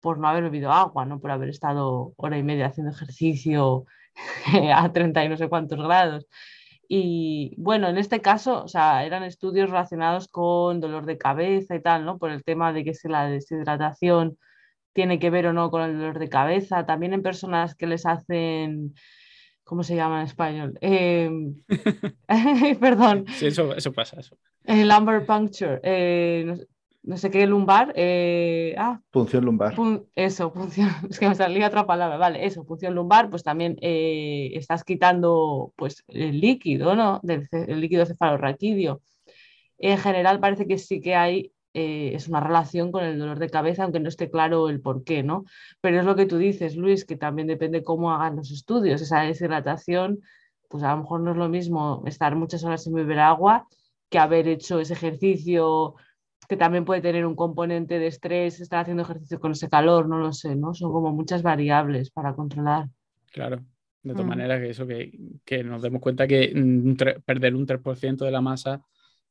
por 0.00 0.18
no 0.18 0.28
haber 0.28 0.44
bebido 0.44 0.72
agua, 0.72 1.04
¿no? 1.04 1.20
Por 1.20 1.30
haber 1.30 1.48
estado 1.48 2.12
hora 2.16 2.38
y 2.38 2.42
media 2.42 2.66
haciendo 2.66 2.92
ejercicio 2.92 3.84
a 4.74 4.92
30 4.92 5.24
y 5.24 5.28
no 5.28 5.36
sé 5.36 5.48
cuántos 5.48 5.78
grados. 5.78 6.26
Y 6.88 7.54
bueno, 7.58 7.88
en 7.88 7.98
este 7.98 8.20
caso, 8.20 8.64
o 8.64 8.68
sea, 8.68 9.04
eran 9.04 9.22
estudios 9.22 9.68
relacionados 9.68 10.28
con 10.28 10.80
dolor 10.80 11.04
de 11.04 11.18
cabeza 11.18 11.76
y 11.76 11.82
tal, 11.82 12.04
¿no? 12.06 12.18
Por 12.18 12.30
el 12.30 12.42
tema 12.44 12.72
de 12.72 12.82
que 12.82 12.94
si 12.94 13.08
la 13.08 13.26
deshidratación 13.28 14.38
tiene 14.94 15.18
que 15.18 15.30
ver 15.30 15.46
o 15.46 15.52
no 15.52 15.70
con 15.70 15.82
el 15.82 15.92
dolor 15.98 16.18
de 16.18 16.28
cabeza. 16.28 16.86
También 16.86 17.12
en 17.12 17.22
personas 17.22 17.74
que 17.74 17.86
les 17.86 18.06
hacen, 18.06 18.94
¿cómo 19.62 19.82
se 19.82 19.94
llama 19.94 20.20
en 20.20 20.26
español? 20.26 20.78
Em, 20.80 21.62
perdón. 22.80 23.26
Sí, 23.28 23.46
eso, 23.46 23.74
eso 23.76 23.92
pasa. 23.92 24.18
Eso. 24.18 24.36
El 24.64 24.88
lumbar 24.88 25.24
puncture. 25.24 25.78
Eh, 25.82 26.52
no 27.08 27.16
sé 27.16 27.30
qué 27.30 27.46
lumbar. 27.46 27.94
Eh, 27.96 28.74
ah, 28.76 29.00
punción 29.10 29.42
lumbar. 29.42 29.74
eso, 30.14 30.52
punción, 30.52 30.90
es 31.10 31.18
que 31.18 31.26
me 31.26 31.34
salía 31.34 31.66
otra 31.66 31.86
palabra, 31.86 32.18
vale, 32.18 32.44
eso, 32.44 32.66
punción 32.66 32.94
lumbar, 32.94 33.30
pues 33.30 33.42
también 33.42 33.78
eh, 33.80 34.50
estás 34.52 34.84
quitando 34.84 35.72
pues, 35.76 36.04
el 36.08 36.38
líquido, 36.38 36.94
¿no? 36.94 37.18
Del, 37.22 37.48
el 37.50 37.80
líquido 37.80 38.04
cefalorraquídeo. 38.04 39.00
En 39.78 39.96
general 39.96 40.38
parece 40.38 40.66
que 40.66 40.76
sí 40.76 41.00
que 41.00 41.14
hay, 41.14 41.50
eh, 41.72 42.10
es 42.12 42.28
una 42.28 42.40
relación 42.40 42.92
con 42.92 43.04
el 43.04 43.18
dolor 43.18 43.38
de 43.38 43.48
cabeza, 43.48 43.84
aunque 43.84 44.00
no 44.00 44.10
esté 44.10 44.30
claro 44.30 44.68
el 44.68 44.82
por 44.82 45.02
qué, 45.02 45.22
¿no? 45.22 45.44
Pero 45.80 46.00
es 46.00 46.04
lo 46.04 46.14
que 46.14 46.26
tú 46.26 46.36
dices, 46.36 46.76
Luis, 46.76 47.06
que 47.06 47.16
también 47.16 47.48
depende 47.48 47.82
cómo 47.82 48.12
hagan 48.12 48.36
los 48.36 48.50
estudios, 48.50 49.00
esa 49.00 49.20
deshidratación, 49.20 50.20
pues 50.68 50.82
a 50.82 50.90
lo 50.90 50.98
mejor 50.98 51.20
no 51.20 51.30
es 51.30 51.38
lo 51.38 51.48
mismo 51.48 52.02
estar 52.04 52.36
muchas 52.36 52.64
horas 52.64 52.84
sin 52.84 52.92
beber 52.92 53.20
agua 53.20 53.66
que 54.10 54.18
haber 54.18 54.48
hecho 54.48 54.80
ese 54.80 54.94
ejercicio 54.94 55.94
que 56.48 56.56
también 56.56 56.84
puede 56.84 57.02
tener 57.02 57.26
un 57.26 57.36
componente 57.36 57.98
de 57.98 58.06
estrés, 58.06 58.60
estar 58.60 58.80
haciendo 58.80 59.02
ejercicio 59.02 59.38
con 59.38 59.52
ese 59.52 59.68
calor, 59.68 60.08
no 60.08 60.18
lo 60.18 60.32
sé, 60.32 60.56
¿no? 60.56 60.72
Son 60.72 60.90
como 60.90 61.12
muchas 61.12 61.42
variables 61.42 62.10
para 62.10 62.34
controlar. 62.34 62.88
Claro, 63.30 63.62
de 64.02 64.12
todas 64.12 64.24
mm. 64.24 64.28
maneras 64.28 64.60
que 64.60 64.70
eso, 64.70 64.86
que, 64.86 65.64
nos 65.64 65.82
demos 65.82 66.00
cuenta 66.00 66.26
que 66.26 66.48
perder 67.26 67.54
un 67.54 67.66
3% 67.66 68.24
de 68.24 68.30
la 68.30 68.40
masa 68.40 68.80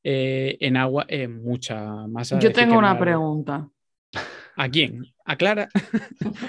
eh, 0.04 0.58
en 0.60 0.78
agua 0.78 1.06
es 1.08 1.28
mucha 1.28 2.08
masa. 2.08 2.38
Yo 2.38 2.52
tengo 2.52 2.78
una 2.78 2.98
pregunta. 3.00 3.68
¿A 4.56 4.70
quién? 4.70 5.04
¿A 5.26 5.36
Clara? 5.36 5.70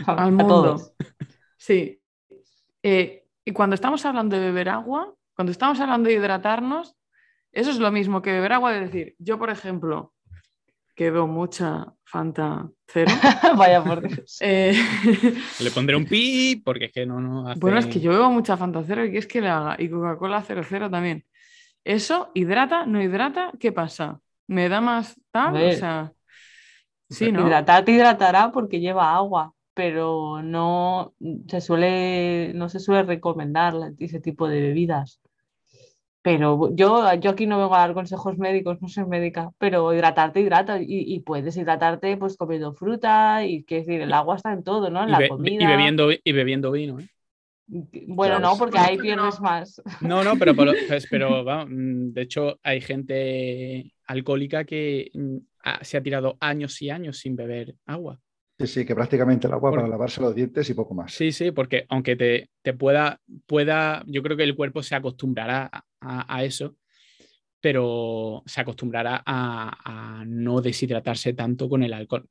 Al 0.06 0.32
mundo. 0.32 0.80
Sí. 1.56 1.98
Eh, 2.82 3.24
y 3.42 3.52
cuando 3.52 3.74
estamos 3.74 4.04
hablando 4.04 4.36
de 4.36 4.42
beber 4.42 4.68
agua, 4.68 5.14
cuando 5.34 5.50
estamos 5.50 5.80
hablando 5.80 6.10
de 6.10 6.16
hidratarnos, 6.16 6.94
eso 7.52 7.70
es 7.70 7.78
lo 7.78 7.90
mismo 7.90 8.20
que 8.20 8.32
beber 8.32 8.52
agua, 8.52 8.72
de 8.72 8.80
decir, 8.80 9.16
yo 9.18 9.38
por 9.38 9.48
ejemplo, 9.48 10.12
que 10.98 11.12
veo 11.12 11.28
mucha 11.28 11.94
Fanta 12.02 12.68
cero. 12.88 13.12
Vaya 13.56 13.84
por 13.84 14.02
Dios. 14.08 14.38
Eh, 14.40 14.74
Le 15.60 15.70
pondré 15.70 15.94
un 15.94 16.04
pi 16.04 16.56
porque 16.56 16.86
es 16.86 16.92
que 16.92 17.06
no, 17.06 17.20
no 17.20 17.54
Bueno, 17.54 17.78
es 17.78 17.86
que 17.86 18.00
yo 18.00 18.10
bebo 18.10 18.32
mucha 18.32 18.56
Fanta 18.56 18.82
cero 18.84 19.04
y 19.04 19.12
que 19.12 19.18
es 19.18 19.28
que 19.28 19.40
le 19.40 19.48
haga. 19.48 19.76
Y 19.78 19.88
Coca-Cola 19.88 20.42
cero 20.42 20.62
cero 20.68 20.90
también. 20.90 21.24
¿Eso 21.84 22.32
hidrata? 22.34 22.84
¿No 22.84 23.00
hidrata? 23.00 23.52
¿Qué 23.60 23.70
pasa? 23.70 24.20
¿Me 24.48 24.68
da 24.68 24.80
más 24.80 25.14
tal? 25.30 25.54
O 25.54 25.72
sea. 25.72 26.12
Sí, 27.08 27.30
¿no? 27.30 27.46
Hidratar 27.46 27.84
te 27.84 27.92
hidratará 27.92 28.50
porque 28.50 28.80
lleva 28.80 29.14
agua, 29.14 29.54
pero 29.74 30.42
no 30.42 31.14
se 31.46 31.60
suele, 31.60 32.52
no 32.54 32.68
se 32.68 32.80
suele 32.80 33.04
recomendar 33.04 33.74
ese 33.98 34.18
tipo 34.18 34.48
de 34.48 34.60
bebidas. 34.62 35.20
Pero 36.22 36.74
yo, 36.74 37.14
yo 37.14 37.30
aquí 37.30 37.46
no 37.46 37.58
vengo 37.58 37.74
a 37.74 37.78
dar 37.78 37.94
consejos 37.94 38.36
médicos, 38.38 38.82
no 38.82 38.88
soy 38.88 39.06
médica, 39.06 39.50
pero 39.58 39.94
hidratarte, 39.94 40.40
hidrata 40.40 40.78
y, 40.80 41.20
puedes 41.20 41.56
hidratarte 41.56 42.16
pues 42.16 42.36
comiendo 42.36 42.74
fruta 42.74 43.44
y 43.44 43.62
que 43.62 43.76
decir, 43.76 44.00
el 44.00 44.12
agua 44.12 44.36
está 44.36 44.52
en 44.52 44.64
todo, 44.64 44.90
¿no? 44.90 45.04
En 45.04 45.12
la 45.12 45.28
comida. 45.28 45.62
Y 45.62 45.66
bebiendo, 45.66 46.10
y 46.12 46.32
bebiendo 46.32 46.72
vino, 46.72 46.98
¿eh? 46.98 47.08
Bueno, 47.68 48.38
no, 48.38 48.56
porque 48.56 48.78
ahí 48.78 48.96
pierdes 48.96 49.40
más. 49.40 49.80
No, 50.00 50.24
no, 50.24 50.36
pero, 50.36 50.54
pues, 50.88 51.06
pero, 51.10 51.44
mm, 51.44 52.12
de 52.12 52.22
hecho 52.22 52.58
hay 52.62 52.80
gente 52.80 53.92
alcohólica 54.06 54.64
que 54.64 55.10
mm, 55.12 55.36
se 55.82 55.96
ha 55.98 56.02
tirado 56.02 56.36
años 56.40 56.80
y 56.80 56.90
años 56.90 57.18
sin 57.18 57.36
beber 57.36 57.74
agua. 57.86 58.18
Sí, 58.58 58.66
sí, 58.66 58.84
que 58.84 58.94
prácticamente 58.94 59.46
el 59.46 59.52
agua 59.52 59.70
para 59.70 59.86
lavarse 59.86 60.20
los 60.20 60.34
dientes 60.34 60.68
y 60.68 60.74
poco 60.74 60.92
más. 60.92 61.12
Sí, 61.12 61.30
sí, 61.30 61.52
porque 61.52 61.86
aunque 61.88 62.16
te, 62.16 62.50
te 62.60 62.72
pueda, 62.72 63.20
pueda, 63.46 64.02
yo 64.06 64.20
creo 64.20 64.36
que 64.36 64.42
el 64.42 64.56
cuerpo 64.56 64.82
se 64.82 64.96
acostumbrará 64.96 65.70
a, 66.00 66.42
eso, 66.42 66.74
pero 67.60 68.42
se 68.46 68.60
acostumbrará 68.60 69.22
a, 69.24 70.24
no 70.26 70.60
deshidratarse 70.60 71.34
tanto 71.34 71.68
con 71.68 71.84
el 71.84 71.92
alcohol. 71.92 72.26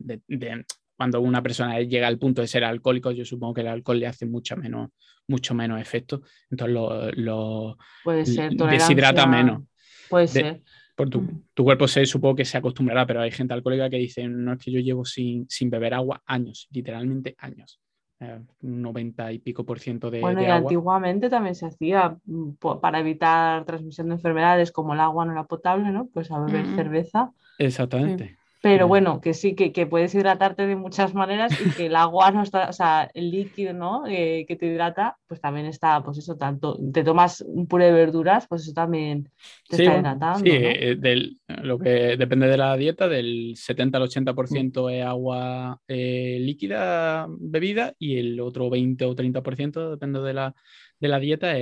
cuando 0.98 1.22
una 1.22 1.42
persona 1.42 1.80
llega 1.80 2.08
al 2.08 2.20
punto 2.20 2.42
de 2.42 2.48
ser 2.48 2.66
alcohólico, 2.66 3.12
yo 3.12 3.24
supongo 3.24 3.54
que 3.54 3.62
el 3.62 3.68
alcohol 3.68 4.00
le 4.00 4.08
hace 4.08 4.26
mucho 4.26 4.58
menos, 4.58 4.90
mucho 5.30 5.54
menos 5.54 5.80
efecto, 5.80 6.24
entonces 6.52 6.76
lo, 7.16 7.78
Puede 8.04 8.26
ser, 8.26 8.52
deshidrata 8.52 9.26
menos. 9.28 9.64
Puede 10.10 10.28
ser. 10.28 10.62
Por 10.98 11.12
tu, 11.12 11.64
cuerpo 11.64 11.88
se 11.88 12.08
supongo 12.08 12.38
que 12.38 12.43
se 12.43 12.58
acostumbrará, 12.58 13.06
pero 13.06 13.22
hay 13.22 13.30
gente 13.30 13.54
alcohólica 13.54 13.88
que 13.88 13.98
dice, 13.98 14.28
no 14.28 14.54
es 14.54 14.58
que 14.58 14.72
yo 14.72 14.80
llevo 14.80 15.06
sin, 15.06 15.48
sin 15.48 15.70
beber 15.70 15.93
agua 15.93 16.24
años, 16.26 16.68
literalmente 16.72 17.36
años. 17.38 17.80
Eh, 18.20 18.41
un 18.62 18.82
90 18.82 19.32
y 19.32 19.38
pico 19.38 19.64
por 19.64 19.80
ciento 19.80 20.10
de, 20.10 20.22
bueno, 20.22 20.41
y 20.41 20.48
antiguamente 20.48 21.30
también 21.30 21.54
se 21.54 21.68
hacía 21.68 22.18
mm, 22.26 22.54
para 22.82 23.00
evitar 23.00 23.64
transmisión 23.66 24.08
de 24.08 24.16
enfermedades 24.16 24.72
como 24.72 24.95
el 24.95 25.00
agua 25.00 25.24
no 25.24 25.34
era 25.34 25.43
potable, 25.43 25.91
¿no? 25.91 26.08
Pues 26.12 26.32
a 26.32 26.39
beber 26.39 26.66
cerveza. 26.76 27.32
Exactamente. 27.60 28.39
Pero 28.68 28.88
bueno, 28.89 29.22
que 29.22 29.34
sí, 29.34 29.55
que, 29.55 29.72
que, 29.72 29.88
puedes 29.88 30.13
hidratarte 30.13 30.68
de 30.68 30.76
muchas 30.76 31.13
maneras 31.13 31.57
y 31.65 31.70
que 31.72 31.86
el 31.86 31.95
agua 31.95 32.32
no 32.32 32.43
está, 32.43 32.68
o 32.68 32.74
sea, 32.74 33.09
el 33.13 33.32
líquido, 33.32 33.72
¿no? 33.72 34.05
Eh, 34.07 34.43
que 34.45 34.57
te 34.57 34.65
hidrata, 34.65 35.18
pues 35.26 35.39
también 35.39 35.68
está, 35.68 36.03
pues 36.03 36.18
eso, 36.18 36.36
tanto, 36.36 36.78
te 36.91 37.01
tomas 37.05 37.39
un 37.47 37.65
puré 37.65 37.86
de 37.86 37.93
verduras, 37.93 38.45
pues 38.45 38.63
eso 38.63 38.74
también 38.74 39.32
te 39.70 39.78
está 39.78 39.99
hidratando. 39.99 40.39
Sí, 40.39 40.49
eh, 40.51 40.97
del, 40.99 41.38
lo 41.47 41.80
que 41.80 42.18
depende 42.18 42.47
de 42.47 42.57
la 42.57 42.76
dieta, 42.76 43.07
del 43.07 43.53
70 43.55 43.97
al 43.97 44.03
80% 44.03 44.91
es 44.91 45.05
agua 45.05 45.80
eh, 45.88 46.38
líquida 46.41 47.26
bebida 47.30 47.93
y 47.97 48.18
el 48.18 48.38
otro 48.41 48.70
20 48.70 49.05
o 49.05 49.15
30%, 49.15 49.91
depende 49.91 50.20
de 50.20 50.34
la, 50.34 50.53
de 50.99 51.07
la 51.07 51.20
dieta, 51.20 51.53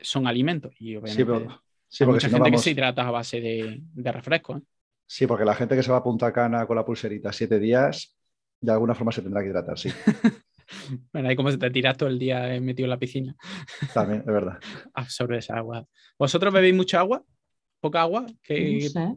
son 0.00 0.26
alimentos. 0.26 0.74
Y 0.80 0.96
obviamente 0.96 1.48
sí, 1.86 2.02
hay 2.02 2.10
mucha 2.10 2.28
gente 2.28 2.50
que 2.50 2.58
se 2.58 2.72
hidrata 2.72 3.06
a 3.06 3.12
base 3.12 3.40
de, 3.40 3.80
de 3.80 4.12
refresco. 4.12 4.60
Sí, 5.10 5.26
porque 5.26 5.46
la 5.46 5.54
gente 5.54 5.74
que 5.74 5.82
se 5.82 5.90
va 5.90 5.98
a 5.98 6.02
Punta 6.02 6.30
Cana 6.32 6.66
con 6.66 6.76
la 6.76 6.84
pulserita 6.84 7.32
siete 7.32 7.58
días, 7.58 8.14
de 8.60 8.72
alguna 8.72 8.94
forma 8.94 9.10
se 9.10 9.22
tendrá 9.22 9.40
que 9.40 9.48
hidratar, 9.48 9.78
sí. 9.78 9.88
bueno, 11.12 11.30
ahí 11.30 11.34
como 11.34 11.50
se 11.50 11.56
te 11.56 11.70
tira 11.70 11.94
todo 11.94 12.10
el 12.10 12.18
día 12.18 12.60
metido 12.60 12.84
en 12.84 12.90
la 12.90 12.98
piscina. 12.98 13.34
También, 13.94 14.20
es 14.20 14.26
verdad. 14.26 14.58
Absorbe 14.92 15.38
esa 15.38 15.56
agua. 15.56 15.86
¿Vosotros 16.18 16.52
bebéis 16.52 16.74
mucha 16.74 17.00
agua? 17.00 17.24
¿Poca 17.80 18.02
agua? 18.02 18.26
Que... 18.42 18.80
No 18.82 18.88
sé. 18.90 19.14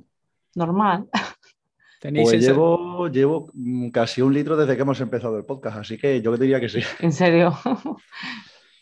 Normal. 0.56 1.10
pues 2.02 2.42
llevo, 2.42 3.10
llevo 3.10 3.52
casi 3.92 4.22
un 4.22 4.34
litro 4.34 4.56
desde 4.56 4.78
que 4.78 4.82
hemos 4.84 5.02
empezado 5.02 5.38
el 5.38 5.46
podcast, 5.46 5.78
así 5.78 5.98
que 5.98 6.22
yo 6.22 6.36
diría 6.38 6.62
que 6.62 6.70
sí. 6.70 6.80
¿En 7.00 7.12
serio? 7.12 7.58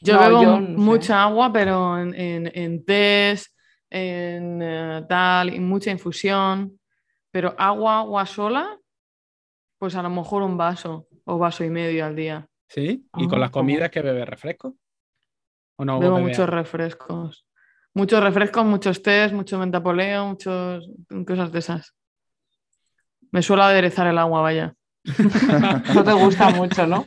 yo 0.01 0.20
bebo 0.20 0.60
mucha 0.60 1.24
agua, 1.24 1.51
pero 1.51 1.99
en, 1.99 2.14
en, 2.14 2.51
en 2.53 2.86
test, 2.86 3.47
en 3.89 4.62
eh, 4.62 5.05
tal, 5.10 5.53
y 5.53 5.60
mucha 5.60 5.89
infusión. 5.89 6.79
Pero 7.32 7.56
agua, 7.58 8.00
agua 8.00 8.26
sola, 8.26 8.80
pues 9.78 9.96
a 9.96 10.04
lo 10.04 10.10
mejor 10.10 10.44
un 10.44 10.58
vaso 10.58 11.08
o 11.26 11.38
vaso 11.38 11.64
y 11.64 11.70
medio 11.70 12.06
al 12.06 12.16
día. 12.16 12.48
¿Sí? 12.68 13.06
¿Y 13.18 13.28
con 13.28 13.40
las 13.40 13.52
comidas 13.52 13.90
que 13.90 14.02
bebe 14.02 14.26
refresco? 14.26 14.76
¿O 15.76 15.86
no 15.86 16.00
Bebo 16.00 16.20
muchos 16.20 16.48
refrescos. 16.50 17.46
Muchos 17.94 18.22
refrescos, 18.22 18.66
muchos 18.66 19.02
tés, 19.02 19.34
mucho 19.34 19.58
mentapoleo, 19.58 20.28
muchos 20.28 20.90
cosas 21.26 21.52
de 21.52 21.60
esas. 21.60 21.96
Me 23.32 23.42
suelo 23.42 23.64
aderezar 23.64 24.08
el 24.08 24.18
agua, 24.18 24.42
vaya. 24.42 24.76
no 25.96 26.04
te 26.04 26.14
gusta 26.14 26.50
mucho, 26.50 26.86
¿no? 26.86 27.06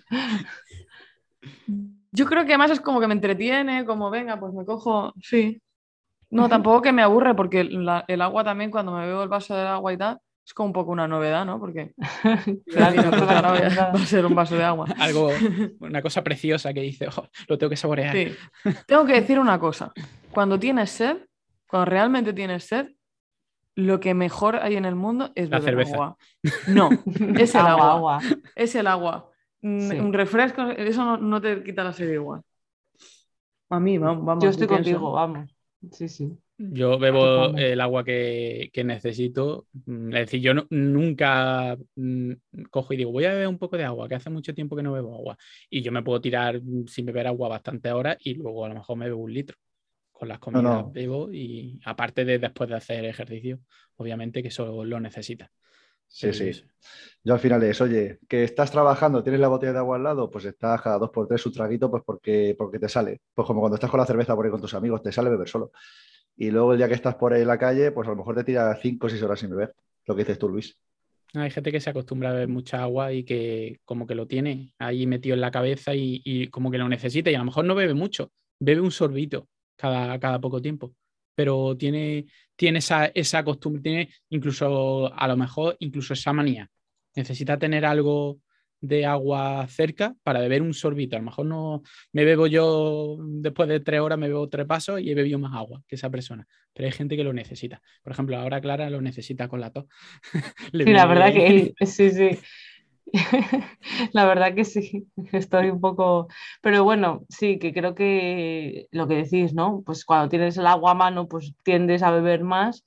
Yo 2.11 2.27
creo 2.27 2.45
que 2.45 2.53
además 2.53 2.73
es 2.73 2.81
como 2.81 3.01
que 3.01 3.07
me 3.07 3.14
entretiene, 3.14 3.85
como 3.85 4.11
venga, 4.11 4.39
pues 4.39 4.53
me 4.53 4.64
cojo, 4.64 5.12
sí. 5.20 5.62
No, 6.33 6.49
tampoco 6.49 6.80
que 6.80 6.93
me 6.93 7.03
aburre, 7.03 7.35
porque 7.35 7.61
el 7.61 8.20
agua 8.22 8.43
también, 8.43 8.70
cuando 8.70 8.93
me 8.93 9.07
bebo 9.07 9.22
el 9.22 9.28
vaso 9.28 9.55
de 9.55 9.62
agua 9.62 9.93
y 9.93 9.99
tal, 9.99 10.18
Es 10.45 10.55
como 10.55 10.68
un 10.68 10.72
poco 10.72 10.91
una 10.91 11.07
novedad, 11.07 11.45
¿no? 11.45 11.61
Porque 11.61 11.95
va 12.76 13.93
a 13.93 14.07
ser 14.07 14.24
un 14.26 14.35
vaso 14.35 14.57
de 14.57 14.64
agua. 14.64 14.87
Algo, 14.99 15.28
una 15.80 16.01
cosa 16.01 16.24
preciosa 16.24 16.72
que 16.72 16.80
dice, 16.80 17.07
oh, 17.14 17.28
lo 17.49 17.59
tengo 17.59 17.68
que 17.70 17.76
saborear. 17.76 18.16
Sí. 18.16 18.35
Tengo 18.87 19.05
que 19.05 19.12
decir 19.12 19.39
una 19.39 19.59
cosa. 19.61 19.93
Cuando 20.33 20.59
tienes 20.59 20.91
sed, 20.91 21.18
cuando 21.66 21.85
realmente 21.85 22.33
tienes 22.33 22.64
sed, 22.64 22.89
lo 23.74 24.01
que 24.01 24.14
mejor 24.14 24.57
hay 24.57 24.76
en 24.76 24.87
el 24.87 24.95
mundo 24.95 25.33
es 25.35 25.51
la 25.51 25.61
cerveza. 25.61 25.95
agua. 25.95 26.16
No, 26.68 26.89
es 27.39 27.55
el 27.55 27.61
agua. 27.66 28.20
Es 28.57 28.74
el 28.74 28.87
agua. 28.87 29.30
Un 29.61 30.12
refresco, 30.12 30.62
eso 30.62 31.18
no, 31.18 31.41
te 31.41 31.62
quita 31.62 31.85
la 31.85 31.93
sed 31.93 32.11
igual. 32.11 32.41
A 33.68 33.78
mí, 33.78 33.99
vamos. 33.99 34.43
Yo 34.43 34.51
estoy 34.51 34.66
contigo, 34.66 35.12
vamos. 35.12 35.55
Sí, 35.91 36.09
sí. 36.09 36.39
Yo 36.59 36.99
bebo 36.99 37.57
el 37.57 37.80
agua 37.80 38.05
que, 38.05 38.70
necesito. 38.85 39.66
Mm, 39.87 40.14
es 40.14 40.20
decir, 40.20 40.41
yo 40.41 40.53
nunca 40.70 41.76
mm, 41.97 42.33
cojo 42.70 42.95
y 42.95 42.97
digo, 42.99 43.11
voy 43.11 43.24
a 43.24 43.33
beber 43.33 43.49
un 43.49 43.59
poco 43.59 43.76
de 43.76 43.85
agua, 43.85 44.09
que 44.09 44.14
hace 44.14 44.30
mucho 44.30 44.55
tiempo 44.55 44.76
que 44.76 44.83
no 44.83 44.93
bebo 44.93 45.14
agua. 45.14 45.37
Y 45.68 45.83
yo 45.83 45.91
me 45.91 46.03
puedo 46.03 46.20
tirar 46.20 46.61
mm, 46.62 46.87
sin 46.87 47.07
beber 47.07 47.26
agua 47.26 47.49
bastantes 47.49 47.93
horas 47.93 48.16
y 48.20 48.35
luego 48.35 48.64
a 48.64 48.68
lo 48.68 48.74
mejor 48.74 48.97
me 48.97 49.07
bebo 49.07 49.22
un 49.22 49.33
litro. 49.33 49.57
Con 50.12 50.28
las 50.28 50.39
comidas 50.39 50.93
bebo 50.93 51.33
y 51.33 51.80
aparte 51.85 52.24
de 52.24 52.39
después 52.39 52.70
de 52.70 52.76
hacer 52.76 53.05
ejercicio, 53.05 53.59
obviamente 53.97 54.41
que 54.41 54.49
eso 54.49 54.85
lo 54.85 55.01
necesita. 55.01 55.51
Sí, 56.13 56.33
sí. 56.33 56.65
Yo 57.25 57.35
al 57.35 57.41
final 57.41 57.63
es, 57.63 57.81
oye, 57.81 58.19
que 58.29 58.45
estás 58.45 58.71
trabajando, 58.71 59.23
tienes 59.23 59.41
la 59.41 59.49
botella 59.49 59.73
de 59.73 59.79
agua 59.79 59.97
al 59.97 60.03
lado, 60.03 60.31
pues 60.31 60.45
estás 60.45 60.83
cada 60.83 60.99
dos 60.99 61.11
por 61.11 61.27
tres 61.27 61.41
su 61.41 61.51
traguito, 61.51 61.91
pues 61.91 62.03
porque, 62.05 62.55
porque 62.59 62.79
te 62.79 62.89
sale. 62.89 63.23
Pues 63.35 63.47
como 63.47 63.61
cuando 63.61 63.77
estás 63.77 63.91
con 63.91 64.01
la 64.01 64.07
cerveza 64.07 64.35
por 64.35 64.45
ahí 64.45 64.51
con 64.51 64.61
tus 64.61 64.75
amigos, 64.75 65.03
te 65.03 65.11
sale 65.11 65.31
beber 65.31 65.49
solo. 65.49 65.73
Y 66.37 66.51
luego 66.51 66.73
el 66.73 66.79
día 66.79 66.89
que 66.89 66.95
estás 66.95 67.15
por 67.15 67.33
ahí 67.33 67.43
en 67.43 67.49
la 67.49 67.59
calle, 67.59 67.93
pues 67.93 68.07
a 68.09 68.11
lo 68.11 68.17
mejor 68.17 68.35
te 68.35 68.45
tira 68.45 68.77
cinco 68.77 69.07
o 69.07 69.11
seis 69.11 69.23
horas 69.23 69.41
sin 69.41 69.51
beber. 69.51 69.75
Lo 70.07 70.15
que 70.15 70.23
dices 70.23 70.39
tú, 70.39 70.49
Luis. 70.49 70.77
Hay 71.35 71.51
gente 71.51 71.73
que 71.73 71.81
se 71.81 71.89
acostumbra 71.89 72.31
a 72.31 72.33
beber 72.35 72.49
mucha 72.49 72.83
agua 72.83 73.13
y 73.13 73.25
que 73.25 73.81
como 73.85 74.07
que 74.07 74.15
lo 74.15 74.27
tiene 74.27 74.75
ahí 74.79 75.07
metido 75.07 75.35
en 75.35 75.41
la 75.41 75.51
cabeza 75.51 75.95
y, 75.95 76.49
como 76.49 76.71
que 76.71 76.79
lo 76.79 76.89
necesita 76.89 77.31
y 77.31 77.35
a 77.35 77.39
lo 77.39 77.47
mejor 77.47 77.65
no 77.65 77.75
bebe 77.75 77.95
mucho, 77.95 78.31
bebe 78.59 78.83
un 78.83 78.91
sorbito 78.91 79.49
cada, 79.77 80.19
cada 80.19 80.41
poco 80.41 80.61
tiempo, 80.61 80.95
pero 81.35 81.76
tiene, 81.76 82.26
tiene 82.57 82.78
esa, 82.78 83.07
esa 83.07 83.45
costumbre, 83.45 83.83
tiene 83.83 84.09
incluso 84.30 85.12
a 85.14 85.28
lo 85.28 85.37
mejor 85.37 85.76
incluso 85.80 86.14
esa 86.14 86.33
manía. 86.33 86.68
Necesita 87.14 87.59
tener 87.59 87.85
algo 87.85 88.39
de 88.83 89.07
agua 89.07 89.66
cerca 89.68 90.14
para 90.24 90.41
beber 90.41 90.61
un 90.61 90.74
sorbito. 90.74 91.16
A 91.16 91.20
lo 91.20 91.26
mejor 91.26 91.47
no 91.47 91.83
me 92.12 92.24
bebo 92.24 92.49
yo 92.49 93.16
después 93.20 93.68
de 93.68 93.80
tres 93.80 94.01
horas, 94.01 94.18
me 94.18 94.28
bebo 94.28 94.49
tres 94.49 94.66
pasos 94.66 95.01
y 95.01 95.11
he 95.11 95.14
bebido 95.14 95.39
más 95.39 95.55
agua 95.55 95.83
que 95.87 95.95
esa 95.95 96.11
persona. 96.11 96.47
Pero 96.74 96.87
hay 96.87 96.93
gente 96.93 97.16
que 97.16 97.24
lo 97.24 97.33
necesita. 97.33 97.80
Por 98.03 98.12
ejemplo, 98.12 98.37
ahora 98.37 98.61
Clara 98.61 98.91
lo 98.91 99.01
necesita 99.01 99.47
con 99.49 99.61
la 99.61 99.70
tos. 99.70 99.85
sí, 100.72 100.85
la 100.85 101.07
verdad 101.07 101.33
que 101.33 101.74
sí, 101.87 102.11
sí. 102.11 102.39
la 104.12 104.24
verdad 104.26 104.55
que 104.55 104.64
sí, 104.64 105.09
estoy 105.32 105.70
un 105.70 105.80
poco, 105.80 106.28
pero 106.62 106.84
bueno, 106.84 107.24
sí, 107.28 107.59
que 107.59 107.72
creo 107.74 107.94
que 107.94 108.88
lo 108.92 109.09
que 109.09 109.16
decís, 109.16 109.55
¿no? 109.55 109.82
Pues 109.84 110.05
cuando 110.05 110.28
tienes 110.28 110.57
el 110.57 110.66
agua 110.66 110.92
a 110.92 110.94
mano, 110.94 111.28
pues 111.28 111.55
tiendes 111.64 112.03
a 112.03 112.11
beber 112.11 112.44
más 112.44 112.84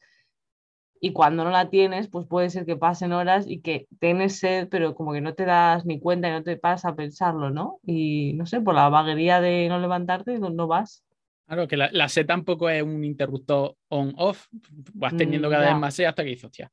y 1.02 1.14
cuando 1.14 1.44
no 1.44 1.52
la 1.52 1.70
tienes, 1.70 2.10
pues 2.10 2.26
puede 2.28 2.50
ser 2.50 2.66
que 2.66 2.78
pasen 2.78 3.12
horas 3.14 3.46
y 3.48 3.62
que 3.62 3.88
tienes 4.00 4.40
sed, 4.40 4.68
pero 4.70 4.96
como 4.96 5.14
que 5.14 5.22
no 5.22 5.36
te 5.36 5.46
das 5.46 5.86
ni 5.86 6.00
cuenta 6.00 6.28
y 6.30 6.32
no 6.32 6.44
te 6.44 6.58
pasa 6.58 6.90
a 6.90 6.96
pensarlo, 6.96 7.52
¿no? 7.52 7.80
Y 7.84 8.34
no 8.36 8.46
sé, 8.46 8.62
por 8.62 8.76
la 8.76 8.90
vaguería 8.90 9.40
de 9.42 9.68
no 9.70 9.80
levantarte, 9.80 10.40
no 10.40 10.68
vas. 10.68 11.05
Claro, 11.48 11.68
que 11.68 11.78
la, 11.78 12.10
sed 12.10 12.26
tampoco 12.26 12.70
es 12.70 12.82
un 12.82 13.04
interruptor 13.04 13.76
on-off, 13.90 14.48
vas 14.94 15.16
teniendo 15.16 15.48
mm, 15.48 15.52
cada 15.52 15.66
vez 15.68 15.80
más 15.80 15.94
sed 15.94 16.06
hasta 16.06 16.24
que 16.24 16.30
dices, 16.30 16.46
hostia, 16.46 16.72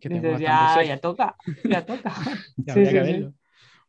que 0.00 0.08
dices, 0.08 0.40
ya, 0.40 0.82
ya 0.82 0.98
toca, 0.98 1.36
ya 1.64 1.84
toca. 1.84 2.14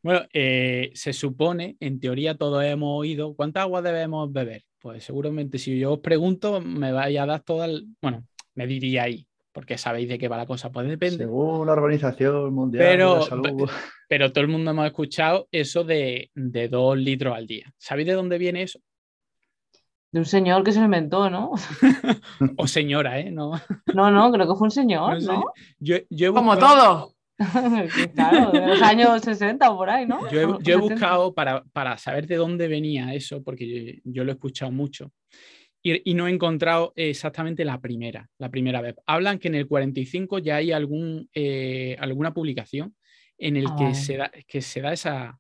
Bueno, 0.06 0.22
eh, 0.34 0.92
se 0.94 1.14
supone, 1.14 1.78
en 1.80 2.00
teoría 2.00 2.38
todos 2.38 2.64
hemos 2.64 3.00
oído, 3.00 3.34
¿cuánta 3.34 3.64
agua 3.64 3.82
debemos 3.82 4.32
beber? 4.32 4.62
Pues 4.78 5.04
seguramente 5.04 5.58
si 5.58 5.80
yo 5.80 5.94
os 5.94 6.00
pregunto, 6.00 6.62
me 6.62 6.92
vaya 6.92 7.24
a 7.24 7.26
dar 7.26 7.42
toda, 7.42 7.66
el... 7.66 7.88
bueno, 8.04 8.24
me 8.54 8.68
diría 8.68 9.02
ahí, 9.02 9.26
porque 9.52 9.80
sabéis 9.80 10.08
de 10.08 10.20
qué 10.20 10.28
va 10.28 10.38
la 10.38 10.46
cosa, 10.46 10.72
pues 10.72 10.88
depende. 10.88 11.24
Según 11.24 11.66
la 11.66 11.74
Organización 11.74 12.54
Mundial 12.54 12.84
pero, 12.86 13.14
de 13.14 13.20
la 13.20 13.26
Salud. 13.26 13.70
Pero 14.08 14.32
todo 14.32 14.44
el 14.44 14.52
mundo 14.52 14.70
hemos 14.70 14.86
escuchado 14.86 15.48
eso 15.52 15.84
de, 15.84 16.30
de 16.36 16.68
dos 16.68 16.96
litros 17.00 17.36
al 17.36 17.48
día. 17.48 17.74
¿Sabéis 17.80 18.08
de 18.10 18.14
dónde 18.14 18.38
viene 18.38 18.62
eso? 18.62 18.80
De 20.16 20.20
un 20.20 20.26
señor 20.26 20.64
que 20.64 20.72
se 20.72 20.80
lo 20.80 20.86
inventó, 20.86 21.30
¿no? 21.30 21.52
o 22.58 22.68
señora, 22.68 23.20
¿eh? 23.20 23.32
No, 23.32 23.52
no, 23.94 24.12
no 24.12 24.32
creo 24.32 24.48
que 24.48 24.56
fue 24.56 24.68
un 24.68 24.72
señor, 24.72 25.22
¿no? 25.22 25.44
Yo, 25.78 26.34
Como 26.34 26.58
todo. 26.58 27.12
claro, 28.16 28.52
de 28.54 28.66
los 28.66 28.82
años 28.82 29.22
60 29.22 29.70
o 29.70 29.76
por 29.76 29.90
ahí, 29.90 30.06
¿no? 30.06 30.32
Yo 30.32 30.40
he, 30.40 30.76
buscado 30.78 31.34
para, 31.34 31.66
para, 31.74 31.98
saber 31.98 32.28
de 32.28 32.38
dónde 32.38 32.70
venía 32.70 33.14
eso, 33.14 33.44
porque 33.44 34.00
yo 34.06 34.24
lo 34.24 34.32
he 34.32 34.36
escuchado 34.36 34.72
mucho 34.72 35.12
y, 35.84 36.14
no 36.14 36.30
he 36.30 36.32
encontrado 36.32 36.94
exactamente 36.96 37.66
la 37.66 37.82
primera, 37.82 38.30
la 38.38 38.50
primera 38.50 38.80
vez. 38.80 38.96
Hablan 39.06 39.38
que 39.38 39.50
en 39.50 39.56
el 39.56 39.68
45 39.68 40.40
ya 40.40 40.56
hay 40.56 40.72
algún, 40.72 41.30
eh, 41.34 41.98
alguna 42.00 42.34
publicación 42.34 42.96
en 43.38 43.58
el 43.58 43.66
que, 43.78 43.88
ah. 43.88 43.94
se 43.94 44.16
da, 44.16 44.32
que 44.48 44.62
se 44.62 44.80
da 44.80 44.94
esa, 44.94 45.38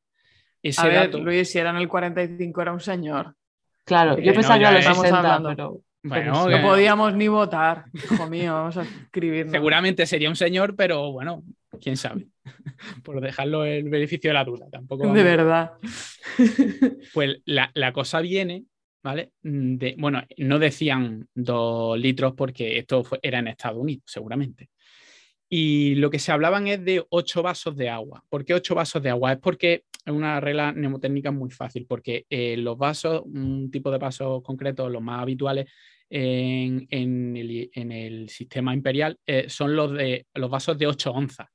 ese 0.62 0.82
a 0.82 0.86
ver, 0.88 1.16
Luis, 1.16 1.50
si 1.50 1.60
era 1.60 1.70
en 1.70 1.78
el 1.78 1.88
45 1.88 2.62
era 2.62 2.74
un 2.74 2.82
señor. 2.82 3.38
Claro, 3.86 4.18
yo 4.20 4.34
pensaba 4.34 4.60
que 4.60 4.66
a 4.66 4.72
los 4.72 4.84
60, 4.84 5.44
pero... 5.48 5.82
Bueno, 6.04 6.48
no 6.48 6.62
podíamos 6.62 7.16
ni 7.16 7.28
votar, 7.28 7.86
hijo 7.94 8.28
mío, 8.30 8.54
vamos 8.54 8.78
a 8.78 8.84
escribir. 8.84 9.50
Seguramente 9.50 10.06
sería 10.06 10.30
un 10.30 10.36
señor, 10.36 10.76
pero 10.76 11.12
bueno, 11.12 11.42
quién 11.82 11.98
sabe. 11.98 12.28
Por 13.04 13.22
dejarlo 13.22 13.66
el 13.66 13.90
beneficio 13.90 14.30
de 14.30 14.36
la 14.36 14.44
duda, 14.44 14.68
tampoco. 14.72 15.12
De 15.12 15.24
verdad. 15.24 15.74
Pues 17.14 17.38
la, 17.46 17.72
la, 17.74 17.94
cosa 17.94 18.20
viene 18.20 18.66
¿vale? 19.06 19.34
Mm, 19.44 19.78
bueno, 19.98 20.24
no 20.38 20.58
decían 20.58 21.30
dos 21.36 21.98
litros 21.98 22.34
porque 22.34 22.80
esto 22.80 23.04
era 23.22 23.38
en 23.38 23.50
Estados 23.50 23.78
Unidos, 23.78 24.04
seguramente. 24.08 24.70
Y 25.48 25.94
lo 25.96 26.10
que 26.10 26.18
se 26.18 26.32
hablaban 26.32 26.68
es 26.68 26.84
de 26.84 27.06
ocho 27.10 27.44
vasos 27.44 27.78
de 27.78 27.88
agua. 27.88 28.24
¿Por 28.30 28.44
qué 28.44 28.56
ocho 28.56 28.74
vasos 28.74 29.04
de 29.04 29.12
agua? 29.12 29.34
Es 29.34 29.38
porque 29.38 29.84
una 30.14 30.40
regla 30.40 30.72
mnemotécnica 30.72 31.32
muy 31.32 31.50
fácil, 31.50 31.86
porque 31.88 32.26
eh, 32.30 32.58
los 32.58 32.78
vasos, 32.78 33.24
un 33.26 33.72
tipo 33.72 33.92
de 33.92 33.98
vasos 33.98 34.44
concretos, 34.44 34.92
los 34.92 35.02
más 35.02 35.22
habituales 35.22 35.66
en, 36.10 36.88
el, 37.36 38.30
sistema 38.30 38.74
imperial, 38.74 39.18
eh, 39.26 39.50
son 39.50 39.76
los, 39.76 39.94
de, 39.94 40.28
los 40.34 40.50
vasos 40.50 40.78
de 40.78 40.88
8 40.88 41.12
onzas. 41.12 41.48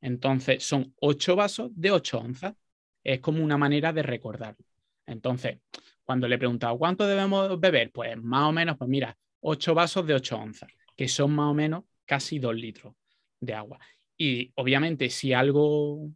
Entonces, 0.00 0.62
son 0.62 0.94
ocho 1.00 1.34
vasos 1.36 1.70
de 1.74 1.90
8 1.90 2.18
onzas. 2.18 2.54
Es 3.02 3.20
como 3.20 3.42
una 3.42 3.58
manera 3.58 3.92
de 3.92 4.02
recordarlo. 4.02 4.64
Entonces, 5.06 5.58
cuando 6.04 6.28
le 6.28 6.36
he 6.36 6.38
preguntado 6.38 6.78
cuánto 6.78 7.06
debemos 7.06 7.58
beber, 7.58 7.90
pues 7.92 8.16
más 8.22 8.48
o 8.48 8.52
menos, 8.52 8.76
pues 8.76 8.88
mira, 8.88 9.16
8 9.40 9.74
vasos 9.74 10.06
de 10.06 10.14
8 10.14 10.36
onzas, 10.38 10.70
que 10.96 11.08
son 11.08 11.34
más 11.34 11.50
o 11.50 11.54
menos 11.54 11.84
casi 12.04 12.38
2 12.38 12.54
litros 12.54 12.94
de 13.40 13.54
agua. 13.54 13.78
Y 14.16 14.52
obviamente 14.54 15.10
si 15.10 15.32
algo 15.32 16.10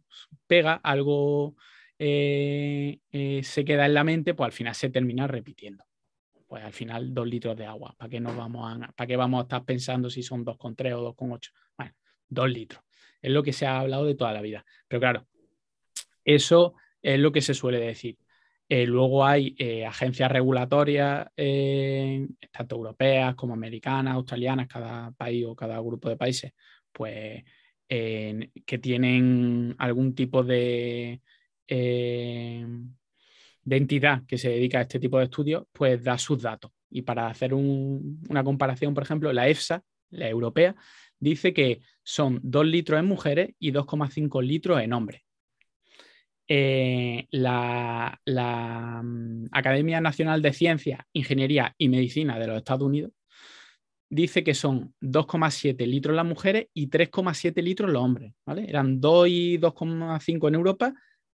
pega, 0.47 0.75
algo 0.75 1.55
eh, 2.03 2.97
eh, 3.11 3.43
se 3.43 3.63
queda 3.63 3.85
en 3.85 3.93
la 3.93 4.03
mente, 4.03 4.33
pues 4.33 4.47
al 4.47 4.51
final 4.51 4.73
se 4.73 4.89
termina 4.89 5.27
repitiendo. 5.27 5.85
Pues 6.47 6.63
al 6.63 6.73
final 6.73 7.13
2 7.13 7.27
litros 7.27 7.55
de 7.55 7.67
agua. 7.67 7.93
¿Para 7.95 8.09
qué, 8.09 8.19
vamos 8.19 8.73
a, 8.73 8.91
¿Para 8.93 9.17
vamos 9.17 9.39
a 9.39 9.43
estar 9.43 9.63
pensando 9.63 10.09
si 10.09 10.23
son 10.23 10.43
2,3 10.43 10.93
o 10.93 11.13
2,8? 11.15 11.51
Bueno, 11.77 11.93
2 12.27 12.49
litros. 12.49 12.83
Es 13.21 13.31
lo 13.31 13.43
que 13.43 13.53
se 13.53 13.67
ha 13.67 13.79
hablado 13.79 14.05
de 14.05 14.15
toda 14.15 14.33
la 14.33 14.41
vida. 14.41 14.65
Pero 14.87 14.99
claro, 14.99 15.27
eso 16.25 16.73
es 17.03 17.19
lo 17.19 17.31
que 17.31 17.41
se 17.41 17.53
suele 17.53 17.77
decir. 17.79 18.17
Eh, 18.67 18.87
luego 18.87 19.23
hay 19.23 19.55
agencias 19.85 20.31
regulatorias, 20.31 21.27
tanto 22.51 22.75
europeas 22.77 23.35
como 23.35 23.53
americanas, 23.53 24.15
australianas, 24.15 24.67
cada 24.67 25.11
país 25.11 25.45
o 25.45 25.55
cada 25.55 25.79
grupo 25.79 26.09
de 26.09 26.17
países, 26.17 26.53
pues 26.91 27.43
que 27.87 28.77
tienen 28.81 29.75
algún 29.77 30.15
tipo 30.15 30.41
de, 30.41 31.21
de 31.75 33.77
entidad 33.77 34.23
que 34.27 34.37
se 34.37 34.49
dedica 34.49 34.79
a 34.79 34.81
este 34.81 34.99
tipo 34.99 35.17
de 35.17 35.25
estudios, 35.25 35.65
pues 35.71 36.03
da 36.03 36.17
sus 36.17 36.41
datos. 36.41 36.71
Y 36.89 37.03
para 37.03 37.27
hacer 37.27 37.53
una 37.53 38.43
comparación, 38.43 38.93
por 38.93 39.03
ejemplo, 39.03 39.31
la 39.31 39.47
EFSA, 39.47 39.83
la 40.09 40.27
europea, 40.27 40.75
dice 41.19 41.53
que 41.53 41.81
son 42.03 42.39
2 42.43 42.65
litros 42.65 42.99
en 42.99 43.05
mujeres 43.05 43.55
y 43.59 43.71
2,5 43.71 44.41
litros 44.41 44.81
en 44.81 44.93
hombres. 44.93 45.21
Eh, 46.47 47.27
la, 47.31 48.19
mm, 48.25 49.45
Academia 49.51 50.01
Nacional 50.01 50.41
de 50.41 50.51
Ciencia, 50.51 51.07
Ingeniería 51.13 51.73
y 51.77 51.87
Medicina 51.87 52.37
de 52.37 52.47
los 52.47 52.57
Estados 52.57 52.83
Unidos 52.83 53.11
dice 54.09 54.43
que 54.43 54.53
son 54.53 54.93
2,7 54.99 55.87
litros 55.87 56.13
las 56.13 56.25
mujeres 56.25 56.67
y 56.73 56.87
3,7 56.87 57.61
litros 57.61 57.89
los 57.89 58.03
hombres. 58.03 58.33
¿vale? 58.45 58.65
Eran 58.67 58.99
2 58.99 59.27
y 59.29 59.57
2,5 59.57 60.49
en 60.49 60.55
Europa, 60.55 60.93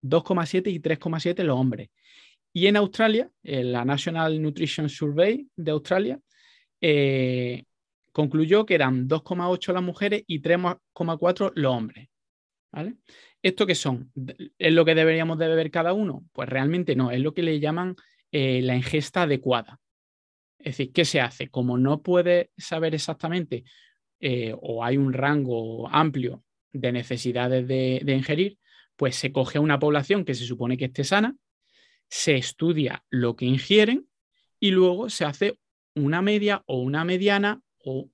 2,7 0.08 0.70
y 0.70 0.80
3,7 0.80 1.42
los 1.44 1.58
hombres. 1.58 1.90
Y 2.52 2.66
en 2.68 2.76
Australia, 2.76 3.30
en 3.42 3.72
la 3.72 3.84
National 3.84 4.40
Nutrition 4.40 4.88
Survey 4.88 5.46
de 5.56 5.70
Australia, 5.70 6.18
eh, 6.80 7.64
concluyó 8.12 8.64
que 8.64 8.74
eran 8.74 9.06
2,8 9.06 9.74
las 9.74 9.82
mujeres 9.82 10.24
y 10.26 10.40
3,4 10.40 11.52
los 11.54 11.74
hombres. 11.74 12.08
¿Vale? 12.72 12.96
¿Esto 13.42 13.66
qué 13.66 13.74
son? 13.74 14.10
¿Es 14.58 14.72
lo 14.72 14.84
que 14.84 14.94
deberíamos 14.94 15.38
de 15.38 15.48
beber 15.48 15.70
cada 15.70 15.92
uno? 15.92 16.24
Pues 16.32 16.48
realmente 16.48 16.96
no, 16.96 17.10
es 17.10 17.20
lo 17.20 17.32
que 17.32 17.42
le 17.42 17.60
llaman 17.60 17.94
eh, 18.32 18.60
la 18.62 18.74
ingesta 18.74 19.22
adecuada. 19.22 19.78
Es 20.58 20.78
decir, 20.78 20.92
¿qué 20.92 21.04
se 21.04 21.20
hace? 21.20 21.48
Como 21.48 21.78
no 21.78 22.02
puede 22.02 22.50
saber 22.56 22.94
exactamente 22.94 23.64
eh, 24.18 24.54
o 24.60 24.82
hay 24.82 24.96
un 24.96 25.12
rango 25.12 25.88
amplio 25.88 26.42
de 26.72 26.92
necesidades 26.92 27.68
de, 27.68 28.00
de 28.04 28.14
ingerir, 28.14 28.58
pues 28.96 29.16
se 29.16 29.32
coge 29.32 29.58
a 29.58 29.60
una 29.60 29.78
población 29.78 30.24
que 30.24 30.34
se 30.34 30.44
supone 30.44 30.76
que 30.76 30.86
esté 30.86 31.04
sana, 31.04 31.36
se 32.08 32.36
estudia 32.36 33.04
lo 33.10 33.36
que 33.36 33.46
ingieren 33.46 34.08
y 34.58 34.70
luego 34.70 35.10
se 35.10 35.24
hace 35.24 35.58
una 35.94 36.22
media 36.22 36.62
o 36.66 36.80
una 36.80 37.04
mediana 37.04 37.62
o 37.84 38.10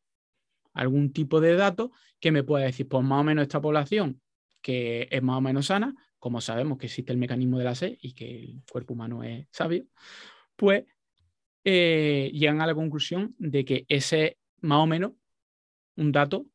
algún 0.73 1.13
tipo 1.13 1.41
de 1.41 1.55
dato 1.55 1.93
que 2.21 2.33
me 2.33 2.45
pueda 2.45 2.65
decir, 2.65 2.89
pues 2.89 3.05
más 3.05 3.21
o 3.21 3.25
menos 3.25 3.43
esta 3.43 3.61
población 3.61 4.21
que 4.63 5.09
es 5.11 5.23
más 5.23 5.39
o 5.39 5.41
menos 5.41 5.67
sana, 5.67 5.95
como 6.19 6.41
sabemos 6.41 6.79
que 6.79 6.87
existe 6.87 7.13
el 7.13 7.19
mecanismo 7.19 7.59
de 7.59 7.65
la 7.65 7.75
sed 7.75 7.99
y 8.01 8.15
que 8.15 8.45
el 8.45 8.63
cuerpo 8.71 8.95
humano 8.95 9.25
es 9.25 9.49
sabio, 9.51 9.87
pues 10.55 10.85
eh, 11.65 12.31
llegan 12.33 12.61
a 12.61 12.67
la 12.67 12.75
conclusión 12.75 13.35
de 13.39 13.65
que 13.65 13.85
ese 13.89 14.25
es 14.25 14.37
más 14.61 14.79
o 14.79 14.87
menos 14.87 15.13
un 15.97 16.13
dato 16.13 16.47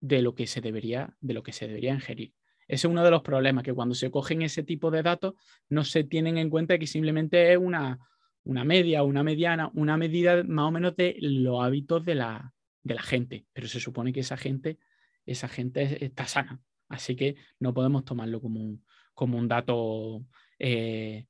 de 0.00 0.22
lo 0.22 0.34
que 0.34 0.46
se 0.46 0.60
debería, 0.60 1.16
de 1.20 1.34
lo 1.34 1.42
que 1.42 1.52
se 1.52 1.66
debería 1.66 1.92
ingerir. 1.92 2.35
Ese 2.68 2.86
es 2.86 2.90
uno 2.90 3.04
de 3.04 3.10
los 3.10 3.22
problemas, 3.22 3.62
que 3.62 3.72
cuando 3.72 3.94
se 3.94 4.10
cogen 4.10 4.42
ese 4.42 4.62
tipo 4.62 4.90
de 4.90 5.02
datos 5.02 5.34
no 5.68 5.84
se 5.84 6.04
tienen 6.04 6.36
en 6.38 6.50
cuenta 6.50 6.78
que 6.78 6.86
simplemente 6.86 7.52
es 7.52 7.58
una, 7.58 7.98
una 8.44 8.64
media, 8.64 9.02
una 9.02 9.22
mediana, 9.22 9.70
una 9.74 9.96
medida 9.96 10.42
más 10.44 10.68
o 10.68 10.70
menos 10.70 10.96
de 10.96 11.16
los 11.20 11.62
hábitos 11.62 12.04
de 12.04 12.14
la, 12.16 12.52
de 12.82 12.94
la 12.94 13.02
gente, 13.02 13.46
pero 13.52 13.68
se 13.68 13.80
supone 13.80 14.12
que 14.12 14.20
esa 14.20 14.36
gente, 14.36 14.78
esa 15.26 15.48
gente 15.48 16.04
está 16.04 16.26
sana, 16.26 16.60
así 16.88 17.14
que 17.16 17.36
no 17.60 17.72
podemos 17.72 18.04
tomarlo 18.04 18.40
como 18.40 18.60
un, 18.60 18.84
como 19.14 19.38
un 19.38 19.48
dato 19.48 20.26
eh, 20.58 21.26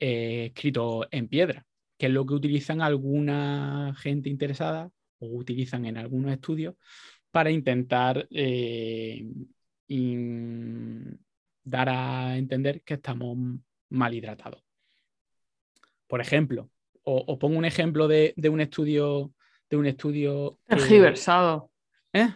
eh, 0.00 0.46
escrito 0.46 1.06
en 1.10 1.28
piedra, 1.28 1.64
que 1.96 2.06
es 2.06 2.12
lo 2.12 2.26
que 2.26 2.34
utilizan 2.34 2.80
alguna 2.80 3.94
gente 3.98 4.28
interesada 4.28 4.90
o 5.18 5.26
utilizan 5.36 5.86
en 5.86 5.96
algunos 5.96 6.32
estudios 6.32 6.74
para 7.30 7.50
intentar 7.50 8.26
eh, 8.30 9.24
dar 11.64 11.88
a 11.88 12.36
entender 12.36 12.82
que 12.82 12.94
estamos 12.94 13.36
mal 13.90 14.14
hidratados. 14.14 14.62
Por 16.06 16.20
ejemplo, 16.20 16.70
o, 17.04 17.38
pongo 17.38 17.58
un 17.58 17.64
ejemplo 17.64 18.08
de, 18.08 18.34
un 18.50 18.60
estudio. 18.60 19.32
De 19.68 19.76
un 19.76 19.86
estudio. 19.86 20.58
Tergiversado. 20.66 21.70
¿Eh? 22.12 22.28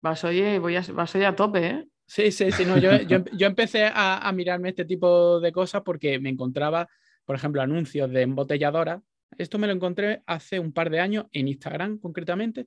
Vas, 0.00 0.24
oye, 0.24 0.58
voy 0.58 0.76
a, 0.76 0.82
vas 0.92 1.14
a 1.16 1.36
tope, 1.36 1.66
¿eh? 1.66 1.88
Sí, 2.06 2.30
sí, 2.30 2.52
sí. 2.52 2.64
No, 2.64 2.78
yo, 2.78 2.90
yo, 3.36 3.46
empecé 3.46 3.90
a, 3.92 4.30
mirarme 4.32 4.70
este 4.70 4.84
tipo 4.84 5.40
de 5.40 5.52
cosas 5.52 5.82
porque 5.82 6.18
me 6.18 6.30
encontraba, 6.30 6.88
por 7.24 7.36
ejemplo, 7.36 7.62
anuncios 7.62 8.10
de 8.10 8.22
embotelladoras. 8.22 9.02
Esto 9.36 9.58
me 9.58 9.66
lo 9.66 9.72
encontré 9.72 10.22
hace 10.26 10.60
un 10.60 10.72
par 10.72 10.90
de 10.90 11.00
años 11.00 11.26
en 11.32 11.48
Instagram, 11.48 11.98
concretamente, 11.98 12.66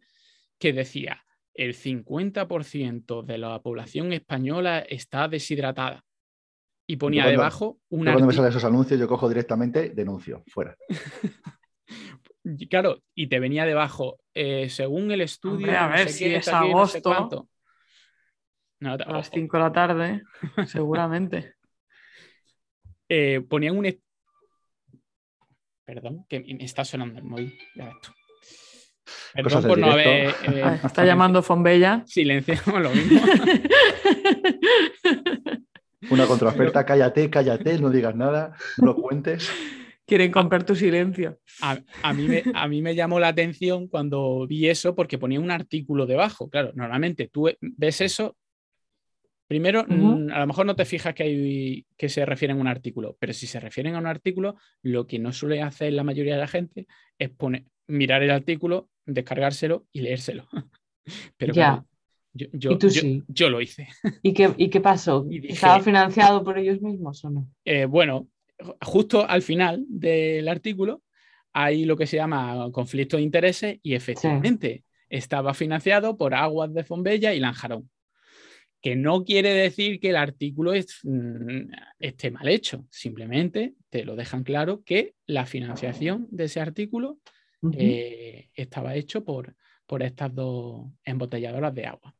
que 0.59 0.73
decía: 0.73 1.23
el 1.57 1.73
50% 1.73 3.23
de 3.23 3.37
la 3.39 3.59
población 3.61 4.13
española 4.13 4.79
está 4.79 5.27
deshidratada 5.27 6.05
y 6.85 6.97
ponía 6.97 7.25
debajo 7.25 7.79
una. 7.89 8.13
Cuando 8.13 8.27
me 8.27 8.33
salen 8.33 8.51
esos 8.51 8.63
anuncios, 8.63 8.99
yo 8.99 9.07
cojo 9.07 9.27
directamente, 9.27 9.89
denuncio, 9.89 10.43
fuera. 10.47 10.77
claro, 12.69 13.01
y 13.15 13.27
te 13.27 13.39
venía 13.39 13.65
debajo, 13.65 14.19
eh, 14.35 14.69
según 14.69 15.11
el 15.11 15.21
estudio. 15.21 15.77
a 15.77 15.87
ver 15.87 16.09
si 16.09 16.25
es 16.33 16.47
agosto. 16.47 17.49
a 18.81 19.11
las 19.11 19.29
5 19.31 19.57
de 19.57 19.63
la 19.63 19.71
tarde, 19.71 20.21
seguramente. 20.67 21.55
Eh, 23.09 23.41
ponían 23.41 23.77
un. 23.77 23.99
Perdón, 25.85 26.25
que 26.29 26.41
me 26.41 26.63
está 26.63 26.85
sonando 26.85 27.17
el 27.17 27.25
móvil. 27.25 27.57
Perdón 29.33 29.63
por 29.63 29.77
no 29.77 29.91
haber. 29.91 30.29
Eh, 30.29 30.79
está 30.83 31.05
llamando 31.05 31.41
Fonbella. 31.41 32.03
Silenciamos 32.05 32.81
lo 32.81 32.89
mismo. 32.91 33.21
Una 36.09 36.25
contraoferta, 36.25 36.85
cállate, 36.85 37.29
cállate, 37.29 37.79
no 37.79 37.89
digas 37.89 38.15
nada, 38.15 38.55
no 38.77 38.95
cuentes. 38.95 39.51
Quieren 40.05 40.31
comprar 40.31 40.63
tu 40.63 40.75
silencio. 40.75 41.39
A, 41.61 42.13
mí 42.13 42.27
me, 42.27 42.43
a, 42.53 42.67
mí 42.67 42.81
me, 42.81 42.95
llamó 42.95 43.19
la 43.19 43.27
atención 43.27 43.87
cuando 43.87 44.47
vi 44.47 44.69
eso 44.69 44.95
porque 44.95 45.17
ponía 45.17 45.39
un 45.39 45.51
artículo 45.51 46.05
debajo. 46.05 46.49
Claro, 46.49 46.71
normalmente 46.75 47.27
tú 47.27 47.49
ves 47.59 48.01
eso. 48.01 48.37
Primero, 49.47 49.81
a 49.81 50.39
lo 50.39 50.47
mejor 50.47 50.65
no 50.65 50.75
te 50.75 50.83
fijas 50.83 51.13
que, 51.13 51.23
hay, 51.23 51.85
que 51.97 52.09
se 52.09 52.25
refieren 52.25 52.57
a 52.57 52.61
un 52.61 52.67
artículo, 52.67 53.15
pero 53.17 53.31
si 53.31 53.47
se 53.47 53.61
refieren 53.61 53.95
a 53.95 53.99
un 53.99 54.05
artículo, 54.05 54.57
lo 54.81 55.07
que 55.07 55.19
no 55.19 55.31
suele 55.31 55.61
hacer 55.61 55.93
la 55.93 56.03
mayoría 56.03 56.35
de 56.35 56.41
la 56.41 56.47
gente 56.47 56.85
es 57.17 57.29
poner, 57.29 57.63
mirar 57.87 58.23
el 58.23 58.31
artículo, 58.31 58.89
descargárselo 59.07 59.87
y 59.91 60.01
leérselo. 60.01 60.47
Pero 61.37 61.53
yo, 62.33 62.77
yo, 63.27 63.49
lo 63.49 63.61
hice. 63.61 63.87
¿Y 64.21 64.33
qué, 64.33 64.53
y 64.57 64.69
qué 64.69 64.79
pasó? 64.79 65.25
¿Estaba 65.31 65.81
financiado 65.81 66.43
por 66.43 66.59
ellos 66.59 66.81
mismos 66.81 67.23
o 67.25 67.29
no? 67.31 67.49
Eh, 67.65 67.85
bueno, 67.85 68.27
justo 68.81 69.27
al 69.27 69.41
final 69.41 69.85
del 69.87 70.47
artículo 70.47 71.01
hay 71.53 71.85
lo 71.85 71.97
que 71.97 72.05
se 72.05 72.17
llama 72.17 72.69
conflicto 72.71 73.17
de 73.17 73.23
intereses 73.23 73.79
y 73.81 73.95
efectivamente 73.95 74.83
estaba 75.09 75.53
financiado 75.53 76.17
por 76.17 76.35
Aguas 76.35 76.73
de 76.73 76.83
Fombella 76.83 77.33
y 77.33 77.39
Lanjarón. 77.39 77.89
Que 78.79 78.95
no 78.95 79.23
quiere 79.23 79.53
decir 79.53 79.99
que 79.99 80.11
el 80.11 80.17
artículo 80.17 80.73
mm, 80.73 81.71
esté 81.99 82.29
mal 82.29 82.47
hecho, 82.47 82.85
simplemente 82.91 83.73
te 83.89 84.05
lo 84.05 84.15
dejan 84.15 84.43
claro 84.43 84.83
que 84.83 85.15
la 85.25 85.47
financiación 85.47 86.27
de 86.29 86.43
ese 86.43 86.59
artículo 86.59 87.17
eh, 87.73 88.49
estaba 88.53 88.95
hecho 88.95 89.23
por, 89.23 89.55
por 89.85 90.03
estas 90.03 90.33
dos 90.33 90.87
embotelladoras 91.03 91.73
de 91.73 91.85
agua. 91.85 92.15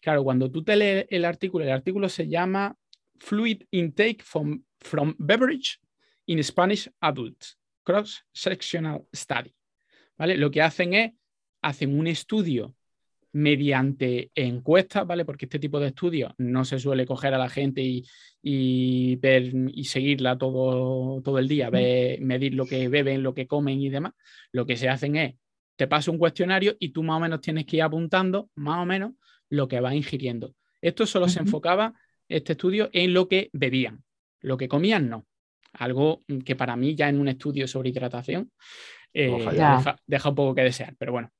Claro, 0.00 0.24
cuando 0.24 0.50
tú 0.50 0.64
te 0.64 0.76
lees 0.76 1.06
el 1.10 1.24
artículo, 1.24 1.64
el 1.64 1.70
artículo 1.70 2.08
se 2.08 2.28
llama 2.28 2.76
Fluid 3.18 3.64
Intake 3.70 4.22
from, 4.22 4.64
from 4.80 5.14
Beverage 5.18 5.78
in 6.26 6.42
Spanish 6.42 6.90
Adults, 7.00 7.58
Cross-Sectional 7.84 9.06
Study. 9.14 9.54
¿Vale? 10.16 10.36
Lo 10.36 10.50
que 10.50 10.62
hacen 10.62 10.94
es, 10.94 11.12
hacen 11.62 11.98
un 11.98 12.06
estudio 12.06 12.74
mediante 13.32 14.30
encuestas, 14.34 15.06
¿vale? 15.06 15.24
Porque 15.24 15.46
este 15.46 15.58
tipo 15.58 15.78
de 15.78 15.88
estudios 15.88 16.32
no 16.38 16.64
se 16.64 16.78
suele 16.78 17.06
coger 17.06 17.34
a 17.34 17.38
la 17.38 17.48
gente 17.48 17.82
y, 18.42 19.16
ver 19.16 19.52
y 19.68 19.84
seguirla 19.84 20.36
todo, 20.36 21.20
todo 21.22 21.38
el 21.38 21.48
día, 21.48 21.70
medir 21.70 22.54
lo 22.54 22.66
que 22.66 22.88
beben, 22.88 23.22
lo 23.22 23.34
que 23.34 23.46
comen 23.46 23.80
y 23.80 23.88
demás. 23.88 24.12
Lo 24.52 24.66
que 24.66 24.76
se 24.76 24.88
hacen 24.88 25.16
es, 25.16 25.34
te 25.76 25.86
pasa 25.86 26.10
un 26.10 26.18
cuestionario 26.18 26.76
y 26.78 26.90
tú 26.90 27.02
más 27.02 27.18
o 27.18 27.20
menos 27.20 27.40
tienes 27.40 27.66
que 27.66 27.76
ir 27.76 27.82
apuntando, 27.82 28.50
más 28.54 28.82
o 28.82 28.86
menos, 28.86 29.12
lo 29.48 29.68
que 29.68 29.80
va 29.80 29.94
ingiriendo. 29.94 30.54
Esto 30.80 31.06
solo 31.06 31.28
se 31.28 31.40
enfocaba, 31.40 31.94
este 32.28 32.52
estudio, 32.52 32.90
en 32.92 33.14
lo 33.14 33.28
que 33.28 33.50
bebían. 33.52 34.02
Lo 34.40 34.56
que 34.56 34.68
comían, 34.68 35.08
no. 35.08 35.26
Algo 35.72 36.24
que 36.44 36.56
para 36.56 36.76
mí 36.76 36.94
ya 36.94 37.08
en 37.08 37.20
un 37.20 37.28
estudio 37.28 37.68
sobre 37.68 37.90
hidratación 37.90 38.50
eh, 39.12 39.96
deja, 40.06 40.28
un 40.28 40.34
poco 40.34 40.54
que 40.54 40.62
desear, 40.62 40.94
pero 40.98 41.12
bueno. 41.12 41.30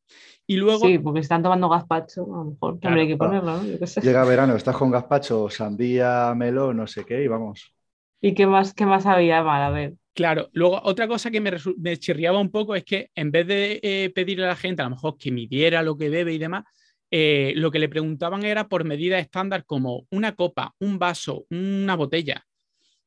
Y 0.51 0.57
luego... 0.57 0.85
Sí, 0.85 0.99
porque 0.99 1.21
están 1.21 1.45
tomando 1.45 1.69
gazpacho, 1.69 2.25
a 2.25 2.39
lo 2.39 2.45
mejor 2.47 2.79
hay 2.83 3.07
que 3.07 3.17
ponerlo, 3.17 3.63
Llega 4.03 4.25
verano, 4.25 4.57
estás 4.57 4.77
con 4.77 4.91
gazpacho, 4.91 5.49
sandía, 5.49 6.35
melón, 6.35 6.77
no 6.77 6.89
sé 6.89 7.05
qué, 7.05 7.23
y 7.23 7.29
vamos. 7.29 7.73
¿Y 8.21 8.35
qué 8.35 8.49
más, 8.49 8.75
qué 8.75 8.85
más 8.85 9.07
había 9.07 9.45
mal? 9.45 9.63
A 9.63 9.71
ver. 9.71 9.95
Claro, 10.13 10.49
luego 10.53 10.81
otra 10.83 11.07
cosa 11.07 11.31
que 11.31 11.41
me, 11.41 11.53
me 11.79 11.97
chirriaba 11.99 12.41
un 12.41 12.51
poco 12.51 12.75
es 12.75 12.83
que 12.83 13.13
en 13.15 13.31
vez 13.31 13.47
de 13.47 13.79
eh, 13.81 14.11
pedirle 14.13 14.45
a 14.47 14.49
la 14.49 14.57
gente 14.57 14.83
a 14.83 14.87
lo 14.87 14.97
mejor 14.97 15.17
que 15.17 15.31
midiera 15.31 15.85
lo 15.85 15.97
que 15.97 16.09
bebe 16.09 16.33
y 16.33 16.39
demás, 16.39 16.65
eh, 17.13 17.53
lo 17.55 17.71
que 17.71 17.79
le 17.79 17.89
preguntaban 17.89 18.45
era 18.45 18.67
por 18.67 18.83
medidas 18.83 19.21
estándar 19.21 19.65
como 19.65 20.09
una 20.11 20.35
copa, 20.35 20.75
un 20.81 20.99
vaso, 20.99 21.45
una 21.51 21.95
botella. 21.95 22.45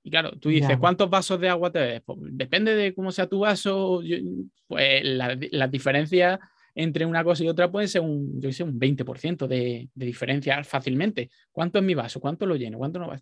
Y 0.02 0.12
claro, 0.12 0.32
tú 0.40 0.48
dices, 0.48 0.78
¿cuántos 0.78 1.10
vasos 1.10 1.42
de 1.42 1.50
agua 1.50 1.74
te 1.74 1.80
bebes? 1.80 2.04
Pues 2.06 2.20
depende 2.22 2.74
de 2.74 2.94
cómo 2.94 3.12
sea 3.12 3.28
tu 3.28 3.40
vaso, 3.40 4.02
pues 4.66 5.04
las 5.04 5.70
diferencias 5.70 6.40
entre 6.76 7.06
una 7.06 7.24
cosa 7.24 7.44
y 7.44 7.50
otra 7.50 7.72
pueden 7.72 7.88
ser 7.88 8.02
un, 8.02 8.42
yo 8.42 8.52
sé, 8.52 8.64
un 8.64 8.80
20% 8.80 9.48
de, 9.48 9.90
de, 9.94 10.06
diferencia 10.06 10.64
fácilmente. 10.64 11.30
¿Cuánto 11.52 11.80
es 11.80 11.86
mi 11.86 11.94
vaso? 11.94 12.20
¿Cuánto 12.20 12.46
lo 12.46 12.56
lleno? 12.56 12.78
¿Cuánto 12.78 13.00
no 13.00 13.08
va? 13.08 13.22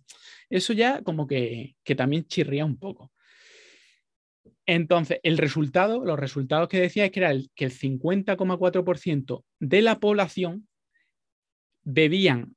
Eso 0.49 0.73
ya 0.73 1.01
como 1.01 1.27
que, 1.27 1.75
que 1.83 1.95
también 1.95 2.25
chirría 2.25 2.65
un 2.65 2.77
poco. 2.77 3.11
Entonces, 4.65 5.19
el 5.23 5.37
resultado, 5.37 6.05
los 6.05 6.19
resultados 6.19 6.69
que 6.69 6.79
decía 6.79 7.05
es 7.05 7.11
que 7.11 7.19
era 7.19 7.31
el, 7.31 7.49
que 7.55 7.65
el 7.65 7.71
50,4% 7.71 9.43
de 9.59 9.81
la 9.81 9.99
población 9.99 10.67
bebían 11.83 12.55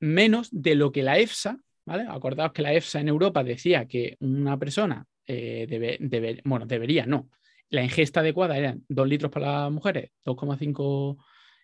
menos 0.00 0.48
de 0.50 0.74
lo 0.74 0.90
que 0.90 1.02
la 1.02 1.18
EFSA, 1.18 1.58
¿vale? 1.84 2.06
Acordaos 2.08 2.52
que 2.52 2.62
la 2.62 2.72
EFSA 2.72 3.00
en 3.00 3.08
Europa 3.08 3.44
decía 3.44 3.86
que 3.86 4.16
una 4.20 4.58
persona 4.58 5.06
eh, 5.26 5.66
debe, 5.68 6.40
bueno, 6.44 6.66
debería, 6.66 7.06
no. 7.06 7.30
La 7.70 7.82
ingesta 7.82 8.20
adecuada 8.20 8.56
eran 8.56 8.84
2 8.88 9.08
litros 9.08 9.30
para 9.30 9.62
las 9.62 9.72
mujeres, 9.72 10.10
2,5 10.24 11.16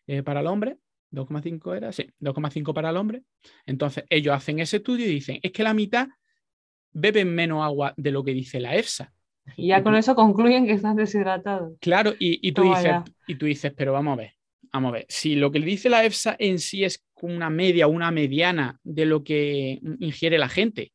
eh, 0.06 0.22
para 0.22 0.40
el 0.40 0.46
hombre. 0.46 0.78
2,5 1.12 1.76
era, 1.76 1.92
sí, 1.92 2.08
2,5 2.20 2.72
para 2.72 2.90
el 2.90 2.96
hombre. 2.96 3.22
Entonces, 3.66 4.04
ellos 4.08 4.34
hacen 4.34 4.60
ese 4.60 4.78
estudio 4.78 5.06
y 5.06 5.10
dicen, 5.10 5.40
es 5.42 5.50
que 5.52 5.62
la 5.62 5.74
mitad 5.74 6.08
beben 6.92 7.34
menos 7.34 7.64
agua 7.64 7.94
de 7.96 8.10
lo 8.10 8.22
que 8.24 8.32
dice 8.32 8.60
la 8.60 8.76
EFSA. 8.76 9.12
Y 9.56 9.68
ya 9.68 9.82
con 9.82 9.94
eso 9.96 10.14
concluyen 10.14 10.66
que 10.66 10.72
están 10.72 10.96
deshidratados. 10.96 11.72
Claro, 11.80 12.12
y, 12.18 12.52
tú 12.52 12.62
dices, 12.62 12.92
y 13.26 13.34
tú 13.36 13.46
dices, 13.46 13.72
pero 13.76 13.92
vamos 13.92 14.14
a 14.14 14.22
ver, 14.22 14.34
vamos 14.72 14.90
a 14.90 14.92
ver, 14.92 15.06
si 15.08 15.34
lo 15.34 15.50
que 15.50 15.60
dice 15.60 15.88
la 15.88 16.04
EFSA 16.04 16.36
en 16.38 16.58
sí 16.58 16.84
es 16.84 17.04
una 17.22 17.50
media 17.50 17.86
una 17.86 18.10
mediana 18.10 18.78
de 18.82 19.06
lo 19.06 19.24
que 19.24 19.80
ingiere 19.98 20.38
la 20.38 20.48
gente, 20.48 20.92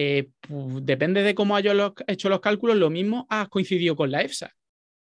eh, 0.00 0.28
pues 0.40 0.86
depende 0.86 1.24
de 1.24 1.34
cómo 1.34 1.56
haya 1.56 1.72
hecho 2.06 2.28
los 2.28 2.38
cálculos, 2.38 2.76
lo 2.76 2.88
mismo 2.88 3.26
has 3.28 3.48
coincidido 3.48 3.96
con 3.96 4.12
la 4.12 4.22
EFSA 4.22 4.54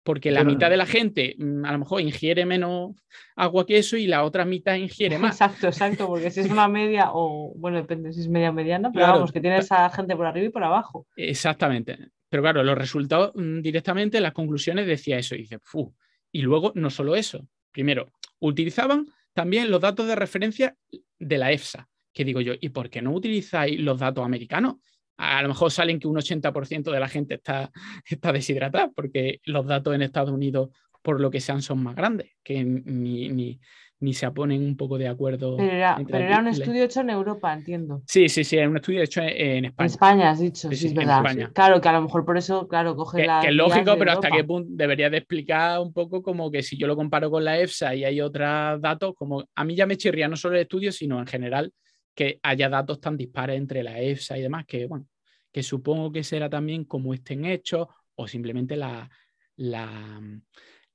porque 0.01 0.31
la 0.31 0.45
mitad 0.45 0.69
de 0.69 0.77
la 0.77 0.85
gente 0.85 1.35
mm, 1.37 1.65
a 1.65 1.73
lo 1.73 1.79
mejor 1.79 1.99
ingiere 1.99 2.45
menos 2.45 2.95
agua 3.35 3.65
que 3.65 3.79
eso 3.79 3.97
y 3.97 4.07
la 4.07 4.23
otra 4.23 4.45
mitad 4.45 4.75
ingiere 4.75 5.17
más. 5.19 5.41
Exacto, 5.41 5.67
exacto, 5.67 6.07
porque 6.07 6.31
si 6.31 6.39
es 6.39 6.49
una 6.49 6.69
media, 6.69 7.09
o 7.11 7.51
bueno, 7.57 7.75
depende 7.75 8.13
si 8.13 8.21
es 8.21 8.29
media 8.29 8.53
mediana, 8.53 8.89
pero 8.93 9.07
vamos, 9.07 9.33
que 9.33 9.41
tiene 9.41 9.57
esa 9.57 9.89
gente 9.89 10.15
por 10.15 10.25
arriba 10.25 10.45
y 10.47 10.49
por 10.51 10.63
abajo. 10.63 11.05
Exactamente. 11.17 11.97
Pero 12.29 12.41
claro, 12.41 12.63
los 12.63 12.77
resultados 12.77 13.33
mm, 13.35 13.59
directamente, 13.59 14.21
las 14.21 14.31
conclusiones 14.31 14.87
decía 14.87 15.17
eso, 15.17 15.35
y 15.35 15.39
dice, 15.39 15.59
Fu. 15.61 15.93
Y 16.31 16.41
luego, 16.43 16.71
no 16.75 16.89
solo 16.89 17.17
eso, 17.17 17.45
primero, 17.73 18.13
utilizaban 18.39 19.07
también 19.33 19.69
los 19.69 19.81
datos 19.81 20.07
de 20.07 20.15
referencia 20.15 20.77
de 21.19 21.37
la 21.37 21.51
EFSA, 21.51 21.89
que 22.17 22.25
digo 22.25 22.41
yo, 22.41 22.53
¿y 22.59 22.69
por 22.69 22.89
qué 22.89 22.99
no 22.99 23.11
utilizáis 23.11 23.79
los 23.79 23.99
datos 23.99 24.25
americanos? 24.25 24.77
a 25.17 25.41
lo 25.41 25.49
mejor 25.49 25.71
salen 25.71 25.99
que 25.99 26.07
un 26.07 26.15
80% 26.15 26.91
de 26.91 26.99
la 26.99 27.07
gente 27.07 27.35
está, 27.35 27.71
está 28.09 28.31
deshidratada, 28.31 28.91
porque 28.95 29.41
los 29.45 29.65
datos 29.65 29.95
en 29.95 30.03
Estados 30.03 30.31
Unidos, 30.31 30.69
por 31.01 31.19
lo 31.19 31.31
que 31.31 31.41
sean, 31.41 31.61
son 31.61 31.81
más 31.81 31.95
grandes, 31.95 32.31
que 32.43 32.63
ni, 32.63 33.29
ni, 33.29 33.59
ni 33.99 34.13
se 34.13 34.29
ponen 34.31 34.63
un 34.63 34.77
poco 34.77 34.97
de 34.97 35.07
acuerdo. 35.07 35.57
Pero 35.57 35.71
era, 35.71 36.39
un 36.39 36.47
estudio 36.47 36.83
hecho 36.83 37.01
en 37.01 37.09
Europa, 37.09 37.51
entiendo. 37.51 38.03
Sí, 38.05 38.29
sí, 38.29 38.43
sí, 38.43 38.57
era 38.57 38.69
un 38.69 38.75
estudio 38.75 39.01
hecho 39.01 39.21
en, 39.21 39.65
España. 39.65 39.85
En 39.85 39.91
España, 39.91 40.29
has 40.29 40.39
dicho, 40.39 40.69
sí, 40.71 40.87
es 40.87 40.93
verdad. 40.93 41.23
Claro, 41.53 41.81
que 41.81 41.89
a 41.89 41.93
lo 41.93 42.01
mejor 42.03 42.23
por 42.23 42.37
eso, 42.37 42.67
claro, 42.67 42.95
coge 42.95 43.25
la. 43.25 43.41
Que 43.41 43.47
es 43.47 43.55
lógico, 43.55 43.95
pero 43.97 44.11
hasta 44.11 44.29
qué 44.29 44.43
punto 44.43 44.69
debería 44.71 45.09
de 45.09 45.17
explicar 45.17 45.79
un 45.79 45.93
poco 45.93 46.21
como 46.21 46.51
que 46.51 46.61
si 46.61 46.77
yo 46.77 46.85
lo 46.85 46.95
comparo 46.95 47.31
con 47.31 47.43
la 47.43 47.59
EFSA 47.59 47.95
y 47.95 48.03
hay 48.03 48.21
otros 48.21 48.79
datos, 48.81 49.15
como 49.15 49.45
a 49.55 49.63
mí 49.63 49.75
ya 49.75 49.87
me 49.87 49.97
chirría 49.97 50.27
no 50.27 50.35
solo 50.35 50.55
el 50.55 50.61
estudio, 50.61 50.91
sino 50.91 51.19
en 51.19 51.25
general 51.25 51.73
que 52.17 52.39
haya 52.41 52.67
datos 52.67 52.99
tan 52.99 53.15
dispares 53.15 53.57
entre 53.57 53.83
la 53.83 54.01
EFSA 54.01 54.39
y 54.39 54.41
demás, 54.41 54.65
que 54.65 54.87
bueno, 54.87 55.05
que 55.51 55.61
supongo 55.61 56.11
que 56.11 56.23
será 56.23 56.49
también 56.49 56.83
como 56.85 57.13
estén 57.13 57.45
hechos 57.45 57.87
o 58.15 58.27
simplemente 58.27 58.75
la, 58.75 59.07
la, 59.57 60.19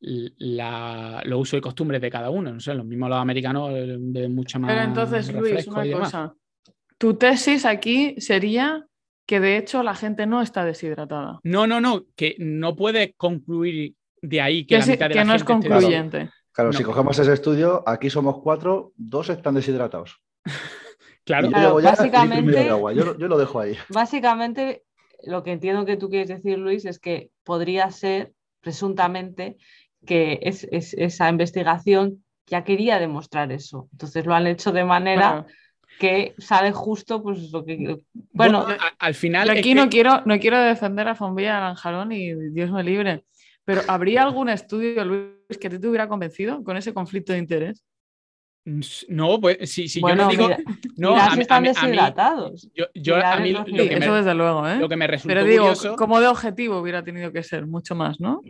la, 0.00 1.22
los 1.24 1.40
usos 1.40 1.58
y 1.58 1.60
costumbres 1.60 2.00
de 2.00 2.10
cada 2.10 2.28
uno. 2.28 2.52
No 2.52 2.58
sé, 2.58 2.74
los 2.74 2.84
mismos 2.84 3.08
los 3.08 3.20
americanos 3.20 3.70
eh, 3.72 3.96
de 4.00 4.28
mucha 4.28 4.58
más. 4.58 4.72
Pero 4.72 4.82
entonces, 4.82 5.32
Luis, 5.32 5.64
una 5.68 5.92
cosa. 5.92 6.34
Tu 6.98 7.14
tesis 7.14 7.66
aquí 7.66 8.16
sería 8.18 8.84
que 9.24 9.38
de 9.38 9.58
hecho 9.58 9.84
la 9.84 9.94
gente 9.94 10.26
no 10.26 10.42
está 10.42 10.64
deshidratada. 10.64 11.38
No, 11.44 11.68
no, 11.68 11.80
no, 11.80 12.02
que 12.16 12.34
no 12.40 12.74
puede 12.74 13.12
concluir 13.12 13.94
de 14.20 14.40
ahí 14.40 14.66
que, 14.66 14.78
la 14.78 14.86
mitad 14.86 15.08
de 15.08 15.14
que 15.14 15.24
no 15.24 15.34
es 15.36 15.44
concluyente. 15.44 16.30
Claro, 16.50 16.72
si 16.72 16.82
cogemos 16.82 17.16
ese 17.16 17.32
estudio, 17.32 17.84
aquí 17.86 18.10
somos 18.10 18.40
cuatro, 18.42 18.92
dos 18.96 19.28
están 19.28 19.54
deshidratados. 19.54 20.20
claro, 21.24 21.80
básicamente, 21.80 22.66
Yo, 22.66 23.16
yo, 23.18 23.28
lo 23.28 23.38
dejo 23.38 23.60
ahí. 23.60 23.76
Básicamente, 23.88 24.84
lo 25.24 25.42
que 25.42 25.52
entiendo 25.52 25.84
que 25.84 25.96
tú 25.96 26.08
quieres 26.08 26.28
decir, 26.28 26.58
Luis, 26.58 26.84
es 26.84 26.98
que 26.98 27.30
podría 27.44 27.90
ser, 27.90 28.32
presuntamente, 28.60 29.56
que 30.06 30.40
es, 30.42 30.66
esa 30.70 31.28
investigación 31.28 32.24
ya 32.46 32.64
quería 32.64 32.98
demostrar 32.98 33.52
eso. 33.52 33.88
Entonces 33.92 34.26
lo 34.26 34.34
han 34.34 34.46
hecho 34.46 34.72
de 34.72 34.84
manera 34.84 35.46
que 35.98 36.34
sale 36.38 36.72
justo 36.72 37.22
pues 37.22 37.52
lo 37.52 37.64
que 37.64 37.98
bueno, 38.32 38.66
al 38.98 39.14
final 39.14 39.50
aquí 39.50 39.74
no 39.74 39.88
quiero 39.88 40.22
no 40.24 40.38
quiero 40.38 40.58
defender 40.58 41.06
a 41.06 41.14
Fombilla 41.14 41.58
Aranjalón 41.58 42.12
y 42.12 42.32
Dios 42.50 42.70
me 42.70 42.82
libre 42.82 43.24
pero 43.64 43.82
habría 43.88 44.22
algún 44.22 44.48
estudio 44.48 45.04
Luis 45.04 45.58
que 45.60 45.68
te 45.68 45.86
hubiera 45.86 46.08
convencido 46.08 46.64
con 46.64 46.78
ese 46.78 46.94
conflicto 46.94 47.34
de 47.34 47.40
interés 47.40 47.84
no, 49.08 49.40
pues 49.40 49.70
si, 49.70 49.88
si 49.88 50.00
yo 50.00 50.14
no 50.14 50.28
digo. 50.28 50.48
no, 50.96 51.16
a, 51.16 51.34
están 51.34 51.64
deshidratados. 51.64 52.68
yo, 52.94 53.16
a 53.16 53.36
mí 53.38 53.52
lo, 53.52 53.64
que 53.64 53.94
Eso 53.96 54.14
desde 54.14 54.34
luego, 54.34 54.68
¿eh? 54.68 54.76
Lo 54.76 54.88
que 54.88 54.96
me 54.96 55.06
resultó 55.06 55.34
Pero 55.34 55.44
digo, 55.44 55.96
como 55.96 56.20
de 56.20 56.28
objetivo 56.28 56.78
hubiera 56.78 57.02
tenido 57.02 57.32
que 57.32 57.42
ser 57.42 57.66
mucho 57.66 57.94
más, 57.94 58.20
¿no? 58.20 58.40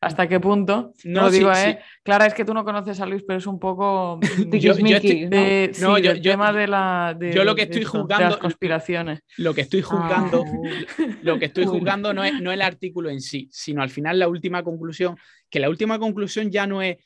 hasta 0.00 0.26
qué 0.28 0.40
punto. 0.40 0.94
No, 1.04 1.22
lo 1.22 1.30
digo, 1.30 1.52
¿eh? 1.52 1.78
Clara, 2.02 2.26
es 2.26 2.32
que 2.32 2.44
tú 2.44 2.54
no 2.54 2.64
conoces 2.64 3.00
a 3.00 3.06
Luis, 3.06 3.22
pero 3.26 3.38
es 3.38 3.46
un 3.46 3.58
poco. 3.58 4.18
yo, 4.52 4.74
de, 4.74 5.72
no, 5.80 5.98
yo, 5.98 6.20
tema 6.20 6.52
de 6.52 6.66
la. 6.66 7.16
yo 7.20 7.44
lo 7.44 7.54
que 7.54 7.62
estoy 7.62 7.84
juzgando. 7.84 8.30
las 8.30 8.36
conspiraciones. 8.38 9.20
Lo 9.36 9.52
que 9.52 9.60
estoy 9.62 9.82
juzgando. 9.82 10.44
Ah. 10.44 11.06
Lo 11.22 11.38
que 11.38 11.46
estoy 11.46 11.66
juzgando 11.66 12.14
no 12.14 12.24
es, 12.24 12.40
no 12.40 12.50
el 12.50 12.62
artículo 12.62 13.10
en 13.10 13.20
sí, 13.20 13.48
sino 13.52 13.82
al 13.82 13.90
final 13.90 14.18
la 14.18 14.28
última 14.28 14.62
conclusión. 14.62 15.16
Que 15.50 15.60
la 15.60 15.68
última 15.68 15.98
conclusión 15.98 16.50
ya 16.50 16.66
no 16.66 16.80
es 16.80 16.96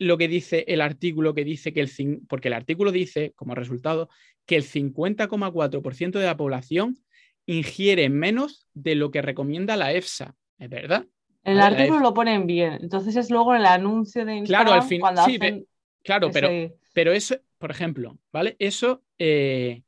lo 0.00 0.16
que 0.16 0.28
dice 0.28 0.64
el 0.66 0.80
artículo 0.80 1.34
que 1.34 1.44
dice 1.44 1.72
que 1.72 1.80
el. 1.80 2.22
Porque 2.26 2.48
el 2.48 2.54
artículo 2.54 2.90
dice, 2.90 3.32
como 3.36 3.54
resultado, 3.54 4.08
que 4.46 4.56
el 4.56 4.64
50,4% 4.64 6.18
de 6.18 6.26
la 6.26 6.36
población 6.36 6.98
ingiere 7.46 8.08
menos 8.08 8.66
de 8.74 8.94
lo 8.94 9.10
que 9.10 9.22
recomienda 9.22 9.76
la 9.76 9.92
EFSA. 9.92 10.34
¿Es 10.58 10.70
verdad? 10.70 11.06
El 11.44 11.60
artículo 11.60 12.00
lo 12.00 12.14
ponen 12.14 12.46
bien, 12.46 12.78
entonces 12.80 13.16
es 13.16 13.30
luego 13.30 13.54
el 13.54 13.64
anuncio 13.64 14.26
de 14.26 14.36
Instagram 14.36 14.66
claro, 14.66 14.82
al 14.82 14.86
fin, 14.86 15.00
sí, 15.24 15.66
claro, 16.02 16.30
pero, 16.30 16.50
pero 16.92 17.12
eso, 17.12 17.36
por 17.56 17.70
ejemplo, 17.70 18.18
¿vale? 18.30 18.56
Eso, 18.58 19.02
eh, 19.18 19.82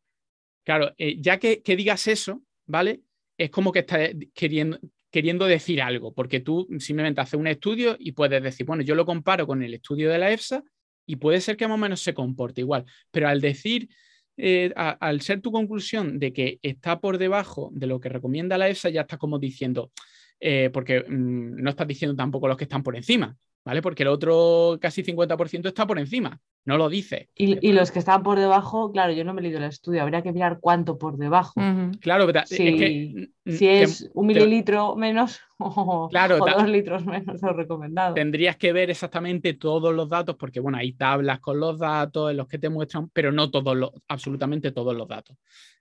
claro, 0.64 0.94
eh, 0.96 1.16
ya 1.20 1.38
que, 1.38 1.60
digas 1.64 2.06
eso, 2.06 2.40
¿vale? 2.64 3.02
Es 3.36 3.50
como 3.50 3.70
que 3.70 3.80
estás 3.80 4.10
queriendo, 4.32 4.78
queriendo 5.12 5.44
decir 5.44 5.82
algo, 5.82 6.12
porque 6.12 6.40
tú 6.40 6.66
simplemente 6.78 7.20
haces 7.20 7.38
un 7.38 7.46
estudio 7.46 7.96
y 7.98 8.12
puedes 8.12 8.42
decir, 8.42 8.66
bueno, 8.66 8.82
yo 8.82 8.94
lo 8.94 9.04
comparo 9.04 9.46
con 9.46 9.62
el 9.62 9.74
estudio 9.74 10.10
de 10.10 10.18
la 10.18 10.32
EFSA 10.32 10.64
y 11.06 11.16
puede 11.16 11.40
ser 11.40 11.56
que 11.56 11.68
más 11.68 11.74
o 11.74 11.78
menos 11.78 12.00
se 12.00 12.14
comporte 12.14 12.62
igual, 12.62 12.86
pero 13.10 13.28
al 13.28 13.42
decir, 13.42 13.90
eh, 14.38 14.72
al 14.74 15.20
ser 15.20 15.42
tu 15.42 15.52
conclusión 15.52 16.18
de 16.18 16.32
que 16.32 16.58
está 16.62 16.98
por 16.98 17.18
debajo 17.18 17.70
de 17.74 17.86
lo 17.86 18.00
que 18.00 18.08
recomienda 18.08 18.56
la 18.56 18.70
EFSA, 18.70 18.88
ya 18.88 19.02
estás 19.02 19.18
como 19.18 19.38
diciendo, 19.38 19.92
eh, 20.40 20.70
porque 20.72 21.00
mm, 21.00 21.62
no 21.62 21.70
estás 21.70 21.86
diciendo 21.86 22.16
tampoco 22.16 22.48
los 22.48 22.56
que 22.56 22.64
están 22.64 22.82
por 22.82 22.96
encima, 22.96 23.36
¿vale? 23.64 23.82
Porque 23.82 24.02
el 24.02 24.08
otro 24.08 24.78
casi 24.80 25.02
50% 25.02 25.66
está 25.66 25.86
por 25.86 25.98
encima, 25.98 26.40
no 26.64 26.76
lo 26.76 26.88
dice. 26.88 27.28
Y, 27.34 27.72
los 27.72 27.90
que 27.90 27.98
están 27.98 28.22
por 28.22 28.38
debajo, 28.38 28.90
claro, 28.92 29.12
yo 29.12 29.24
no 29.24 29.34
me 29.34 29.40
he 29.40 29.44
leído 29.44 29.58
el 29.58 29.64
estudio, 29.64 30.02
habría 30.02 30.22
que 30.22 30.32
mirar 30.32 30.58
cuánto 30.60 30.98
por 30.98 31.16
debajo. 31.16 31.60
Claro, 32.00 32.26
pero 32.26 32.42
si, 32.46 32.68
es 32.68 32.76
que, 32.76 33.30
si 33.46 33.68
es 33.68 34.10
un 34.14 34.26
mililitro 34.26 34.96
menos 34.96 35.40
o, 35.58 36.08
dos 36.10 36.68
litros 36.68 37.04
menos 37.04 37.40
lo 37.42 37.52
recomendado. 37.52 38.14
Tendrías 38.14 38.56
que 38.56 38.72
ver 38.72 38.90
exactamente 38.90 39.54
todos 39.54 39.94
los 39.94 40.08
datos, 40.08 40.36
porque 40.36 40.60
bueno, 40.60 40.78
hay 40.78 40.92
tablas 40.92 41.40
con 41.40 41.58
los 41.58 41.78
datos 41.78 42.30
en 42.30 42.36
los 42.36 42.48
que 42.48 42.58
te 42.58 42.68
muestran, 42.68 43.10
pero 43.12 43.32
no 43.32 43.50
todos 43.50 43.76
los, 43.76 43.90
absolutamente 44.08 44.72
todos 44.72 44.96
los 44.96 45.08
datos. 45.08 45.36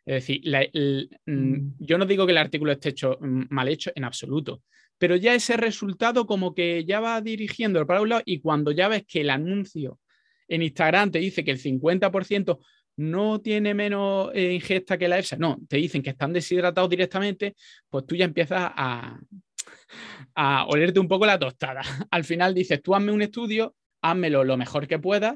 Es 0.06 0.28
decir, 0.28 0.42
mm, 1.26 1.32
mm. 1.32 1.76
yo 1.80 1.98
no 1.98 2.06
digo 2.06 2.26
que 2.26 2.32
el 2.32 2.38
artículo 2.40 2.72
esté 2.72 2.90
hecho 2.90 3.18
mm, 3.22 3.44
mal 3.50 3.68
hecho 3.68 3.92
en 3.94 4.04
absoluto, 4.04 4.64
pero 5.02 5.16
ya 5.16 5.34
ese 5.34 5.58
resultado 5.58 6.28
como 6.28 6.54
que 6.54 6.86
ya 6.86 7.00
va 7.00 7.20
dirigiendo 7.22 7.88
para 7.88 8.02
un 8.02 8.10
lado 8.10 8.22
y 8.24 8.40
cuando 8.40 8.70
ya 8.70 8.88
ves 8.88 9.04
que 9.08 9.22
el 9.22 9.32
anuncio 9.32 9.98
en 10.48 10.62
Instagram 10.62 11.10
te 11.10 11.18
dice 11.18 11.44
que 11.44 11.50
el 11.50 11.58
50% 11.58 12.60
no 12.98 13.42
tiene 13.42 13.74
menos 13.74 14.30
eh, 14.36 14.54
ingesta 14.54 15.00
que 15.00 15.08
la 15.08 15.18
EFSA, 15.18 15.38
no, 15.38 15.58
te 15.68 15.78
dicen 15.78 16.04
que 16.04 16.12
están 16.12 16.34
deshidratados 16.34 16.88
directamente, 16.88 17.56
pues 17.90 18.06
tú 18.06 18.16
ya 18.16 18.26
empiezas 18.26 18.62
a, 18.76 19.20
a 20.36 20.66
olerte 20.68 21.00
un 21.00 21.08
poco 21.08 21.26
la 21.26 21.40
tostada. 21.40 21.82
Al 22.12 22.24
final 22.24 22.54
dices, 22.54 22.80
tú 22.84 22.94
hazme 22.94 23.12
un 23.12 23.24
estudio, 23.24 23.74
házmelo 24.04 24.44
lo 24.44 24.56
mejor 24.56 24.88
que 24.88 25.00
puedas 25.00 25.36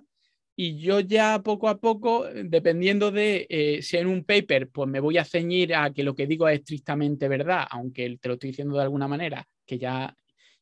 y 0.55 0.77
yo 0.77 0.99
ya 0.99 1.41
poco 1.43 1.69
a 1.69 1.79
poco, 1.79 2.27
dependiendo 2.31 3.09
de 3.09 3.47
eh, 3.49 3.81
si 3.81 3.97
en 3.97 4.05
un 4.05 4.23
paper, 4.23 4.69
pues 4.69 4.87
me 4.87 4.99
voy 4.99 5.17
a 5.17 5.25
ceñir 5.25 5.73
a 5.73 5.91
que 5.91 6.03
lo 6.03 6.13
que 6.13 6.27
digo 6.27 6.47
es 6.47 6.59
estrictamente 6.59 7.27
verdad, 7.27 7.65
aunque 7.71 8.19
te 8.21 8.27
lo 8.27 8.35
estoy 8.35 8.51
diciendo 8.51 8.77
de 8.77 8.83
alguna 8.83 9.07
manera, 9.07 9.45
que 9.65 9.77
ya 9.77 10.15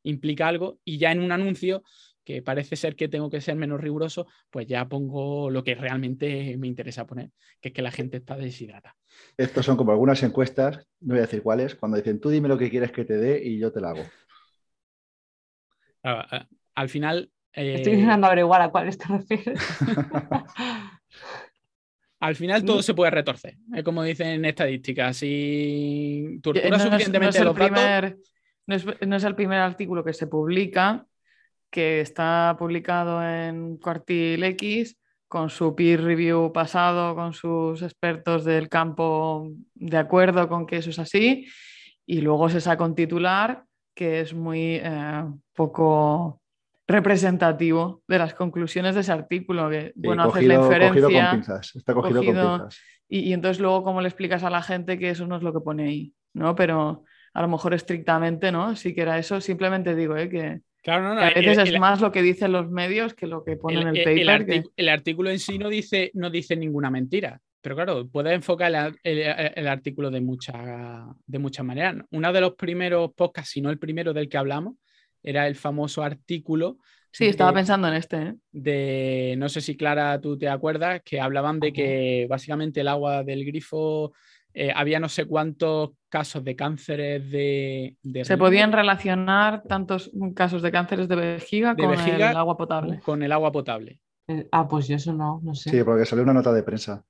implica 0.04 0.47
algo, 0.47 0.80
y 0.84 0.97
ya 0.97 1.12
en 1.12 1.22
un 1.22 1.32
anuncio, 1.32 1.84
que 2.24 2.41
parece 2.41 2.76
ser 2.76 2.95
que 2.95 3.08
tengo 3.08 3.30
que 3.30 3.41
ser 3.41 3.56
menos 3.56 3.82
riguroso, 3.82 4.28
pues 4.49 4.68
ya 4.68 4.88
pongo 4.88 5.49
lo 5.49 5.64
que 5.64 5.76
realmente 5.76 6.56
me 6.58 6.68
interesa 6.68 7.06
poner, 7.06 7.32
que 7.60 7.70
es 7.70 7.74
que 7.74 7.82
la 7.82 7.91
gente 7.91 8.18
está 8.18 8.38
deshidratada. 8.38 8.95
Estos 9.38 9.66
son 9.66 9.78
como 9.78 9.91
algunas 9.91 10.24
encuestas, 10.24 10.88
no 11.01 11.14
voy 11.14 11.20
a 11.20 11.22
decir 11.24 11.41
cuáles, 11.41 11.76
cuando 11.76 11.97
dicen 11.97 12.20
tú 12.20 12.30
dime 12.30 12.47
lo 12.47 12.58
que 12.58 12.70
quieres 12.70 12.91
que 12.91 13.06
te 13.06 13.18
dé 13.18 13.43
y 13.43 13.60
yo 13.60 13.72
te 13.72 13.82
la 13.82 13.89
hago. 13.89 14.04
al 16.76 16.89
final, 16.89 17.30
Estoy 17.54 17.93
intentando 17.93 18.28
averiguar 18.28 18.62
a 18.62 18.70
cuáles 18.70 18.97
te 18.97 19.06
refieres. 19.08 19.60
Al 22.20 22.36
final 22.36 22.64
todo 22.64 22.82
se 22.82 22.93
puede 22.93 23.12
retorcer. 23.12 23.58
Es 23.76 23.84
como 23.84 24.01
dicen 24.01 24.28
en 24.28 24.45
estadísticas. 24.45 25.18
Si 25.18 26.39
tortura 26.41 26.80
suficientemente 26.80 27.39
no 27.41 27.51
es, 27.51 27.60
el 27.60 27.64
primer, 27.64 28.18
no, 28.68 28.76
es, 28.76 29.24
el 29.24 29.36
primer 29.36 29.59
artículo 29.59 30.03
que 30.03 30.14
se 30.14 30.28
publica 30.28 31.05
que 31.70 32.01
está 32.01 32.55
publicado 32.57 33.24
en 33.28 33.78
Cuartil 33.78 34.43
X 34.43 34.97
con 35.28 35.49
su 35.49 35.76
peer 35.76 36.03
review 36.03 36.53
pasado, 36.53 37.16
con 37.16 37.34
sus 37.34 37.82
expertos 37.82 38.45
del 38.45 38.70
campo 38.70 39.49
de 39.74 39.97
acuerdo 39.97 40.47
con 40.47 40.68
que 40.68 40.78
eso 40.78 40.91
es 40.91 40.99
así, 40.99 41.47
y 42.05 42.22
luego 42.22 42.49
se 42.49 42.61
saca 42.61 42.86
un 42.86 42.93
titular 42.93 43.64
que 43.95 44.22
es 44.22 44.36
muy 44.36 44.76
eh, 44.76 45.24
poco 45.55 46.41
representativo 46.88 48.03
de 48.07 48.20
las 48.20 48.36
conclusiones 48.36 48.93
de 48.93 49.01
ese 49.01 49.11
artículo, 49.11 49.70
que 49.70 49.93
bueno, 49.95 50.24
haces 50.24 50.45
la 50.45 50.53
inferencia. 50.55 51.41
está 51.76 51.93
cogido, 51.95 52.24
con 52.24 52.26
pinzas. 52.26 52.80
Y, 53.09 53.20
y, 53.20 53.34
entonces 53.34 53.59
luego 53.59 53.84
cómo 53.84 54.01
le 54.01 54.09
explicas 54.09 54.43
a 54.43 54.49
la 54.49 54.61
gente 54.61 54.99
que 54.99 55.09
eso 55.09 55.26
no 55.26 55.38
es 55.38 55.43
lo 55.43 55.53
que 55.53 55.61
pone 55.61 55.88
ahí, 55.88 56.14
¿no? 56.34 56.55
Pero 56.55 57.03
a 57.34 57.42
lo 57.42 57.48
mejor 57.48 57.74
estrictamente, 57.74 58.52
¿no? 58.52 58.76
Sí 58.76 58.94
que 58.94 59.02
era 59.02 59.18
eso, 59.18 59.42
simplemente 59.42 59.96
digo, 59.96 60.16
¿eh? 60.16 60.30
que, 60.30 60.62
Claro, 60.84 61.16
no, 61.16 61.22
a 61.22 61.30
veces 61.30 61.58
es 61.58 61.80
más 61.80 62.02
lo 62.02 62.12
que 62.12 62.22
dicen 62.22 62.52
los 62.52 62.70
medios 62.70 63.14
que 63.14 63.26
lo 63.26 63.46
que 63.46 63.56
ponen 63.56 63.88
en 63.88 63.96
el, 63.96 64.04
paper. 64.04 64.64
El, 64.76 64.90
artículo 64.90 65.30
en 65.30 65.40
sí 65.40 65.58
no 65.58 65.70
dice, 65.70 66.12
no 66.14 66.30
dice 66.30 66.58
ninguna 66.58 66.92
mentira, 66.92 67.40
pero 67.62 67.76
claro, 67.76 68.06
puedes 68.10 68.34
enfocar 68.34 68.94
el, 69.02 69.68
artículo 69.68 70.12
de, 70.12 70.20
mucha, 70.20 71.06
de 71.26 71.40
muchas 71.40 71.66
maneras. 71.66 71.96
Uno 72.12 72.34
de 72.34 72.42
los 72.42 72.56
primeros 72.56 73.14
podcasts, 73.14 73.52
si 73.52 73.62
no 73.62 73.70
el 73.70 73.80
primero 73.80 74.12
del 74.12 74.28
que 74.28 74.38
hablamos, 74.38 74.76
era 75.24 75.48
el 75.48 75.56
famoso 75.56 76.04
artículo. 76.04 76.80
Sí, 77.10 77.28
estaba 77.28 77.54
pensando 77.54 77.88
en 77.88 77.94
este. 77.94 78.18
¿eh? 78.18 78.36
De, 78.52 79.36
no 79.38 79.48
sé 79.48 79.62
si 79.62 79.78
Clara, 79.78 80.20
tú 80.20 80.38
te 80.38 80.50
acuerdas, 80.50 81.02
que 81.06 81.22
hablaban 81.22 81.62
de 81.62 81.72
que 81.72 82.28
básicamente 82.30 82.82
el 82.82 82.90
agua 82.90 83.24
del 83.24 83.46
grifo 83.46 84.12
eh, 84.54 84.72
había 84.76 84.99
no 84.99 85.10
sé 85.10 85.26
cuántos 85.26 85.91
casos 86.10 86.43
de 86.43 86.56
cánceres 86.56 87.30
de... 87.32 87.97
Se 88.24 88.38
podían 88.38 88.72
relacionar 88.72 89.64
tantos 89.64 90.12
casos 90.36 90.62
de 90.62 90.72
cánceres 90.72 91.08
de 91.08 91.16
vejiga, 91.16 91.76
con 91.76 91.93
el 91.93 92.24
agua 92.24 92.56
potable. 92.56 92.99
Con 92.99 93.24
el 93.24 93.32
agua 93.32 93.51
potable. 93.51 93.99
Eh, 94.28 94.47
ah, 94.51 94.68
pues 94.68 94.88
yo 94.88 94.95
eso 94.95 95.12
no, 95.12 95.41
no 95.43 95.56
sé. 95.56 95.72
Sí, 95.72 95.84
porque 95.84 96.06
salió 96.06 96.24
una 96.24 96.34
nota 96.34 96.54
de 96.54 96.64
prensa. 96.64 97.04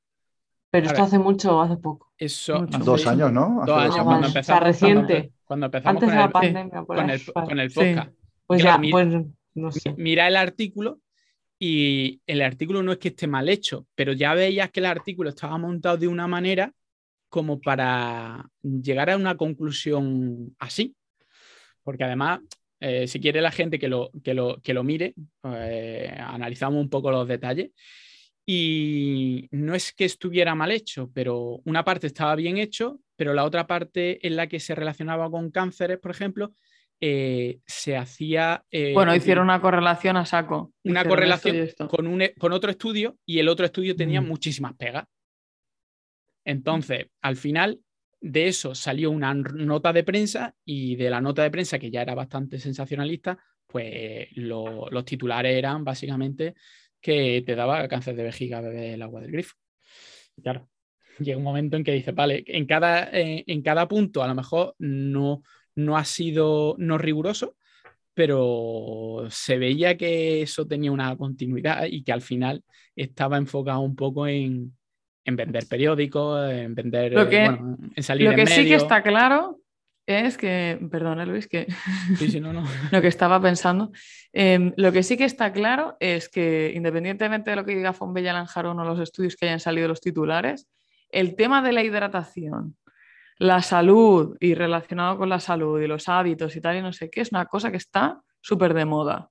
Pero 0.71 0.87
esto 0.87 1.03
hace 1.03 1.19
mucho 1.19 1.57
o 1.57 1.61
hace 1.61 1.77
poco. 1.77 2.11
Eso, 2.17 2.65
dos 2.65 3.05
años, 3.05 3.31
¿no? 3.31 3.61
dos 3.65 3.77
años, 3.77 3.99
cuando 4.03 4.27
empezamos. 4.27 4.39
O 4.39 4.43
sea, 4.43 4.59
reciente. 4.59 5.33
Cuando, 5.43 5.67
empezamos 5.67 6.01
Antes 6.01 6.07
con, 6.07 6.15
de 6.15 6.19
la 6.19 6.25
el, 6.25 6.31
pandemia, 6.31 6.83
con, 6.83 7.09
el, 7.09 7.33
con 7.33 7.59
el 7.59 7.71
podcast. 7.71 8.11
Pues 8.47 8.63
ya, 8.63 8.81
pues 8.89 9.07
no 9.53 9.71
sé. 9.71 9.93
Mira 9.97 10.27
el 10.27 10.35
artículo 10.35 10.99
y 11.59 12.21
el 12.25 12.41
artículo 12.41 12.81
no 12.81 12.93
es 12.93 12.97
que 12.97 13.09
esté 13.09 13.27
mal 13.27 13.49
hecho, 13.49 13.85
pero 13.93 14.13
ya 14.13 14.33
veías 14.33 14.71
que 14.71 14.79
el 14.79 14.87
artículo 14.87 15.29
estaba 15.29 15.57
montado 15.59 15.97
de 15.97 16.07
una 16.07 16.27
manera 16.27 16.73
como 17.33 17.59
para 17.59 18.47
llegar 18.61 19.09
a 19.09 19.17
una 19.17 19.35
conclusión 19.35 20.55
así. 20.59 20.95
Porque 21.81 22.03
además, 22.03 22.41
eh, 22.79 23.07
si 23.07 23.19
quiere 23.19 23.41
la 23.41 23.49
gente 23.49 23.79
que 23.79 23.87
lo, 23.87 24.11
que 24.23 24.35
lo, 24.35 24.61
que 24.61 24.75
lo 24.75 24.83
mire, 24.83 25.15
eh, 25.43 26.15
analizamos 26.15 26.79
un 26.79 26.91
poco 26.91 27.09
los 27.09 27.27
detalles. 27.27 27.71
Y 28.45 29.47
no 29.49 29.73
es 29.73 29.93
que 29.93 30.05
estuviera 30.05 30.53
mal 30.53 30.69
hecho, 30.69 31.09
pero 31.11 31.59
una 31.65 31.83
parte 31.83 32.05
estaba 32.05 32.35
bien 32.35 32.59
hecho, 32.59 32.99
pero 33.15 33.33
la 33.33 33.45
otra 33.45 33.65
parte 33.65 34.27
en 34.27 34.35
la 34.35 34.45
que 34.45 34.59
se 34.59 34.75
relacionaba 34.75 35.27
con 35.31 35.49
cánceres, 35.49 35.97
por 35.97 36.11
ejemplo, 36.11 36.53
eh, 37.01 37.57
se 37.65 37.97
hacía... 37.97 38.63
bueno, 38.93 39.15
hicieron 39.15 39.45
una 39.45 39.59
correlación 39.59 40.17
a 40.17 40.25
saco. 40.27 40.71
Una 40.83 41.03
correlación 41.03 41.67
con, 41.89 42.05
un, 42.05 42.21
con 42.37 42.53
otro 42.53 42.69
estudio 42.69 43.17
y 43.25 43.39
el 43.39 43.49
otro 43.49 43.65
estudio 43.65 43.95
tenía 43.95 44.21
mm. 44.21 44.27
muchísimas 44.27 44.75
pegas. 44.75 45.05
Entonces, 46.45 47.07
al 47.21 47.35
final 47.35 47.79
de 48.21 48.47
eso 48.47 48.73
salió 48.73 49.11
una 49.11 49.33
nota 49.33 49.91
de 49.91 50.03
prensa 50.03 50.55
y 50.63 50.95
de 50.95 51.09
la 51.09 51.21
nota 51.21 51.43
de 51.43 51.51
prensa, 51.51 51.77
que 51.77 51.91
ya 51.91 52.01
era 52.01 52.15
bastante 52.15 52.59
sensacionalista, 52.59 53.37
pues 53.67 54.27
los 54.35 55.05
titulares 55.05 55.55
eran 55.55 55.83
básicamente 55.83 56.55
que 57.01 57.43
te 57.45 57.55
daba 57.55 57.87
cáncer 57.87 58.15
de 58.15 58.23
vejiga 58.23 58.61
beber 58.61 58.93
el 58.93 59.01
agua 59.01 59.19
del 59.21 59.31
grifo. 59.31 59.55
Claro, 60.41 60.69
llega 61.19 61.37
un 61.37 61.43
momento 61.43 61.75
en 61.75 61.83
que 61.83 61.91
dices, 61.91 62.15
vale, 62.15 62.43
en 62.47 62.65
cada, 62.65 63.09
eh, 63.11 63.43
en 63.45 63.61
cada 63.61 63.87
punto 63.87 64.23
a 64.23 64.27
lo 64.27 64.35
mejor 64.35 64.75
no, 64.79 65.43
no 65.75 65.97
ha 65.97 66.05
sido 66.05 66.75
no 66.77 66.97
riguroso, 66.97 67.57
pero 68.13 69.25
se 69.29 69.57
veía 69.57 69.97
que 69.97 70.41
eso 70.43 70.65
tenía 70.65 70.91
una 70.91 71.15
continuidad 71.17 71.85
y 71.89 72.03
que 72.03 72.13
al 72.13 72.21
final 72.21 72.63
estaba 72.95 73.37
enfocado 73.37 73.81
un 73.81 73.95
poco 73.95 74.27
en, 74.27 74.77
en 75.25 75.35
vender 75.35 75.65
periódicos, 75.67 76.51
en 76.51 76.75
vender, 76.75 77.13
lo 77.13 77.29
que, 77.29 77.43
eh, 77.43 77.49
bueno, 77.49 77.77
en 77.95 78.03
salir 78.03 78.29
Lo 78.29 78.35
que 78.35 78.47
sí 78.47 78.65
que 78.65 78.75
está 78.75 79.01
claro 79.01 79.59
es 80.05 80.37
que, 80.37 80.79
perdona 80.91 81.25
Luis, 81.25 81.47
que 81.47 81.67
sí, 82.17 82.29
sí, 82.29 82.39
no, 82.39 82.51
no. 82.51 82.63
lo 82.91 83.01
que 83.01 83.07
estaba 83.07 83.41
pensando, 83.41 83.91
em, 84.33 84.73
lo 84.75 84.91
que 84.91 85.03
sí 85.03 85.15
que 85.15 85.23
está 85.23 85.53
claro 85.53 85.95
es 85.99 86.27
que 86.27 86.73
independientemente 86.75 87.51
de 87.51 87.55
lo 87.55 87.65
que 87.65 87.75
diga 87.75 87.93
Fonbella 87.93 88.33
Lanjarón 88.33 88.79
o 88.79 88.83
los 88.83 88.99
estudios 88.99 89.35
que 89.35 89.45
hayan 89.45 89.59
salido 89.59 89.87
los 89.87 90.01
titulares, 90.01 90.67
el 91.09 91.35
tema 91.35 91.61
de 91.61 91.71
la 91.71 91.83
hidratación, 91.83 92.75
la 93.37 93.61
salud 93.61 94.35
y 94.39 94.55
relacionado 94.55 95.17
con 95.17 95.29
la 95.29 95.39
salud 95.39 95.81
y 95.81 95.87
los 95.87 96.09
hábitos 96.09 96.55
y 96.55 96.61
tal 96.61 96.77
y 96.77 96.81
no 96.81 96.91
sé 96.91 97.09
qué, 97.09 97.21
es 97.21 97.31
una 97.31 97.45
cosa 97.45 97.71
que 97.71 97.77
está 97.77 98.21
súper 98.41 98.73
de 98.73 98.85
moda. 98.85 99.29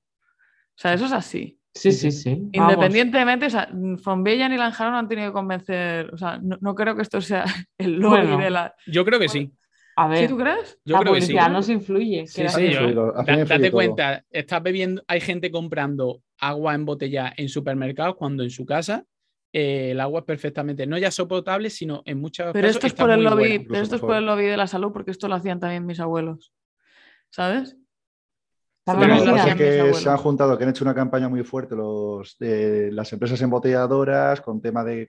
O 0.74 0.78
sea, 0.82 0.95
eso 0.95 1.07
es 1.07 1.12
así. 1.12 1.59
Sí, 1.74 1.92
sí, 1.92 2.12
sí. 2.12 2.48
Independientemente, 2.52 3.46
o 3.46 3.50
sea, 3.50 3.68
Fonbella 4.02 4.48
ni 4.48 4.56
Lanjaro 4.56 4.90
no 4.90 4.98
han 4.98 5.08
tenido 5.08 5.28
que 5.28 5.32
convencer, 5.32 6.12
o 6.12 6.18
sea, 6.18 6.38
no, 6.42 6.74
creo 6.74 6.94
que 6.94 7.02
esto 7.02 7.20
sea 7.20 7.44
el 7.78 7.98
lobby 7.98 8.36
de 8.42 8.50
la... 8.50 8.74
Yo 8.86 9.04
creo 9.04 9.18
que 9.18 9.28
sí. 9.28 9.50
A 9.96 10.08
ver, 10.08 10.20
¿Sí 10.20 10.28
tú 10.28 10.38
crees? 10.38 10.78
Yo 10.84 10.96
creo 10.98 11.14
que 11.14 11.20
sí. 11.20 11.34
nos 11.34 11.68
influye. 11.68 12.26
Sí, 12.26 12.48
sí, 12.48 12.70
yo, 12.70 13.12
date 13.12 13.70
cuenta, 13.70 14.24
estás 14.30 14.62
bebiendo, 14.62 15.02
hay 15.06 15.20
gente 15.20 15.50
comprando 15.50 16.22
agua 16.38 16.74
en 16.74 16.84
botella 16.84 17.32
en 17.36 17.48
supermercados 17.48 18.16
cuando 18.16 18.42
en 18.42 18.50
su 18.50 18.64
casa 18.64 19.04
eh, 19.52 19.90
el 19.90 20.00
agua 20.00 20.20
es 20.20 20.26
perfectamente, 20.26 20.86
no 20.86 20.96
ya 20.96 21.10
potable, 21.28 21.68
sino 21.68 22.02
en 22.06 22.20
muchas 22.20 22.52
Pero 22.52 22.68
esto 22.68 22.86
es 22.86 22.94
por 22.94 23.10
el 23.10 23.22
lobby, 23.22 23.66
esto 23.74 23.96
es 23.96 24.00
por 24.00 24.16
el 24.16 24.24
lobby 24.24 24.46
de 24.46 24.56
la 24.56 24.66
salud, 24.66 24.92
porque 24.92 25.10
esto 25.10 25.28
lo 25.28 25.34
hacían 25.34 25.60
también 25.60 25.84
mis 25.84 26.00
abuelos. 26.00 26.52
¿Sabes? 27.28 27.76
Que 28.85 29.95
se 29.95 30.09
han 30.09 30.16
juntado, 30.16 30.59
que 30.59 30.64
han 30.64 30.70
hecho 30.70 30.85
una 30.85 30.95
campaña 30.95 31.28
muy 31.28 31.45
fuerte 31.45 31.76
los, 31.76 32.37
las 32.39 33.12
empresas 33.12 33.41
embotelladoras 33.41 34.41
con 34.41 34.61
tema 34.61 34.83
de, 34.83 35.07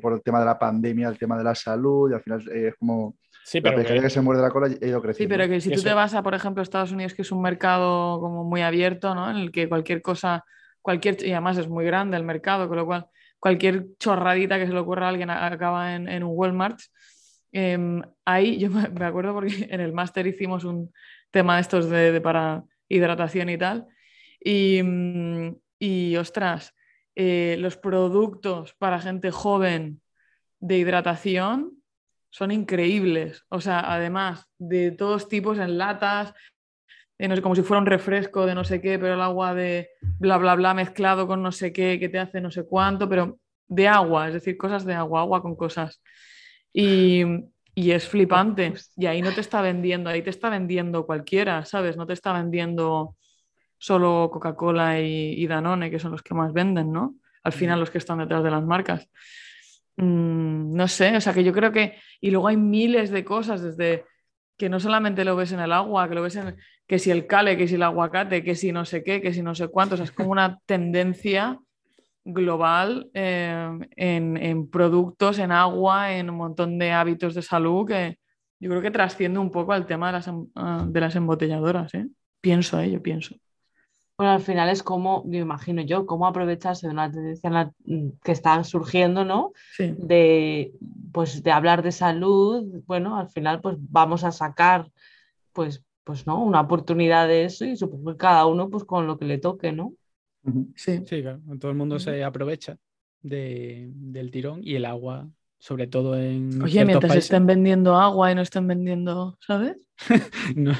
por 0.00 0.12
el 0.12 0.22
tema 0.22 0.38
de 0.38 0.46
la 0.46 0.58
pandemia, 0.58 1.08
el 1.08 1.18
tema 1.18 1.36
de 1.36 1.44
la 1.44 1.54
salud, 1.54 2.10
y 2.10 2.14
al 2.14 2.20
final 2.20 2.48
es 2.52 2.76
como 2.76 3.16
sí, 3.42 3.60
pero 3.60 3.78
la 3.78 4.02
que... 4.02 4.10
se 4.10 4.20
muerde 4.20 4.42
la 4.42 4.50
cola 4.50 4.66
ha 4.66 4.86
ido 4.86 5.02
creciendo. 5.02 5.34
Sí, 5.34 5.38
pero 5.38 5.48
que 5.48 5.60
si 5.60 5.70
tú 5.70 5.82
te 5.82 5.94
vas 5.94 6.14
a, 6.14 6.22
por 6.22 6.34
ejemplo, 6.34 6.62
Estados 6.62 6.92
Unidos, 6.92 7.14
que 7.14 7.22
es 7.22 7.32
un 7.32 7.42
mercado 7.42 8.20
como 8.20 8.44
muy 8.44 8.62
abierto, 8.62 9.14
¿no? 9.16 9.28
En 9.28 9.38
el 9.38 9.50
que 9.50 9.68
cualquier 9.68 10.00
cosa, 10.00 10.44
cualquier, 10.80 11.16
y 11.26 11.32
además 11.32 11.58
es 11.58 11.68
muy 11.68 11.84
grande 11.84 12.16
el 12.16 12.24
mercado, 12.24 12.68
con 12.68 12.76
lo 12.76 12.86
cual 12.86 13.06
cualquier 13.40 13.86
chorradita 13.98 14.58
que 14.58 14.66
se 14.66 14.72
le 14.72 14.78
ocurra 14.78 15.06
a 15.06 15.08
alguien 15.08 15.30
acaba 15.30 15.96
en, 15.96 16.08
en 16.08 16.22
un 16.22 16.32
Walmart. 16.36 16.78
Em, 17.50 18.00
ahí 18.24 18.58
yo 18.58 18.70
me 18.70 19.04
acuerdo 19.04 19.34
porque 19.34 19.66
en 19.70 19.80
el 19.80 19.92
máster 19.92 20.26
hicimos 20.28 20.62
un 20.62 20.92
tema 21.32 21.56
de 21.56 21.62
estos 21.62 21.90
de 21.90 22.20
para 22.20 22.62
hidratación 22.88 23.48
y 23.48 23.58
tal. 23.58 23.86
Y, 24.40 24.82
mm, 24.82 25.56
y 25.78 26.16
ostras, 26.16 26.74
eh, 27.14 27.56
los 27.58 27.76
productos 27.76 28.74
para 28.74 29.00
gente 29.00 29.30
joven 29.30 30.00
de 30.60 30.78
hidratación 30.78 31.82
son 32.30 32.50
increíbles. 32.50 33.44
O 33.48 33.60
sea, 33.60 33.80
además 33.80 34.46
de 34.58 34.92
todos 34.92 35.28
tipos 35.28 35.58
en 35.58 35.78
latas, 35.78 36.34
no 37.18 37.34
sé, 37.34 37.42
como 37.42 37.56
si 37.56 37.62
fuera 37.62 37.80
un 37.80 37.86
refresco 37.86 38.46
de 38.46 38.54
no 38.54 38.64
sé 38.64 38.80
qué, 38.80 38.98
pero 38.98 39.14
el 39.14 39.20
agua 39.20 39.54
de 39.54 39.90
bla, 40.18 40.36
bla, 40.38 40.54
bla 40.54 40.74
mezclado 40.74 41.26
con 41.26 41.42
no 41.42 41.50
sé 41.50 41.72
qué, 41.72 41.98
que 41.98 42.08
te 42.08 42.18
hace 42.18 42.40
no 42.40 42.50
sé 42.50 42.64
cuánto, 42.64 43.08
pero 43.08 43.38
de 43.66 43.88
agua, 43.88 44.28
es 44.28 44.34
decir, 44.34 44.56
cosas 44.56 44.84
de 44.84 44.94
agua, 44.94 45.20
agua 45.22 45.42
con 45.42 45.56
cosas. 45.56 46.00
Y, 46.72 47.24
y 47.78 47.92
es 47.92 48.08
flipante. 48.08 48.74
Y 48.96 49.06
ahí 49.06 49.22
no 49.22 49.30
te 49.32 49.40
está 49.40 49.62
vendiendo, 49.62 50.10
ahí 50.10 50.20
te 50.20 50.30
está 50.30 50.50
vendiendo 50.50 51.06
cualquiera, 51.06 51.64
¿sabes? 51.64 51.96
No 51.96 52.08
te 52.08 52.12
está 52.12 52.32
vendiendo 52.32 53.14
solo 53.78 54.30
Coca-Cola 54.32 55.00
y, 55.00 55.46
Danone, 55.46 55.88
que 55.88 56.00
son 56.00 56.10
los 56.10 56.22
que 56.24 56.34
más 56.34 56.52
venden, 56.52 56.90
¿no? 56.90 57.14
Al 57.44 57.52
final 57.52 57.78
los 57.78 57.90
que 57.90 57.98
están 57.98 58.18
detrás 58.18 58.42
de 58.42 58.50
las 58.50 58.64
marcas. 58.64 59.08
Mm, 59.96 60.74
no 60.74 60.88
sé, 60.88 61.16
o 61.16 61.20
sea 61.20 61.32
que 61.32 61.44
yo 61.44 61.52
creo 61.52 61.70
que... 61.70 61.96
Y 62.20 62.32
luego 62.32 62.48
hay 62.48 62.56
miles 62.56 63.10
de 63.10 63.24
cosas, 63.24 63.62
desde 63.62 64.06
que 64.56 64.68
no 64.68 64.80
solamente 64.80 65.24
lo 65.24 65.36
ves 65.36 65.52
en 65.52 65.60
el 65.60 65.70
agua, 65.70 66.08
que 66.08 66.16
lo 66.16 66.22
ves 66.22 66.34
en 66.34 66.56
que 66.88 66.98
si 66.98 67.12
el 67.12 67.28
cale, 67.28 67.56
que 67.56 67.68
si 67.68 67.76
el 67.76 67.84
aguacate, 67.84 68.42
que 68.42 68.56
si 68.56 68.72
no 68.72 68.84
sé 68.86 69.04
qué, 69.04 69.22
que 69.22 69.32
si 69.32 69.40
no 69.40 69.54
sé 69.54 69.68
cuántos, 69.68 70.00
es 70.00 70.10
como 70.10 70.32
una 70.32 70.58
tendencia 70.66 71.60
global 72.32 73.10
em, 73.14 73.80
en, 73.96 74.68
productos, 74.68 75.38
en 75.38 75.52
agua, 75.52 76.12
en 76.14 76.30
un 76.30 76.36
montón 76.36 76.78
de 76.78 76.92
hábitos 76.92 77.34
de 77.34 77.42
salud 77.42 77.86
que 77.86 78.18
yo 78.60 78.70
creo 78.70 78.82
que 78.82 78.90
trasciende 78.90 79.38
un 79.38 79.50
poco 79.50 79.72
al 79.72 79.86
tema 79.86 80.08
de 80.08 80.12
las, 80.12 80.28
em, 80.28 80.46
ah, 80.54 80.84
de 80.86 81.00
las 81.00 81.16
embotelladoras. 81.16 81.94
¿eh? 81.94 82.06
Pienso, 82.40 82.80
¿eh? 82.80 82.90
yo 82.90 83.02
pienso. 83.02 83.34
Bueno, 84.16 84.32
al 84.32 84.40
final 84.40 84.68
es 84.68 84.82
como, 84.82 85.22
me 85.24 85.38
imagino 85.38 85.80
yo, 85.82 86.04
cómo 86.04 86.26
aprovecharse 86.26 86.88
de 86.88 86.92
una 86.92 87.10
tendencia 87.10 87.72
mm, 87.84 88.08
que 88.22 88.32
está 88.32 88.62
surgiendo, 88.64 89.24
¿no? 89.24 89.52
De, 89.78 90.72
pues, 91.12 91.42
de 91.42 91.52
hablar 91.52 91.82
de 91.82 91.92
salud. 91.92 92.64
Bueno, 92.86 93.16
al 93.16 93.30
final, 93.30 93.60
pues 93.60 93.76
vamos 93.78 94.24
a 94.24 94.32
sacar, 94.32 94.90
pues, 95.52 95.84
pues 96.02 96.26
no, 96.26 96.42
una 96.42 96.62
oportunidad 96.62 97.28
de 97.28 97.44
eso 97.44 97.64
y 97.64 97.76
supongo 97.76 98.12
que 98.12 98.16
cada 98.16 98.46
uno 98.46 98.70
pues 98.70 98.82
con 98.84 99.06
lo 99.06 99.18
que 99.18 99.26
le 99.26 99.36
toque, 99.36 99.72
¿no? 99.72 99.92
Sí, 100.76 101.00
sí 101.06 101.22
claro. 101.22 101.40
Todo 101.58 101.70
el 101.70 101.76
mundo 101.76 101.98
se 101.98 102.24
aprovecha 102.24 102.76
del 103.22 104.30
tirón 104.30 104.60
y 104.62 104.76
el 104.76 104.84
agua, 104.84 105.28
sobre 105.58 105.86
todo 105.86 106.18
en. 106.18 106.62
Oye, 106.62 106.84
mientras 106.84 107.16
estén 107.16 107.46
vendiendo 107.46 107.96
agua 107.96 108.30
y 108.30 108.34
no 108.34 108.42
estén 108.42 108.66
vendiendo, 108.66 109.38
¿sabes? 109.40 109.76
no, 110.56 110.74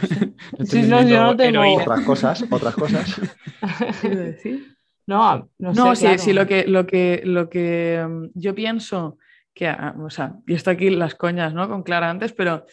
sí, 0.64 0.82
no, 0.82 1.06
yo 1.06 1.22
no 1.22 1.36
tengo. 1.36 1.62
Otras 1.76 2.00
cosas, 2.02 2.44
otras 2.50 2.74
cosas. 2.74 3.20
decir? 4.02 4.76
No, 5.08 5.48
no, 5.56 5.72
no 5.72 5.96
sí, 5.96 6.06
sí, 6.18 6.34
lo 6.34 6.46
que, 6.46 6.66
lo 6.66 6.86
que, 6.86 7.22
lo 7.24 7.48
que 7.48 8.06
mm, 8.06 8.26
yo 8.34 8.54
pienso 8.54 9.16
que, 9.54 9.66
ah, 9.66 9.96
o 9.98 10.10
sea, 10.10 10.34
y 10.46 10.52
está 10.52 10.72
aquí 10.72 10.90
las 10.90 11.14
coñas, 11.14 11.54
¿no? 11.54 11.66
Con 11.66 11.82
Clara 11.82 12.10
antes, 12.10 12.34
pero 12.34 12.66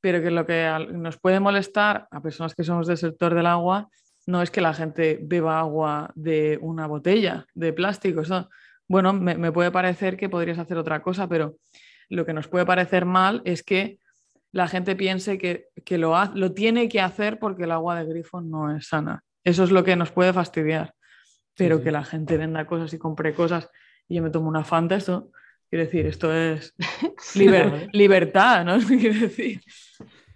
pero 0.00 0.22
que 0.22 0.30
lo 0.30 0.46
que 0.46 0.86
nos 0.92 1.18
puede 1.18 1.40
molestar 1.40 2.06
a 2.10 2.20
personas 2.20 2.54
que 2.54 2.64
somos 2.64 2.86
del 2.86 2.96
sector 2.96 3.34
del 3.34 3.46
agua 3.46 3.88
no 4.28 4.42
es 4.42 4.50
que 4.50 4.60
la 4.60 4.74
gente 4.74 5.18
beba 5.22 5.58
agua 5.58 6.12
de 6.14 6.58
una 6.60 6.86
botella 6.86 7.46
de 7.54 7.72
plástico. 7.72 8.20
Eso, 8.20 8.50
bueno, 8.86 9.14
me, 9.14 9.50
puede 9.52 9.70
parecer 9.70 10.18
que 10.18 10.28
podrías 10.28 10.58
hacer 10.58 10.76
otra 10.76 11.00
cosa, 11.00 11.26
pero 11.26 11.56
lo 12.10 12.26
que 12.26 12.34
nos 12.34 12.46
puede 12.46 12.66
parecer 12.66 13.06
mal 13.06 13.40
es 13.46 13.62
que 13.62 13.98
la 14.52 14.68
gente 14.68 14.96
piense 14.96 15.38
que, 15.38 15.70
lo, 15.96 16.14
lo 16.34 16.52
tiene 16.52 16.90
que 16.90 17.00
hacer 17.00 17.38
porque 17.38 17.64
el 17.64 17.70
agua 17.70 17.98
de 17.98 18.04
grifo 18.04 18.42
no 18.42 18.76
es 18.76 18.88
sana. 18.88 19.24
Eso 19.44 19.64
es 19.64 19.70
lo 19.70 19.82
que 19.82 19.96
nos 19.96 20.12
puede 20.12 20.34
fastidiar. 20.34 20.92
Pero 21.56 21.82
que 21.82 21.90
la 21.90 22.04
gente 22.04 22.36
venda 22.36 22.66
cosas 22.66 22.92
y 22.92 22.98
compre 22.98 23.32
cosas 23.32 23.70
y 24.08 24.16
yo 24.16 24.22
me 24.22 24.28
tomo 24.28 24.48
una 24.48 24.62
Fanta, 24.62 24.96
eso 24.96 25.30
Quiero 25.70 25.86
decir, 25.86 26.04
esto 26.04 26.34
es 26.34 26.74
libertad, 27.92 28.62
¿no? 28.66 28.78
Quiero 28.86 29.20
decir. 29.20 29.62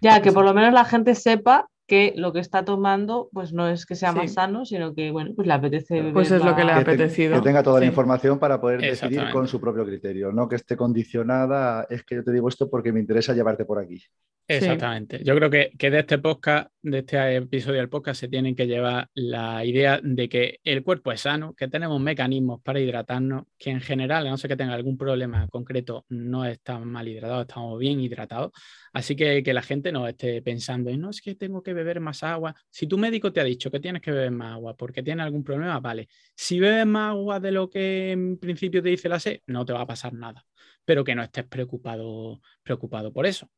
Ya, 0.01 0.23
que 0.23 0.33
por 0.33 0.47
lo 0.47 0.55
menos 0.55 0.73
la 0.73 0.87
gente 0.87 1.15
sepa 1.15 1.69
que 1.87 2.15
lo 2.17 2.33
que 2.33 2.41
está 2.41 2.65
tomando 2.65 3.29
pues 3.33 3.53
no 3.53 3.69
es 3.69 3.87
que 3.87 3.95
sea 3.95 4.13
más 4.13 4.35
sano, 4.35 4.65
sino 4.65 4.95
que 4.95 5.11
bueno, 5.11 5.33
pues 5.35 5.47
le 5.47 5.55
apetece 5.55 6.11
Pues 6.13 6.31
es 6.31 6.45
lo 6.45 6.55
que 6.55 6.65
le 6.65 6.73
ha 6.73 6.79
apetecido. 6.79 7.37
Que, 7.37 7.43
tenga 7.43 7.63
toda 7.63 7.81
la 7.81 7.87
información 7.87 8.39
para 8.39 8.61
poder 8.61 8.81
decidir 8.81 9.31
con 9.33 9.49
su 9.49 9.61
propio 9.61 9.85
criterio, 9.85 10.33
no 10.33 10.49
que 10.49 10.57
esté 10.57 10.77
condicionada, 10.77 11.87
es 11.91 12.05
que 12.05 12.17
yo 12.17 12.25
te 12.25 12.33
digo 12.33 12.49
esto 12.49 12.71
porque 12.71 12.93
me 12.93 13.01
interesa 13.01 13.35
llevarte 13.35 13.65
por 13.65 13.79
aquí. 13.79 14.03
Exactamente. 14.49 15.23
Yo 15.25 15.35
creo 15.37 15.51
que, 15.51 15.73
de 15.79 15.99
este 15.99 16.19
podcast, 16.19 16.71
de 16.83 16.99
este 16.99 17.37
episodio 17.37 17.79
del 17.79 17.89
podcast, 17.89 18.21
se 18.21 18.29
tienen 18.29 18.57
que 18.57 18.67
llevar 18.67 19.09
la 19.15 19.65
idea 19.65 20.01
de 20.03 20.29
que 20.29 20.59
el 20.65 20.83
cuerpo 20.83 21.13
es 21.13 21.21
sano, 21.23 21.55
que 21.55 21.69
tenemos 21.69 22.01
mecanismos 22.01 22.61
para 22.63 22.81
hidratarnos, 22.81 23.45
que 23.59 23.71
en 23.71 23.81
general, 23.81 24.27
a 24.27 24.31
no 24.31 24.37
ser 24.37 24.51
que 24.51 24.57
tenga 24.57 24.75
algún 24.75 24.99
problema 24.99 25.47
concreto, 25.49 26.05
no 26.09 26.45
estamos 26.45 26.87
mal 26.87 27.07
hidratados, 27.07 27.47
estamos 27.47 27.79
bien 27.79 28.01
hidratados. 28.01 28.53
Así 28.93 29.17
que 29.17 29.43
que 29.43 29.55
la 29.55 29.63
gente 29.63 29.93
no 29.93 30.07
esté 30.09 30.43
pensando, 30.43 30.95
no 30.97 31.11
es 31.11 31.23
que 31.23 31.35
tengo 31.35 31.63
que 31.63 31.73
beber 31.73 31.82
más 32.01 32.23
agua. 32.23 32.55
Si 32.71 32.87
tu 32.87 32.99
médico 32.99 33.33
te 33.33 33.41
ha 33.41 33.45
dicho 33.45 33.71
que 33.71 33.81
tienes 33.81 34.03
que 34.03 34.11
beber 34.11 34.31
más 34.31 34.55
agua 34.55 34.77
porque 34.77 35.03
tienes 35.03 35.25
algún 35.25 35.45
problema, 35.45 35.81
vale. 35.81 36.09
Si 36.35 36.61
bebes 36.61 36.87
más 36.87 37.11
agua 37.11 37.41
de 37.41 37.53
lo 37.53 37.71
que 37.71 38.13
en 38.13 38.39
principio 38.39 38.83
te 38.83 38.89
dice 38.91 39.09
la 39.09 39.21
sed, 39.21 39.41
no 39.47 39.65
te 39.65 39.73
va 39.73 39.83
a 39.83 39.87
pasar 39.87 40.13
nada. 40.13 40.45
Pero 40.85 41.05
que 41.05 41.15
no 41.15 41.23
estés 41.23 41.45
preocupado, 41.45 42.41
preocupado 42.63 43.13
por 43.13 43.27
eso 43.27 43.51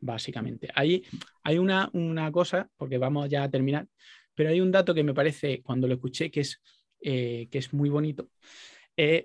básicamente. 0.00 0.68
Ahí 0.74 1.04
hay 1.42 1.58
una, 1.58 1.90
cosa, 2.32 2.70
porque 2.76 2.98
vamos 2.98 3.28
ya 3.28 3.44
a 3.44 3.50
terminar, 3.50 3.88
pero 4.34 4.50
hay 4.50 4.60
un 4.60 4.70
dato 4.70 4.94
que 4.94 5.02
me 5.02 5.14
parece, 5.14 5.62
cuando 5.62 5.88
lo 5.88 5.94
escuché, 5.94 6.30
que 6.30 6.40
es, 6.40 6.60
eh, 7.00 7.48
que 7.50 7.58
es 7.58 7.72
muy 7.72 7.88
bonito, 7.88 8.30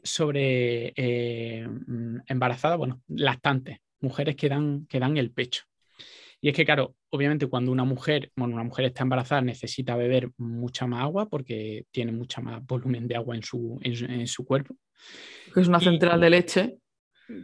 sobre 0.03 0.93
eh, 0.95 1.67
mm, 1.67 2.17
embarazadas, 2.27 2.77
bueno, 2.77 3.01
lactantes, 3.07 3.79
mujeres 4.01 4.35
que 4.35 4.49
dan, 4.49 4.85
que 4.87 4.99
dan 4.99 5.17
el 5.17 5.31
pecho. 5.31 5.63
Y 6.43 6.49
es 6.49 6.55
que, 6.55 6.65
claro, 6.65 6.93
obviamente 7.11 7.47
cuando 7.47 7.71
una 7.71 7.85
mujer, 7.85 8.29
bueno, 8.35 8.55
una 8.55 8.65
mujer 8.65 8.83
está 8.83 9.03
embarazada 9.03 9.39
necesita 9.39 9.95
beber 9.95 10.29
mucha 10.35 10.85
más 10.85 11.03
agua 11.03 11.29
porque 11.29 11.85
tiene 11.89 12.11
mucha 12.11 12.41
más 12.41 12.61
volumen 12.65 13.07
de 13.07 13.15
agua 13.15 13.37
en 13.37 13.43
su, 13.43 13.79
en, 13.81 14.27
su 14.27 14.43
cuerpo. 14.43 14.75
Es 15.55 15.69
una 15.69 15.79
central 15.79 16.19
de 16.19 16.29
leche 16.29 16.77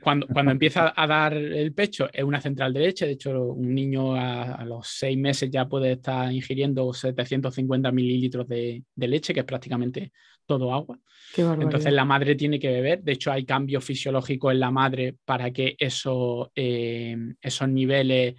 cuando, 0.02 0.28
cuando 0.28 0.52
empieza 0.52 0.94
a 0.94 1.08
dar 1.08 1.34
el 1.34 1.74
pecho 1.74 2.10
es 2.12 2.26
una 2.26 2.42
central 2.42 2.74
de 2.74 2.82
leche, 2.82 3.06
de 3.06 3.14
hecho 3.14 3.42
un 3.54 3.74
niño 3.74 4.16
a, 4.16 4.66
los 4.66 4.86
seis 4.90 5.18
meses 5.18 5.50
ya 5.50 5.66
puede 5.66 5.94
estar 5.94 6.30
ingiriendo 6.34 6.92
750 6.92 7.94
mililitros 7.94 8.50
de, 8.50 8.84
leche, 8.98 9.34
que 9.34 9.40
es 9.40 9.46
prácticamente 9.46 10.12
todo 10.46 10.74
agua. 10.74 11.00
Entonces 11.38 11.94
la 11.94 12.04
madre 12.04 12.36
tiene 12.36 12.60
que 12.60 12.68
beber, 12.68 13.02
de 13.02 13.14
hecho 13.14 13.32
hay 13.32 13.46
cambios 13.46 13.82
fisiológicos 13.82 14.52
en 14.52 14.60
la 14.60 14.72
madre 14.72 15.16
para 15.24 15.52
que 15.52 15.78
eso, 15.80 16.52
eh, 16.54 17.16
esos 17.42 17.70
niveles 17.70 18.36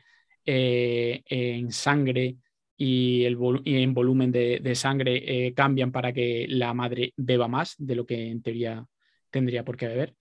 eh, 0.52 1.22
en 1.26 1.70
sangre 1.70 2.36
y, 2.76 3.22
el 3.24 3.38
en 3.64 3.94
volumen 3.94 4.32
de, 4.32 4.74
sangre 4.74 5.22
eh, 5.46 5.54
cambian 5.54 5.92
para 5.92 6.12
que 6.12 6.46
la 6.48 6.74
madre 6.74 7.12
beba 7.16 7.46
más 7.46 7.76
de 7.78 7.94
lo 7.94 8.04
que 8.04 8.30
en 8.30 8.42
teoría 8.42 8.84
tendría 9.30 9.64
por 9.64 9.76
qué 9.76 9.86
beber. 9.86 10.16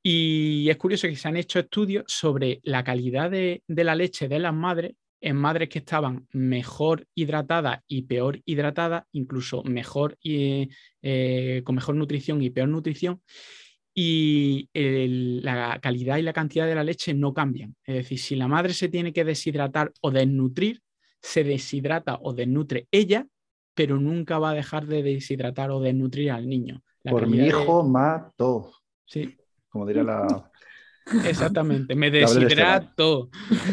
Y 0.00 0.70
es 0.70 0.76
curioso 0.76 1.08
que 1.08 1.16
se 1.16 1.26
han 1.26 1.36
hecho 1.36 1.58
estudios 1.58 2.04
sobre 2.06 2.60
la 2.62 2.84
calidad 2.84 3.32
de, 3.32 3.64
la 3.66 3.96
leche 3.96 4.28
de 4.28 4.38
las 4.38 4.54
madres 4.54 4.92
en 5.20 5.34
madres 5.34 5.68
que 5.68 5.80
estaban 5.80 6.28
mejor 6.30 7.04
hidratadas 7.16 7.80
y 7.88 8.02
peor 8.02 8.40
hidratadas, 8.44 9.02
incluso 9.10 9.64
mejor 9.64 10.16
y, 10.22 10.68
eh, 11.02 11.62
con 11.64 11.74
mejor 11.74 11.96
nutrición 11.96 12.40
y 12.42 12.50
peor 12.50 12.68
nutrición. 12.68 13.20
Y 14.00 14.68
la 15.42 15.80
calidad 15.80 16.18
y 16.18 16.22
la 16.22 16.32
cantidad 16.32 16.68
de 16.68 16.74
la 16.76 16.84
leche 16.84 17.14
no 17.14 17.34
cambian. 17.34 17.74
Es 17.84 17.96
decir, 17.96 18.20
si 18.20 18.36
la 18.36 18.46
madre 18.46 18.72
se 18.72 18.88
tiene 18.88 19.12
que 19.12 19.24
deshidratar 19.24 19.92
o 20.02 20.12
desnutrir, 20.12 20.80
se 21.20 21.42
deshidrata 21.42 22.16
o 22.22 22.32
desnutre 22.32 22.86
ella, 22.92 23.26
pero 23.74 23.96
nunca 23.96 24.38
va 24.38 24.50
a 24.50 24.54
dejar 24.54 24.86
de 24.86 25.02
deshidratar 25.02 25.72
o 25.72 25.80
desnutrir 25.80 26.30
al 26.30 26.48
niño. 26.48 26.80
Por 27.02 27.26
mi 27.26 27.38
hijo 27.38 27.82
mato. 27.82 28.72
Sí, 29.04 29.36
como 29.68 29.84
diría 29.84 30.04
la... 30.04 30.48
Exactamente, 31.26 31.96
me 31.96 32.10
deshidrato. 32.12 33.30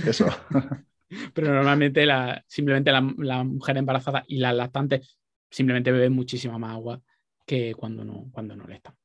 Eso. 0.07 0.25
Pero 1.35 1.53
normalmente 1.53 2.03
la, 2.03 2.43
simplemente 2.47 2.91
la, 2.91 3.43
mujer 3.43 3.77
embarazada 3.77 4.23
y 4.27 4.39
las 4.39 4.55
lactantes 4.55 5.19
simplemente 5.51 5.91
beben 5.91 6.13
muchísima 6.13 6.57
más 6.57 6.71
agua 6.71 6.99
que 7.45 7.75
cuando 7.75 8.03
no, 8.03 8.27
cuando 8.31 8.55
no 8.55 8.65
le 8.65 8.77
están. 8.77 8.95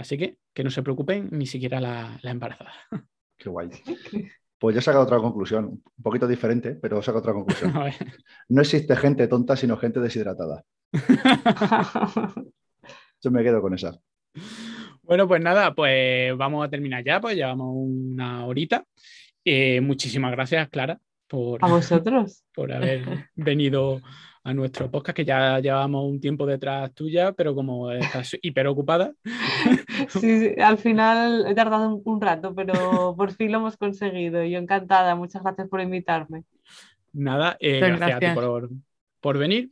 Así 0.00 0.16
que 0.16 0.38
que 0.54 0.64
no 0.64 0.70
se 0.70 0.82
preocupen 0.82 1.28
ni 1.30 1.44
siquiera 1.44 1.78
la, 1.78 2.18
embarazada. 2.22 2.72
Qué 3.36 3.48
guay. 3.48 3.70
Pues 4.58 4.74
yo 4.74 4.80
he 4.80 4.82
sacado 4.82 5.04
otra 5.04 5.16
conclusión, 5.16 5.64
un 5.64 6.02
poquito 6.02 6.28
diferente, 6.28 6.74
pero 6.74 6.98
he 6.98 7.02
sacado 7.02 7.20
otra 7.20 7.32
conclusión. 7.32 7.72
No 8.50 8.60
existe 8.60 8.94
gente 8.94 9.26
tonta, 9.26 9.56
sino 9.56 9.78
gente 9.78 10.00
deshidratada. 10.00 10.62
yo 13.22 13.30
me 13.30 13.42
quedo 13.42 13.62
con 13.62 13.72
esa. 13.72 13.98
Bueno, 15.02 15.26
pues 15.26 15.40
nada, 15.40 15.74
pues 15.74 16.36
vamos 16.36 16.66
a 16.66 16.68
terminar 16.68 17.02
ya, 17.02 17.22
pues 17.22 17.36
llevamos 17.36 17.72
una 17.74 18.44
horita. 18.44 18.84
Eh, 19.46 19.80
muchísimas 19.80 20.32
gracias, 20.32 20.68
Clara, 20.68 21.00
por, 21.26 21.64
a 21.64 21.68
vosotros. 21.68 22.44
por 22.54 22.70
haber 22.70 23.30
venido 23.34 24.02
a 24.42 24.54
nuestro 24.54 24.90
podcast, 24.90 25.16
que 25.16 25.24
ya 25.24 25.58
llevamos 25.60 26.08
un 26.08 26.20
tiempo 26.20 26.46
detrás 26.46 26.92
tuya, 26.94 27.32
pero 27.32 27.54
como 27.54 27.90
estás 27.90 28.36
hiper 28.42 28.66
ocupada. 28.66 29.12
Sí, 30.08 30.54
al 30.58 30.78
final 30.78 31.46
he 31.46 31.54
tardado 31.54 32.00
un, 32.04 32.20
rato, 32.20 32.54
pero 32.54 32.72
por 33.16 33.32
fin 33.32 33.52
lo 33.52 33.58
hemos 33.58 33.76
conseguido. 33.76 34.42
Yo 34.44 34.58
encantada, 34.58 35.14
muchas 35.14 35.42
gracias 35.42 35.68
por 35.68 35.80
invitarme. 35.80 36.44
Nada, 37.12 37.56
eh, 37.60 37.80
gracias, 37.80 38.12
a 38.12 38.18
ti 38.20 38.26
por, 38.34 38.70
por 39.20 39.38
venir. 39.38 39.70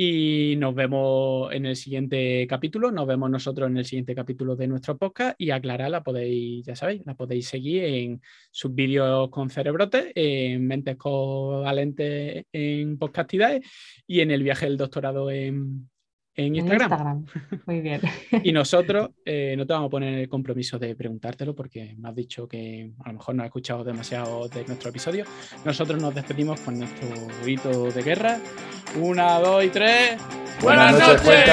Y 0.00 0.54
nos 0.58 0.76
vemos 0.76 1.52
en 1.52 1.66
el 1.66 1.74
siguiente 1.74 2.46
capítulo, 2.48 2.92
nos 2.92 3.04
vemos 3.04 3.28
nosotros 3.30 3.68
en 3.68 3.78
el 3.78 3.84
siguiente 3.84 4.14
capítulo 4.14 4.54
de 4.54 4.68
nuestro 4.68 4.96
podcast 4.96 5.34
y 5.40 5.50
a 5.50 5.58
la 5.58 6.04
podéis, 6.04 6.64
ya 6.64 6.76
sabéis, 6.76 7.02
la 7.04 7.16
podéis 7.16 7.48
seguir 7.48 7.82
en 7.82 8.22
sus 8.52 8.72
vídeos 8.72 9.28
con 9.30 9.50
cerebrotes, 9.50 10.12
en 10.14 10.64
Mentes 10.68 10.96
Covalentes 10.96 12.44
en 12.52 12.96
Podcastidades 12.96 13.66
y 14.06 14.20
en 14.20 14.30
el 14.30 14.44
viaje 14.44 14.66
del 14.66 14.76
doctorado 14.76 15.32
en, 15.32 15.90
en 16.38 16.54
Instagram. 16.54 17.26
Muy 17.66 17.80
bien. 17.80 18.00
y 18.44 18.52
nosotros 18.52 19.10
eh, 19.24 19.54
no 19.58 19.66
te 19.66 19.72
vamos 19.72 19.88
a 19.88 19.90
poner 19.90 20.14
el 20.20 20.28
compromiso 20.28 20.78
de 20.78 20.94
preguntártelo 20.94 21.54
porque 21.54 21.96
me 21.98 22.08
has 22.08 22.14
dicho 22.14 22.46
que 22.46 22.92
a 23.04 23.08
lo 23.08 23.14
mejor 23.14 23.34
no 23.34 23.42
has 23.42 23.48
escuchado 23.48 23.84
demasiado 23.84 24.48
de 24.48 24.64
nuestro 24.64 24.90
episodio. 24.90 25.24
Nosotros 25.64 26.00
nos 26.00 26.14
despedimos 26.14 26.60
con 26.60 26.78
nuestro 26.78 27.08
grito 27.42 27.90
de 27.90 28.02
guerra. 28.02 28.38
Una, 29.00 29.40
dos 29.40 29.64
y 29.64 29.68
tres. 29.68 30.16
Buenas, 30.62 30.98
noches, 30.98 31.44